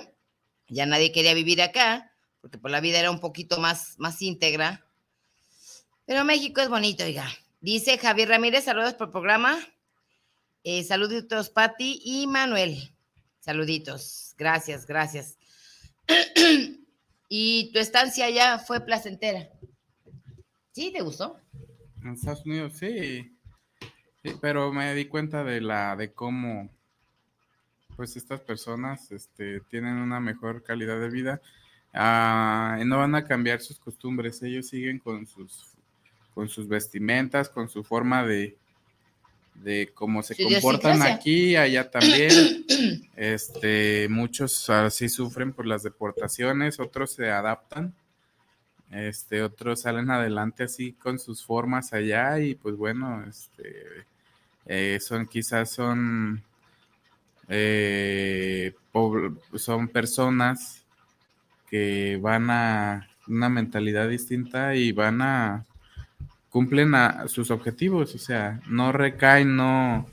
ya 0.67 0.85
nadie 0.85 1.11
quería 1.11 1.33
vivir 1.33 1.61
acá, 1.61 2.11
porque 2.41 2.57
por 2.57 2.63
pues, 2.63 2.71
la 2.71 2.81
vida 2.81 2.99
era 2.99 3.11
un 3.11 3.19
poquito 3.19 3.59
más, 3.59 3.95
más 3.97 4.21
íntegra. 4.21 4.85
Pero 6.05 6.25
México 6.25 6.61
es 6.61 6.69
bonito, 6.69 7.03
oiga. 7.03 7.29
Dice 7.61 7.97
Javier 7.97 8.29
Ramírez, 8.29 8.65
saludos 8.65 8.93
por 8.93 9.11
programa. 9.11 9.57
Eh, 10.63 10.83
saluditos, 10.83 11.49
Patti 11.49 12.01
y 12.03 12.27
Manuel. 12.27 12.93
Saluditos. 13.39 14.33
Gracias, 14.37 14.85
gracias. 14.85 15.37
¿Y 17.29 17.71
tu 17.71 17.79
estancia 17.79 18.25
allá 18.25 18.59
fue 18.59 18.81
placentera? 18.81 19.49
¿Sí? 20.71 20.91
¿Te 20.91 21.01
gustó? 21.01 21.37
En 22.03 22.13
Estados 22.13 22.45
Unidos, 22.45 22.73
sí. 22.73 23.35
sí. 24.23 24.31
pero 24.41 24.71
me 24.73 24.93
di 24.93 25.05
cuenta 25.05 25.43
de 25.43 25.61
la, 25.61 25.95
de 25.95 26.11
cómo 26.11 26.69
pues 27.95 28.15
estas 28.15 28.41
personas 28.41 29.11
este, 29.11 29.61
tienen 29.61 29.95
una 29.95 30.19
mejor 30.19 30.63
calidad 30.63 30.99
de 30.99 31.09
vida. 31.09 31.41
Ah, 31.93 32.79
no 32.85 32.97
van 32.97 33.15
a 33.15 33.23
cambiar 33.23 33.61
sus 33.61 33.79
costumbres, 33.79 34.41
ellos 34.41 34.67
siguen 34.67 34.99
con 34.99 35.27
sus 35.27 35.73
con 36.33 36.49
sus 36.49 36.67
vestimentas, 36.67 37.49
con 37.49 37.69
su 37.69 37.83
forma 37.83 38.25
de, 38.25 38.57
de 39.55 39.91
cómo 39.93 40.23
se 40.23 40.35
comportan 40.35 41.01
aquí, 41.01 41.55
allá 41.55 41.89
también. 41.89 42.65
Este, 43.15 44.07
muchos 44.09 44.69
así 44.71 45.07
sufren 45.07 45.53
por 45.53 45.67
las 45.67 45.83
deportaciones, 45.83 46.79
otros 46.79 47.11
se 47.11 47.29
adaptan. 47.29 47.93
Este, 48.93 49.41
otros 49.41 49.81
salen 49.81 50.11
adelante 50.11 50.63
así 50.63 50.93
con 50.93 51.19
sus 51.19 51.43
formas 51.43 51.93
allá 51.93 52.39
y 52.39 52.55
pues 52.55 52.75
bueno, 52.75 53.23
este, 53.27 54.05
eh, 54.65 54.99
son 55.01 55.25
quizás 55.25 55.71
son, 55.71 56.43
eh, 57.47 58.73
son 59.55 59.87
personas 59.87 60.85
que 61.69 62.19
van 62.21 62.49
a 62.49 63.09
una 63.27 63.49
mentalidad 63.49 64.09
distinta 64.09 64.75
y 64.75 64.91
van 64.91 65.21
a 65.21 65.65
cumplen 66.49 66.93
a 66.93 67.27
sus 67.27 67.49
objetivos, 67.49 68.13
o 68.13 68.19
sea, 68.19 68.61
no 68.67 68.91
recaen, 68.91 69.55
no, 69.55 70.05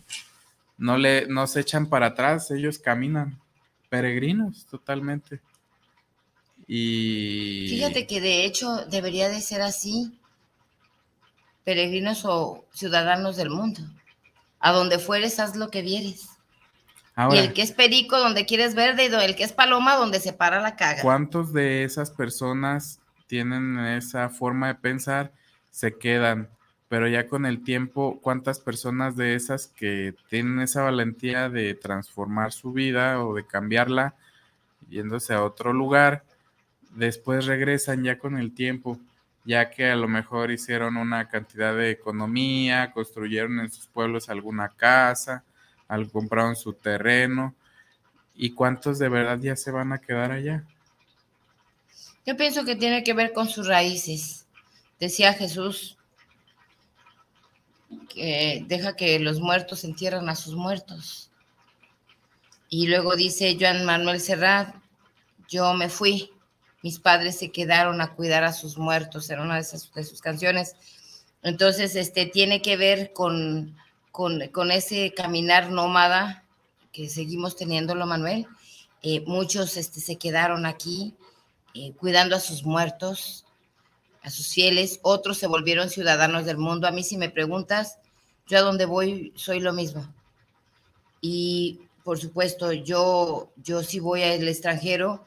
no 0.79 0.97
le, 0.97 1.27
no 1.27 1.47
se 1.47 1.61
echan 1.61 1.87
para 1.87 2.07
atrás, 2.07 2.51
ellos 2.51 2.79
caminan, 2.79 3.39
peregrinos 3.91 4.65
totalmente. 4.65 5.41
Y 6.73 7.67
fíjate 7.69 8.07
que 8.07 8.21
de 8.21 8.45
hecho 8.45 8.87
debería 8.87 9.29
de 9.29 9.41
ser 9.41 9.61
así, 9.61 10.17
peregrinos 11.65 12.25
o 12.25 12.65
ciudadanos 12.73 13.37
del 13.37 13.51
mundo. 13.51 13.81
A 14.61 14.71
donde 14.71 15.01
fueres, 15.01 15.41
haz 15.41 15.57
lo 15.57 15.69
que 15.69 15.83
vieres. 15.83 16.29
y 17.33 17.39
el 17.39 17.55
que 17.55 17.63
es 17.63 17.73
perico, 17.73 18.21
donde 18.21 18.47
quieres 18.47 18.77
verde, 18.77 19.07
y 19.07 19.25
el 19.25 19.35
que 19.35 19.43
es 19.43 19.53
paloma, 19.53 19.97
donde 19.97 20.21
se 20.21 20.33
para 20.33 20.61
la 20.61 20.77
caga. 20.77 21.03
¿Cuántos 21.03 21.53
de 21.53 21.83
esas 21.83 22.13
personas 22.13 23.01
tienen 23.27 23.77
esa 23.81 24.29
forma 24.29 24.69
de 24.69 24.77
pensar, 24.77 25.33
se 25.73 25.99
quedan? 25.99 26.51
Pero 26.89 27.09
ya 27.09 27.27
con 27.27 27.47
el 27.47 27.65
tiempo, 27.65 28.21
¿cuántas 28.23 28.61
personas 28.61 29.17
de 29.17 29.35
esas 29.35 29.67
que 29.67 30.15
tienen 30.29 30.61
esa 30.61 30.83
valentía 30.83 31.49
de 31.49 31.75
transformar 31.75 32.53
su 32.53 32.73
vida 32.73 33.25
o 33.25 33.35
de 33.35 33.45
cambiarla, 33.45 34.15
yéndose 34.89 35.35
a 35.35 35.43
otro 35.43 35.73
lugar, 35.73 36.30
después 36.95 37.47
regresan 37.47 38.05
ya 38.05 38.19
con 38.19 38.39
el 38.39 38.53
tiempo? 38.53 38.99
ya 39.45 39.71
que 39.71 39.91
a 39.91 39.97
lo 39.97 40.09
mejor 40.09 40.51
hicieron 40.51 40.97
una 40.97 41.29
cantidad 41.29 41.75
de 41.75 41.91
economía, 41.91 42.93
construyeron 42.93 43.61
en 43.61 43.71
sus 43.71 43.87
pueblos 43.87 44.29
alguna 44.29 44.69
casa, 44.69 45.45
al 45.89 46.11
compraron 46.11 46.57
su 46.57 46.73
terreno. 46.73 47.55
¿Y 48.35 48.53
cuántos 48.53 48.99
de 48.99 49.09
verdad 49.09 49.39
ya 49.41 49.57
se 49.57 49.71
van 49.71 49.93
a 49.93 50.01
quedar 50.01 50.31
allá? 50.31 50.65
Yo 52.27 52.37
pienso 52.37 52.65
que 52.65 52.77
tiene 52.77 53.03
que 53.03 53.15
ver 53.15 53.33
con 53.33 53.49
sus 53.49 53.67
raíces. 53.67 54.47
Decía 54.99 55.33
Jesús 55.33 55.97
que 58.09 58.65
deja 58.69 58.95
que 58.95 59.19
los 59.19 59.41
muertos 59.41 59.85
entierran 59.85 60.29
a 60.29 60.37
sus 60.37 60.55
muertos. 60.55 61.31
Y 62.69 62.87
luego 62.87 63.17
dice 63.17 63.57
Joan 63.59 63.85
Manuel 63.85 64.21
Serrat, 64.21 64.77
yo 65.49 65.75
me 65.75 65.89
fui, 65.89 66.31
mis 66.83 66.99
padres 66.99 67.39
se 67.39 67.51
quedaron 67.51 68.01
a 68.01 68.15
cuidar 68.15 68.45
a 68.45 68.53
sus 68.53 68.79
muertos, 68.79 69.29
era 69.31 69.43
una 69.43 69.57
de, 69.57 69.65
sus 69.65 70.21
canciones. 70.21 70.77
Entonces, 71.43 71.97
este, 71.97 72.27
tiene 72.27 72.63
que 72.63 72.77
ver 72.77 73.13
con, 73.13 73.77
con, 74.13 74.71
ese 74.71 75.13
caminar 75.15 75.71
nómada 75.71 76.45
que 76.93 77.09
seguimos 77.09 77.57
teniéndolo, 77.57 78.07
Manuel. 78.07 78.47
Eh, 79.03 79.21
muchos 79.27 79.77
este, 79.77 80.01
se 80.01 80.17
quedaron 80.17 80.67
aquí 80.67 81.15
eh, 81.75 81.93
cuidando 81.93 82.37
a 82.37 82.41
sus 82.41 82.65
muertos, 82.65 83.47
a 84.23 84.31
sus 84.31 84.49
fieles, 84.49 84.99
otros 85.03 85.39
se 85.39 85.47
volvieron 85.47 85.89
ciudadanos 85.89 86.45
del 86.45 86.59
mundo. 86.59 86.87
A 86.87 86.91
mí 86.91 87.03
si 87.03 87.17
me 87.17 87.31
preguntas, 87.31 87.99
yo 88.47 88.59
a 88.59 88.63
donde 88.63 88.85
voy 88.85 89.33
soy 89.37 89.61
lo 89.61 89.73
mismo. 89.73 90.13
Y 91.21 91.81
por 92.05 92.19
supuesto, 92.19 92.73
yo, 92.73 93.53
yo 93.57 93.83
si 93.83 94.01
voy 94.01 94.23
al 94.23 94.47
extranjero, 94.49 95.27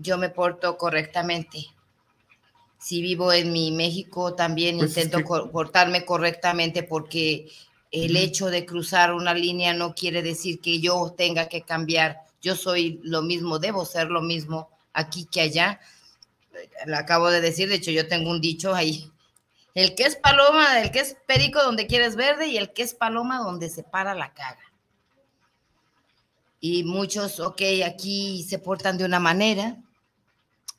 yo 0.00 0.18
me 0.18 0.30
porto 0.30 0.76
correctamente. 0.76 1.66
Si 2.78 3.02
vivo 3.02 3.32
en 3.32 3.52
mi 3.52 3.70
México, 3.70 4.34
también 4.34 4.78
pues 4.78 4.96
intento 4.96 5.22
portarme 5.50 6.04
correctamente 6.04 6.82
porque 6.82 7.50
el 7.90 8.16
hecho 8.16 8.46
de 8.46 8.64
cruzar 8.64 9.12
una 9.12 9.34
línea 9.34 9.74
no 9.74 9.94
quiere 9.94 10.22
decir 10.22 10.60
que 10.60 10.80
yo 10.80 11.14
tenga 11.16 11.48
que 11.48 11.62
cambiar. 11.62 12.18
Yo 12.40 12.56
soy 12.56 13.00
lo 13.02 13.20
mismo, 13.20 13.58
debo 13.58 13.84
ser 13.84 14.08
lo 14.08 14.22
mismo 14.22 14.70
aquí 14.94 15.26
que 15.26 15.42
allá. 15.42 15.80
Lo 16.86 16.96
acabo 16.96 17.30
de 17.30 17.42
decir, 17.42 17.68
de 17.68 17.76
hecho 17.76 17.90
yo 17.90 18.08
tengo 18.08 18.30
un 18.30 18.40
dicho 18.40 18.74
ahí. 18.74 19.10
El 19.74 19.94
que 19.94 20.04
es 20.04 20.16
paloma, 20.16 20.80
el 20.80 20.90
que 20.90 21.00
es 21.00 21.16
perico 21.26 21.62
donde 21.62 21.86
quieres 21.86 22.16
verde 22.16 22.46
y 22.48 22.56
el 22.56 22.72
que 22.72 22.82
es 22.82 22.94
paloma 22.94 23.38
donde 23.38 23.68
se 23.68 23.82
para 23.82 24.14
la 24.14 24.32
caga. 24.32 24.72
Y 26.60 26.84
muchos, 26.84 27.40
ok, 27.40 27.62
aquí 27.86 28.42
se 28.42 28.58
portan 28.58 28.98
de 28.98 29.04
una 29.04 29.18
manera, 29.18 29.78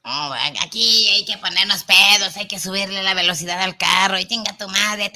Oh, 0.04 0.34
aquí 0.64 1.10
hay 1.10 1.26
que 1.26 1.38
ponernos 1.38 1.84
pedos, 1.84 2.36
hay 2.36 2.48
que 2.48 2.60
subirle 2.60 3.04
la 3.04 3.14
velocidad 3.14 3.62
al 3.62 3.78
carro 3.78 4.18
y 4.20 4.26
tenga 4.26 4.58
tu 4.58 4.68
madre. 4.68 5.12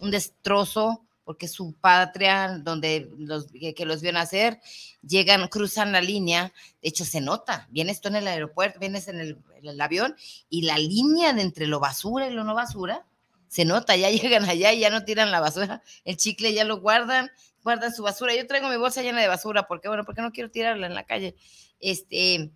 un 0.00 0.10
destrozo, 0.10 1.02
porque 1.24 1.48
su 1.48 1.74
patria, 1.74 2.58
donde 2.58 3.10
los 3.18 3.46
que, 3.52 3.84
los 3.84 4.02
vio 4.02 4.12
nacer, 4.12 4.60
llegan, 5.02 5.48
cruzan 5.48 5.92
la 5.92 6.00
línea. 6.00 6.52
De 6.82 6.88
hecho, 6.88 7.04
se 7.04 7.20
nota. 7.20 7.66
Vienes 7.70 8.00
tú 8.00 8.08
en 8.08 8.16
el 8.16 8.26
aeropuerto, 8.26 8.80
vienes 8.80 9.08
en 9.08 9.20
el, 9.20 9.38
en 9.56 9.66
el 9.66 9.80
avión 9.80 10.16
y 10.50 10.62
la 10.62 10.78
línea 10.78 11.32
de 11.32 11.42
entre 11.42 11.66
lo 11.66 11.80
basura 11.80 12.28
y 12.28 12.32
lo 12.32 12.44
no 12.44 12.54
basura 12.54 13.04
se 13.48 13.64
nota. 13.64 13.96
Ya 13.96 14.10
llegan 14.10 14.44
allá 14.44 14.72
y 14.72 14.80
ya 14.80 14.90
no 14.90 15.04
tiran 15.04 15.30
la 15.30 15.40
basura. 15.40 15.82
El 16.04 16.16
chicle 16.16 16.52
ya 16.52 16.64
lo 16.64 16.80
guardan, 16.80 17.30
guardan 17.62 17.94
su 17.94 18.02
basura. 18.02 18.34
Yo 18.34 18.46
traigo 18.46 18.68
mi 18.68 18.76
bolsa 18.76 19.02
llena 19.02 19.20
de 19.20 19.28
basura 19.28 19.66
porque, 19.66 19.88
bueno, 19.88 20.04
porque 20.04 20.22
no 20.22 20.32
quiero 20.32 20.50
tirarla 20.50 20.86
en 20.86 20.94
la 20.94 21.04
calle. 21.04 21.34
Este 21.80 22.50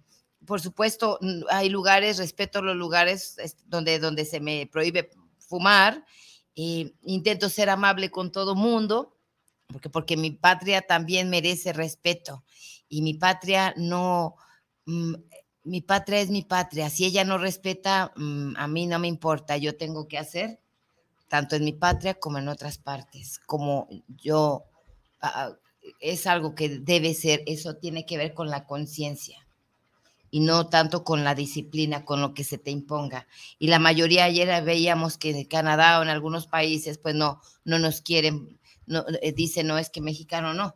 por 0.47 0.61
supuesto, 0.61 1.18
hay 1.51 1.68
lugares, 1.68 2.18
respeto 2.18 2.62
los 2.62 2.76
lugares 2.76 3.36
donde, 3.66 3.99
donde 3.99 4.24
se 4.24 4.40
me 4.40 4.66
prohíbe 4.66 5.11
fumar. 5.38 6.05
Eh, 6.55 6.93
intento 7.03 7.49
ser 7.49 7.70
amable 7.70 8.11
con 8.11 8.32
todo 8.32 8.55
mundo, 8.55 9.16
porque, 9.68 9.88
porque 9.88 10.16
mi 10.16 10.32
patria 10.32 10.82
también 10.82 11.30
merece 11.30 11.72
respeto. 11.72 12.45
Y 12.88 13.03
mi 13.03 13.14
patria 13.14 13.72
no, 13.76 14.36
mm, 14.86 15.14
mi 15.64 15.80
patria 15.80 16.20
es 16.20 16.30
mi 16.30 16.43
patria. 16.43 16.90
Si 16.90 17.05
ella 17.05 17.24
no 17.24 17.38
respeta, 17.38 18.12
mm, 18.16 18.55
a 18.57 18.66
mí 18.68 18.86
no 18.86 18.99
me 18.99 19.09
importa. 19.09 19.57
Yo 19.57 19.76
tengo 19.76 20.09
que 20.09 20.18
hacer, 20.18 20.61
tanto 21.28 21.57
en 21.57 21.64
mi 21.64 21.72
patria 21.72 22.14
como 22.14 22.38
en 22.38 22.49
otras 22.49 22.78
partes, 22.78 23.38
como 23.38 23.88
yo, 24.09 24.64
ah, 25.20 25.53
es 26.01 26.26
algo 26.26 26.55
que 26.55 26.68
debe 26.68 27.14
ser, 27.14 27.43
eso 27.47 27.76
tiene 27.76 28.05
que 28.07 28.18
ver 28.18 28.34
con 28.34 28.51
la 28.51 28.66
conciencia 28.66 29.41
y 30.35 30.41
no 30.41 30.66
tanto 30.66 31.05
con 31.05 31.24
la 31.24 31.35
disciplina, 31.35 32.07
con 32.07 32.22
lo 32.22 32.33
que 32.33 32.43
se 32.43 32.57
te 32.57 32.70
imponga. 32.70 33.28
Y 33.59 33.66
la 33.68 33.78
mayoría 33.78 34.24
ayer 34.24 34.64
veíamos 34.64 35.18
que 35.18 35.28
en 35.28 35.45
Canadá 35.45 36.01
o 36.01 36.03
en 36.03 36.09
algunos 36.09 36.47
países, 36.47 36.97
pues 36.97 37.14
no, 37.14 37.43
no 37.66 37.78
nos 37.78 38.01
quieren, 38.01 38.59
no, 38.87 39.05
eh, 39.20 39.33
dice 39.33 39.62
no 39.62 39.76
es 39.76 39.91
que 39.91 40.01
mexicano 40.01 40.55
no, 40.55 40.74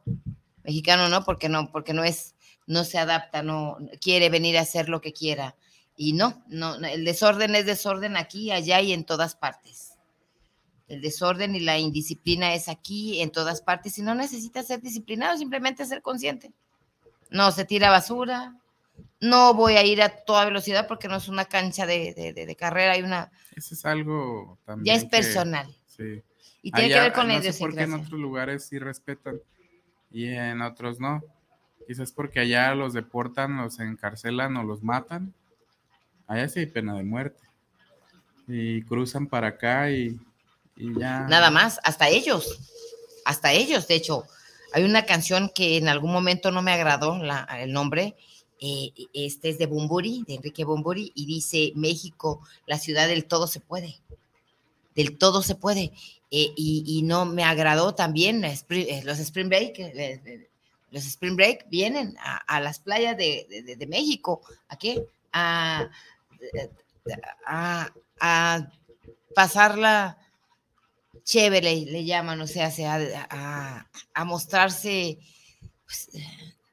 mexicano 0.63 1.09
no, 1.09 1.25
porque 1.25 1.49
no, 1.49 1.73
porque 1.73 1.95
no 1.95 2.05
es, 2.05 2.35
no 2.67 2.85
se 2.85 2.99
adapta, 2.99 3.43
no 3.43 3.79
quiere 3.99 4.29
venir 4.29 4.59
a 4.59 4.61
hacer 4.61 4.91
lo 4.91 5.01
que 5.01 5.15
quiera. 5.15 5.57
Y 5.97 6.13
no, 6.13 6.45
no, 6.49 6.75
el 6.75 7.07
desorden 7.07 7.55
es 7.55 7.65
desorden 7.65 8.19
aquí, 8.19 8.51
allá 8.51 8.83
y 8.83 8.93
en 8.93 9.05
todas 9.05 9.37
partes. 9.37 9.95
El 10.87 11.01
desorden 11.01 11.55
y 11.55 11.61
la 11.61 11.79
indisciplina 11.79 12.53
es 12.53 12.69
aquí, 12.69 13.23
en 13.23 13.31
todas 13.31 13.63
partes, 13.63 13.97
y 13.97 14.03
no 14.03 14.15
necesita 14.15 14.63
ser 14.63 14.83
disciplinado, 14.83 15.39
simplemente 15.39 15.87
ser 15.87 16.03
consciente. 16.03 16.53
No 17.31 17.51
se 17.53 17.65
tira 17.65 17.91
basura, 17.91 18.55
no 19.21 19.55
voy 19.55 19.77
a 19.77 19.85
ir 19.85 20.03
a 20.03 20.09
toda 20.09 20.45
velocidad 20.45 20.87
porque 20.87 21.09
no 21.09 21.17
es 21.17 21.29
una 21.29 21.47
cancha 21.47 21.87
de, 21.87 22.57
carrera, 22.59 22.93
hay 22.93 23.03
una... 23.03 23.31
Eso 23.55 23.75
es 23.75 23.85
algo 23.85 24.59
también... 24.65 24.95
Ya 24.95 25.01
es 25.01 25.09
personal. 25.09 25.75
sí. 25.87 26.23
Y 26.67 26.73
tiene 26.73 26.89
que 26.89 27.01
ver 27.01 27.13
con 27.13 27.29
no 27.29 27.41
sé 27.41 27.53
por 27.53 27.73
qué 27.77 27.83
en 27.83 27.95
otros 27.95 28.19
lugares 28.19 28.67
sí 28.67 28.81
respetan 28.81 29.41
y 30.11 30.27
en 30.27 30.63
otros 30.63 30.99
no. 30.99 31.23
Quizás 31.87 32.11
porque 32.11 32.41
allá 32.41 32.75
los 32.75 32.93
deportan, 32.93 33.57
los 33.57 33.79
encarcelan 33.79 34.57
o 34.57 34.65
los 34.65 34.83
matan. 34.83 35.33
Allá 36.27 36.49
sí 36.49 36.59
hay 36.59 36.67
pena 36.67 36.97
de 36.97 37.05
muerte. 37.05 37.41
Y 38.49 38.83
cruzan 38.83 39.29
para 39.29 39.47
acá 39.47 39.93
y, 39.93 40.19
y 40.75 40.99
ya. 40.99 41.21
Nada 41.29 41.53
más, 41.53 41.79
hasta 41.85 42.09
ellos. 42.09 42.59
Hasta 43.25 43.53
ellos, 43.53 43.87
de 43.87 43.95
hecho. 43.95 44.25
Hay 44.73 44.83
una 44.83 45.07
canción 45.07 45.53
que 45.55 45.77
en 45.77 45.87
algún 45.89 46.13
momento 46.13 46.51
no 46.51 46.63
me 46.63 46.73
agradó 46.73 47.17
la, 47.23 47.45
el 47.61 47.73
nombre, 47.73 48.17
eh, 48.61 48.93
este 49.13 49.51
es 49.51 49.59
de 49.59 49.67
Bumburi, 49.67 50.25
de 50.27 50.35
Enrique 50.35 50.65
Bumburi, 50.65 51.13
y 51.15 51.27
dice, 51.27 51.73
México, 51.75 52.41
la 52.67 52.79
ciudad 52.79 53.07
del 53.09 53.27
todo 53.27 53.47
se 53.47 53.61
puede, 53.61 53.97
del 54.95 55.19
todo 55.19 55.43
se 55.43 55.55
puede. 55.55 55.93
Eh, 56.31 56.53
y, 56.57 57.03
no 57.05 57.25
me 57.25 57.45
agradó 57.45 57.95
también 57.95 58.45
eh, 58.45 59.03
los 59.05 59.19
Spring 59.21 59.49
Break, 59.49 59.79
los 60.91 61.07
Spring 61.07 61.37
Break 61.37 61.69
vienen 61.69 62.17
a, 62.19 62.61
las 62.61 62.81
playas 62.81 63.17
de, 63.17 63.87
México, 63.89 64.41
¿a 64.69 64.77
qué? 64.77 65.07
A, 65.33 65.89
a, 67.47 68.71
pasarla 69.35 70.19
chévere, 71.23 71.85
le 71.87 72.05
llaman, 72.05 72.41
o 72.41 72.47
sea, 72.47 72.71
a, 74.15 74.25
mostrarse... 74.25 75.19
Pues, 75.85 76.09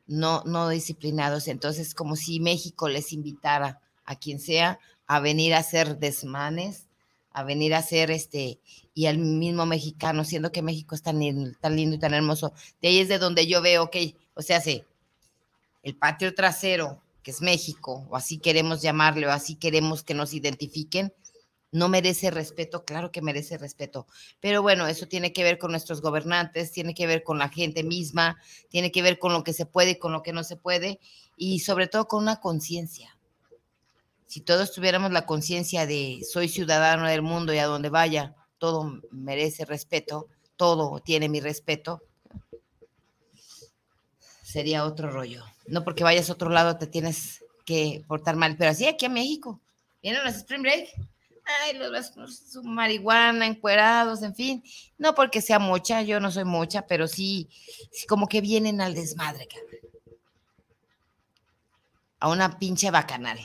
no, 0.08 0.44
no 0.46 0.70
disciplinados. 0.70 1.48
Entonces, 1.48 1.94
como 1.96 2.16
si 2.16 2.40
México 2.40 2.90
les 2.90 3.14
invitara 3.14 3.80
a 4.06 4.16
quien 4.16 4.40
sea 4.40 4.80
a 5.08 5.20
venir 5.20 5.54
a 5.54 5.60
hacer 5.60 6.00
desmanes, 6.00 6.88
a 7.32 7.44
venir 7.44 7.74
a 7.74 7.80
hacer 7.80 8.12
este, 8.12 8.60
y 8.94 9.08
al 9.08 9.18
mismo 9.18 9.66
mexicano, 9.66 10.24
siendo 10.24 10.52
que 10.52 10.62
México 10.62 10.96
es 10.96 11.02
tan, 11.02 11.20
tan 11.60 11.76
lindo 11.76 11.96
y 11.96 12.00
tan 12.00 12.14
hermoso. 12.14 12.54
De 12.82 12.90
ahí 12.90 13.00
es 13.00 13.10
de 13.10 13.18
donde 13.18 13.48
yo 13.48 13.62
veo 13.62 13.90
que, 13.90 14.16
o 14.36 14.42
sea, 14.42 14.62
sí, 14.62 14.84
el 15.82 15.96
patio 15.96 16.34
trasero, 16.34 17.02
que 17.24 17.32
es 17.32 17.42
México, 17.42 18.06
o 18.10 18.16
así 18.16 18.38
queremos 18.38 18.82
llamarle, 18.82 19.28
o 19.28 19.32
así 19.32 19.56
queremos 19.56 20.04
que 20.04 20.14
nos 20.14 20.34
identifiquen, 20.34 21.14
no 21.74 21.90
merece 21.90 22.32
respeto, 22.32 22.86
claro 22.86 23.12
que 23.12 23.22
merece 23.22 23.58
respeto, 23.58 24.08
pero 24.40 24.62
bueno, 24.62 24.88
eso 24.88 25.08
tiene 25.08 25.34
que 25.34 25.44
ver 25.44 25.58
con 25.58 25.72
nuestros 25.72 26.02
gobernantes, 26.02 26.72
tiene 26.72 26.94
que 26.94 27.08
ver 27.08 27.24
con 27.24 27.40
la 27.40 27.50
gente 27.50 27.84
misma, 27.84 28.40
tiene 28.70 28.92
que 28.92 29.02
ver 29.02 29.20
con 29.20 29.34
lo 29.34 29.44
que 29.44 29.54
se 29.54 29.66
puede 29.66 29.92
y 29.92 30.00
con 30.00 30.12
lo 30.12 30.24
que 30.24 30.34
no 30.34 30.44
se 30.44 30.56
puede, 30.56 31.00
y 31.36 31.60
sobre 31.60 31.88
todo 31.88 32.08
con 32.08 32.22
una 32.22 32.40
conciencia. 32.40 33.18
Si 34.28 34.40
todos 34.42 34.72
tuviéramos 34.72 35.12
la 35.12 35.26
conciencia 35.26 35.86
de 35.86 36.22
soy 36.32 36.48
ciudadano 36.48 37.08
del 37.08 37.24
mundo 37.24 37.54
y 37.54 37.58
a 37.58 37.66
donde 37.66 37.90
vaya, 37.90 38.36
todo 38.60 39.02
merece 39.12 39.66
respeto, 39.66 40.28
todo 40.56 41.00
tiene 41.00 41.28
mi 41.28 41.42
respeto, 41.42 42.04
sería 44.44 44.86
otro 44.86 45.10
rollo. 45.10 45.44
No 45.66 45.84
porque 45.84 46.04
vayas 46.04 46.30
a 46.30 46.34
otro 46.34 46.50
lado 46.50 46.78
te 46.78 46.86
tienes 46.86 47.44
que 47.66 48.04
portar 48.08 48.36
mal, 48.36 48.56
pero 48.58 48.70
así 48.70 48.86
aquí 48.86 49.06
en 49.06 49.14
México. 49.14 49.60
¿Vienen 50.04 50.24
los 50.24 50.36
Spring 50.36 50.62
Break? 50.62 51.13
Ay, 51.46 51.78
los, 51.78 52.14
su 52.38 52.64
marihuana, 52.64 53.46
encuerados, 53.46 54.24
en 54.24 54.34
fin. 54.34 54.64
No 54.98 55.14
porque 55.14 55.42
sea 55.42 55.60
mucha, 55.60 56.02
yo 56.02 56.20
no 56.20 56.32
soy 56.32 56.46
mucha, 56.46 56.88
pero 56.88 57.08
sí, 57.08 57.50
como 58.08 58.28
que 58.28 58.42
vienen 58.42 58.82
al 58.82 58.96
desmadre, 58.96 59.48
A 62.20 62.30
una 62.30 62.58
pinche 62.58 62.92
bacanal. 62.92 63.40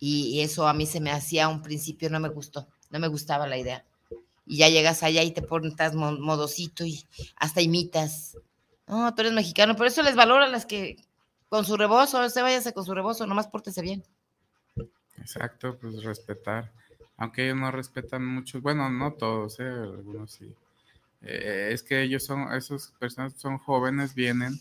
Y, 0.00 0.40
eso 0.40 0.66
a 0.66 0.74
mí 0.74 0.86
se 0.86 1.00
me 1.00 1.10
hacía 1.10 1.48
un 1.48 1.62
principio, 1.62 2.10
no 2.10 2.20
me 2.20 2.28
gustó, 2.28 2.68
no 2.90 2.98
me 2.98 3.08
gustaba 3.08 3.46
la 3.46 3.58
idea. 3.58 3.84
Y 4.46 4.58
ya 4.58 4.68
llegas 4.68 5.02
allá 5.02 5.22
y 5.22 5.30
te 5.30 5.42
pones 5.42 5.74
modosito 5.94 6.84
y 6.84 7.06
hasta 7.36 7.62
imitas. 7.62 8.36
No, 8.86 9.14
tú 9.14 9.22
eres 9.22 9.32
mexicano, 9.32 9.76
por 9.76 9.86
eso 9.86 10.02
les 10.02 10.14
valora 10.14 10.44
a 10.44 10.50
las 10.50 10.66
que 10.66 10.96
con 11.48 11.64
su 11.64 11.76
rebozo, 11.76 12.28
se 12.28 12.42
váyase 12.42 12.74
con 12.74 12.84
su 12.84 12.94
rebozo, 12.94 13.26
nomás 13.26 13.48
pórtese 13.48 13.80
bien. 13.80 14.04
Exacto, 15.16 15.78
pues 15.78 16.02
respetar 16.02 16.72
aunque 17.16 17.44
ellos 17.44 17.56
no 17.58 17.70
respetan 17.70 18.24
mucho, 18.24 18.60
bueno, 18.60 18.90
no 18.90 19.12
todos, 19.12 19.60
¿eh? 19.60 19.64
algunos 19.64 20.32
sí. 20.32 20.52
Eh, 21.22 21.70
es 21.72 21.82
que 21.82 22.02
ellos 22.02 22.24
son, 22.24 22.52
esas 22.52 22.92
personas 22.98 23.34
son 23.36 23.58
jóvenes, 23.58 24.14
vienen. 24.14 24.60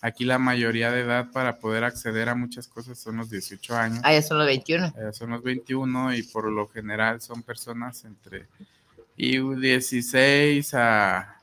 Aquí 0.00 0.24
la 0.24 0.38
mayoría 0.38 0.92
de 0.92 1.00
edad 1.00 1.30
para 1.32 1.58
poder 1.58 1.84
acceder 1.84 2.28
a 2.28 2.34
muchas 2.34 2.68
cosas 2.68 2.98
son 2.98 3.16
los 3.16 3.30
18 3.30 3.76
años. 3.76 4.00
Ah, 4.04 4.12
ya 4.12 4.22
son 4.22 4.38
los 4.38 4.46
21. 4.46 4.94
Ya 4.96 5.12
son 5.12 5.30
los 5.30 5.42
21 5.42 6.14
y 6.14 6.22
por 6.22 6.50
lo 6.50 6.68
general 6.68 7.20
son 7.20 7.42
personas 7.42 8.04
entre 8.04 8.46
y 9.16 9.38
16 9.38 10.74
a 10.74 11.34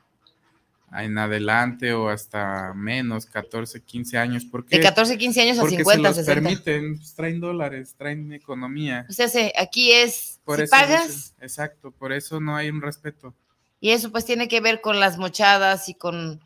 en 0.97 1.18
adelante 1.18 1.93
o 1.93 2.10
hasta 2.10 2.74
menos, 2.74 3.26
14, 3.26 3.82
15 3.82 4.18
años. 4.18 4.45
porque 4.45 4.78
De 4.78 4.84
14, 4.84 5.18
15 5.18 5.41
años 5.41 5.60
a 5.60 5.68
50, 5.68 6.14
se 6.14 6.20
los 6.20 6.26
permiten, 6.26 6.97
pues, 6.97 7.14
traen 7.14 7.39
dólares, 7.39 7.95
traen 7.97 8.32
economía. 8.32 9.06
O 9.10 9.14
sea, 9.14 9.28
aquí 9.60 9.91
es, 9.91 10.35
si 10.46 10.68
pagas. 10.68 11.36
exacto, 11.39 11.91
por 11.91 12.14
eso 12.14 12.39
no 12.39 12.56
hay 12.56 12.70
un 12.70 12.82
respeto. 12.82 13.34
Y 13.80 13.91
eso 13.91 14.12
pues 14.12 14.26
tiene 14.26 14.48
que 14.48 14.62
ver 14.62 14.82
con 14.82 15.00
las 15.00 15.18
mochadas 15.18 15.89
y 15.89 15.96
con... 15.96 16.41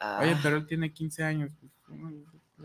Ah. 0.00 0.20
Oye, 0.22 0.36
pero 0.42 0.56
él 0.56 0.66
tiene 0.66 0.92
15 0.92 1.22
años. 1.22 1.52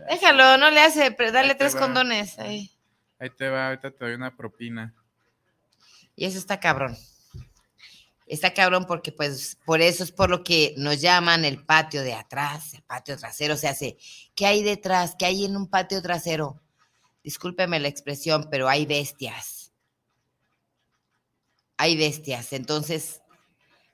Déjalo, 0.08 0.58
no 0.58 0.70
le 0.70 0.80
hace, 0.80 1.14
dale 1.32 1.54
tres 1.54 1.76
condones. 1.76 2.38
Ahí. 2.38 2.70
ahí 3.18 3.30
te 3.30 3.48
va, 3.48 3.68
ahorita 3.68 3.90
te 3.90 4.04
doy 4.04 4.14
una 4.14 4.34
propina. 4.36 4.94
Y 6.16 6.24
eso 6.24 6.38
está 6.38 6.58
cabrón 6.60 6.96
está 8.34 8.54
cabrón 8.54 8.86
porque 8.86 9.12
pues 9.12 9.58
por 9.66 9.82
eso 9.82 10.02
es 10.02 10.10
por 10.10 10.30
lo 10.30 10.42
que 10.42 10.74
nos 10.78 11.00
llaman 11.02 11.44
el 11.44 11.64
patio 11.64 12.02
de 12.02 12.14
atrás, 12.14 12.72
el 12.72 12.82
patio 12.82 13.16
trasero, 13.18 13.56
se 13.56 13.68
hace, 13.68 13.98
¿qué 14.34 14.46
hay 14.46 14.62
detrás? 14.62 15.14
¿Qué 15.18 15.26
hay 15.26 15.44
en 15.44 15.54
un 15.54 15.68
patio 15.68 16.00
trasero? 16.00 16.58
Discúlpeme 17.22 17.78
la 17.78 17.88
expresión, 17.88 18.48
pero 18.50 18.68
hay 18.68 18.86
bestias. 18.86 19.61
Hay 21.82 21.96
bestias, 21.96 22.52
entonces 22.52 23.22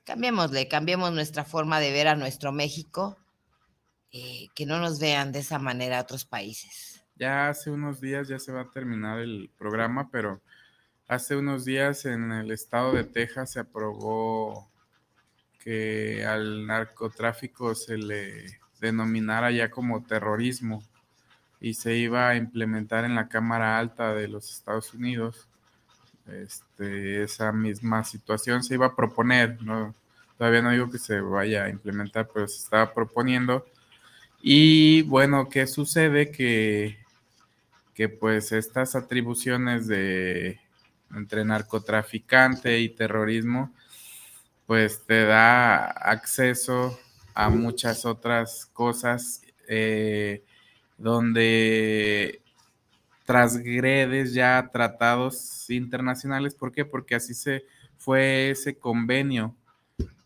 cambiémosle, 0.03 0.67
cambiemos 0.67 1.11
nuestra 1.11 1.43
forma 1.43 1.79
de 1.79 1.91
ver 1.91 2.07
a 2.07 2.15
nuestro 2.15 2.51
México, 2.51 3.17
eh, 4.11 4.47
que 4.53 4.65
no 4.65 4.79
nos 4.79 4.99
vean 4.99 5.31
de 5.31 5.39
esa 5.39 5.59
manera 5.59 6.01
otros 6.01 6.25
países. 6.25 7.03
Ya 7.15 7.49
hace 7.49 7.71
unos 7.71 7.99
días 7.99 8.27
ya 8.27 8.39
se 8.39 8.51
va 8.51 8.61
a 8.61 8.71
terminar 8.71 9.19
el 9.19 9.49
programa, 9.57 10.09
pero 10.11 10.41
Hace 11.09 11.35
unos 11.35 11.65
días 11.65 12.05
en 12.05 12.31
el 12.31 12.51
estado 12.51 12.93
de 12.93 13.03
Texas 13.03 13.53
se 13.53 13.59
aprobó 13.59 14.69
que 15.57 16.23
al 16.23 16.67
narcotráfico 16.67 17.73
se 17.73 17.97
le 17.97 18.59
denominara 18.79 19.49
ya 19.49 19.71
como 19.71 20.03
terrorismo 20.03 20.83
y 21.59 21.73
se 21.73 21.95
iba 21.95 22.29
a 22.29 22.35
implementar 22.35 23.05
en 23.05 23.15
la 23.15 23.27
Cámara 23.27 23.79
Alta 23.79 24.13
de 24.13 24.27
los 24.27 24.51
Estados 24.51 24.93
Unidos. 24.93 25.48
Este, 26.31 27.23
esa 27.23 27.51
misma 27.51 28.03
situación 28.03 28.63
se 28.63 28.75
iba 28.75 28.87
a 28.87 28.95
proponer, 28.95 29.61
¿no? 29.61 29.93
todavía 30.37 30.61
no 30.61 30.71
digo 30.71 30.89
que 30.89 30.99
se 30.99 31.19
vaya 31.19 31.65
a 31.65 31.69
implementar, 31.69 32.29
pero 32.33 32.47
se 32.47 32.57
estaba 32.57 32.93
proponiendo. 32.93 33.65
Y 34.41 35.01
bueno, 35.01 35.49
¿qué 35.49 35.67
sucede? 35.67 36.31
Que, 36.31 36.97
que 37.93 38.07
pues 38.07 38.53
estas 38.53 38.95
atribuciones 38.95 39.85
de 39.87 40.61
entre 41.13 41.43
narcotraficante 41.43 42.79
y 42.79 42.87
terrorismo, 42.87 43.73
pues 44.65 45.05
te 45.05 45.25
da 45.25 45.85
acceso 45.85 46.97
a 47.33 47.49
muchas 47.49 48.05
otras 48.05 48.65
cosas 48.71 49.41
eh, 49.67 50.43
donde 50.97 52.41
transgredes 53.29 54.33
ya 54.33 54.71
tratados 54.73 55.69
internacionales. 55.69 56.55
¿Por 56.55 56.71
qué? 56.71 56.83
Porque 56.83 57.13
así 57.13 57.35
se 57.35 57.63
fue 57.95 58.49
ese 58.49 58.79
convenio. 58.79 59.55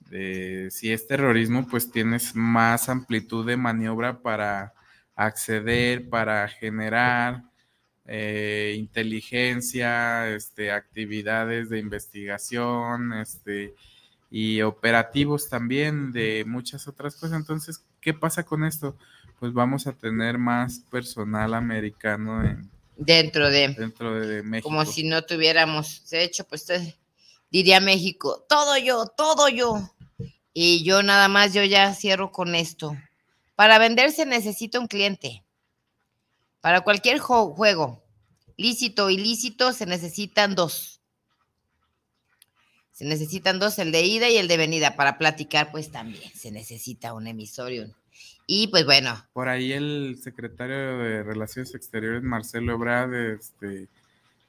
De, 0.10 0.70
si 0.72 0.90
es 0.90 1.06
terrorismo, 1.06 1.68
pues 1.68 1.92
tienes 1.92 2.34
más 2.34 2.88
amplitud 2.88 3.46
de 3.46 3.58
maniobra 3.58 4.22
para 4.22 4.74
acceder, 5.18 6.08
para 6.08 6.48
generar, 6.48 7.44
eh, 8.06 8.74
inteligencia, 8.78 10.30
este, 10.30 10.72
actividades 10.72 11.68
de 11.68 11.80
investigación, 11.80 13.12
este, 13.16 13.74
y 14.32 14.62
operativos 14.62 15.50
también 15.50 16.14
de 16.14 16.46
muchas 16.48 16.88
otras 16.88 17.18
cosas. 17.18 17.38
Entonces, 17.38 17.84
¿qué 18.00 18.14
pasa 18.14 18.44
con 18.44 18.64
esto? 18.64 18.96
Pues 19.42 19.52
vamos 19.52 19.88
a 19.88 19.92
tener 19.92 20.38
más 20.38 20.80
personal 20.90 21.54
americano 21.54 22.46
en, 22.46 22.73
dentro 22.96 23.50
de 23.50 23.70
dentro 23.70 24.20
de 24.20 24.44
México. 24.44 24.70
Como 24.70 24.86
si 24.86 25.04
no 25.04 25.24
tuviéramos, 25.24 26.10
de 26.10 26.24
hecho, 26.24 26.46
pues 26.46 26.68
diría 27.50 27.80
México, 27.80 28.46
todo 28.48 28.78
yo, 28.78 29.06
todo 29.08 29.50
yo. 29.50 29.94
Y 30.54 30.84
yo 30.84 31.02
nada 31.02 31.28
más, 31.28 31.54
yo 31.54 31.64
ya 31.64 31.94
cierro 31.96 32.32
con 32.32 32.56
esto. 32.56 32.96
Para 33.56 33.80
vender 33.80 34.12
se 34.12 34.26
necesita 34.26 34.80
un 34.80 34.88
cliente. 34.88 35.44
Para 36.62 36.82
cualquier 36.82 37.20
juego, 37.20 38.04
lícito 38.56 39.06
o 39.06 39.10
ilícito, 39.10 39.74
se 39.74 39.86
necesitan 39.86 40.56
dos. 40.56 41.02
Se 42.92 43.06
necesitan 43.06 43.60
dos, 43.60 43.80
el 43.80 43.92
de 43.92 44.04
ida 44.04 44.30
y 44.30 44.38
el 44.38 44.48
de 44.48 44.58
venida. 44.58 44.96
Para 44.96 45.18
platicar, 45.18 45.72
pues 45.72 45.92
también 45.92 46.32
se 46.36 46.52
necesita 46.52 47.14
un 47.14 47.28
emisorio. 47.28 47.94
Y 48.46 48.68
pues 48.68 48.86
bueno. 48.86 49.16
Por 49.34 49.48
ahí 49.48 49.72
el 49.72 50.18
secretario 50.22 50.98
de 50.98 51.24
Relaciones 51.24 51.74
Exteriores, 51.76 52.24
Marcelo 52.24 52.74
Ebrard, 52.74 53.14
este, 53.14 53.88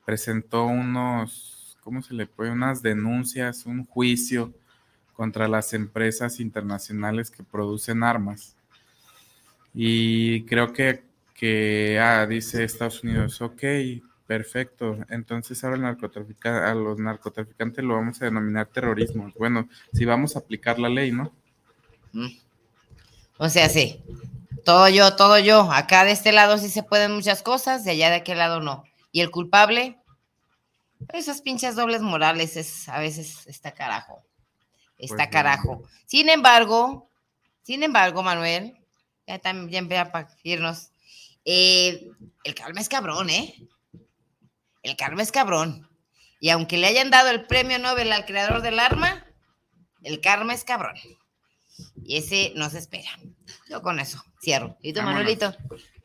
presentó 0.04 0.66
unos, 0.66 1.76
¿cómo 1.82 2.02
se 2.02 2.14
le 2.14 2.26
puede? 2.26 2.50
Unas 2.50 2.82
denuncias, 2.82 3.66
un 3.66 3.84
juicio 3.84 4.52
contra 5.14 5.46
las 5.46 5.74
empresas 5.74 6.40
internacionales 6.40 7.30
que 7.30 7.44
producen 7.44 8.02
armas. 8.02 8.56
Y 9.72 10.42
creo 10.44 10.72
que 10.72 11.02
que, 11.34 11.98
ah, 12.00 12.26
dice 12.26 12.64
Estados 12.64 13.02
Unidos, 13.02 13.42
ok, 13.42 13.62
perfecto, 14.26 14.96
entonces 15.10 15.62
ahora 15.62 15.76
el 15.76 15.84
a 15.84 16.74
los 16.74 16.98
narcotraficantes 16.98 17.84
lo 17.84 17.94
vamos 17.94 18.22
a 18.22 18.26
denominar 18.26 18.68
terrorismo. 18.68 19.30
Bueno, 19.36 19.68
si 19.92 20.04
vamos 20.04 20.36
a 20.36 20.38
aplicar 20.38 20.78
la 20.78 20.88
ley, 20.88 21.12
¿no? 21.12 21.32
Mm. 22.12 22.28
O 23.38 23.48
sea, 23.48 23.68
sí, 23.68 24.02
todo 24.64 24.88
yo, 24.88 25.16
todo 25.16 25.38
yo, 25.38 25.70
acá 25.72 26.04
de 26.04 26.12
este 26.12 26.32
lado 26.32 26.58
sí 26.58 26.68
se 26.68 26.82
pueden 26.82 27.12
muchas 27.12 27.42
cosas, 27.42 27.84
de 27.84 27.92
allá 27.92 28.10
de 28.10 28.16
aquel 28.16 28.38
lado 28.38 28.60
no. 28.60 28.84
¿Y 29.12 29.20
el 29.20 29.30
culpable? 29.30 29.98
Esas 31.12 31.42
pinches 31.42 31.76
dobles 31.76 32.00
morales 32.00 32.56
es 32.56 32.88
a 32.88 32.98
veces 32.98 33.46
está 33.46 33.72
carajo. 33.72 34.22
Está 34.98 35.16
pues 35.16 35.28
carajo. 35.28 35.82
Sin 36.06 36.28
embargo, 36.28 37.10
sin 37.62 37.82
embargo, 37.82 38.22
Manuel, 38.22 38.76
ya 39.26 39.38
también 39.38 39.88
vea 39.88 40.12
para 40.12 40.28
irnos. 40.42 40.90
Eh, 41.44 42.08
el 42.44 42.54
calma 42.54 42.80
es 42.80 42.88
cabrón, 42.88 43.28
¿eh? 43.30 43.68
el 44.84 44.96
karma 44.96 45.22
es 45.22 45.32
cabrón. 45.32 45.88
Y 46.38 46.50
aunque 46.50 46.76
le 46.76 46.86
hayan 46.86 47.10
dado 47.10 47.30
el 47.30 47.46
premio 47.46 47.78
Nobel 47.78 48.12
al 48.12 48.26
creador 48.26 48.62
del 48.62 48.78
arma, 48.78 49.26
el 50.02 50.20
karma 50.20 50.54
es 50.54 50.62
cabrón. 50.62 50.94
Y 52.04 52.18
ese 52.18 52.52
no 52.56 52.70
se 52.70 52.78
espera. 52.78 53.10
Yo 53.68 53.82
con 53.82 53.98
eso 54.00 54.22
cierro. 54.42 54.76
¿Y 54.82 54.92
tú, 54.92 55.00
Vámonos. 55.00 55.18
Manuelito? 55.20 55.56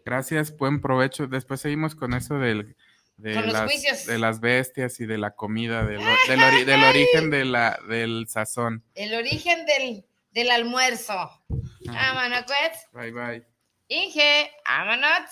Gracias, 0.05 0.55
buen 0.57 0.81
provecho. 0.81 1.27
Después 1.27 1.61
seguimos 1.61 1.93
con 1.95 2.13
eso 2.13 2.35
del, 2.39 2.75
de, 3.17 3.33
Con 3.35 3.51
las, 3.51 3.63
juicios. 3.63 4.05
de 4.05 4.17
las 4.17 4.39
bestias 4.39 4.99
y 4.99 5.05
de 5.05 5.17
la 5.17 5.35
comida, 5.35 5.85
del, 5.85 5.99
del, 6.27 6.39
ori- 6.39 6.65
del 6.65 6.83
origen 6.83 7.29
de 7.29 7.45
la, 7.45 7.79
del 7.87 8.27
sazón. 8.27 8.83
El 8.95 9.13
origen 9.13 9.65
del, 9.65 10.05
del 10.31 10.51
almuerzo. 10.51 11.43
Vámonos, 11.85 12.43
pues. 12.47 12.87
Bye 12.93 13.11
bye. 13.11 13.45
Inge, 13.89 14.51
vámonos. 14.65 15.29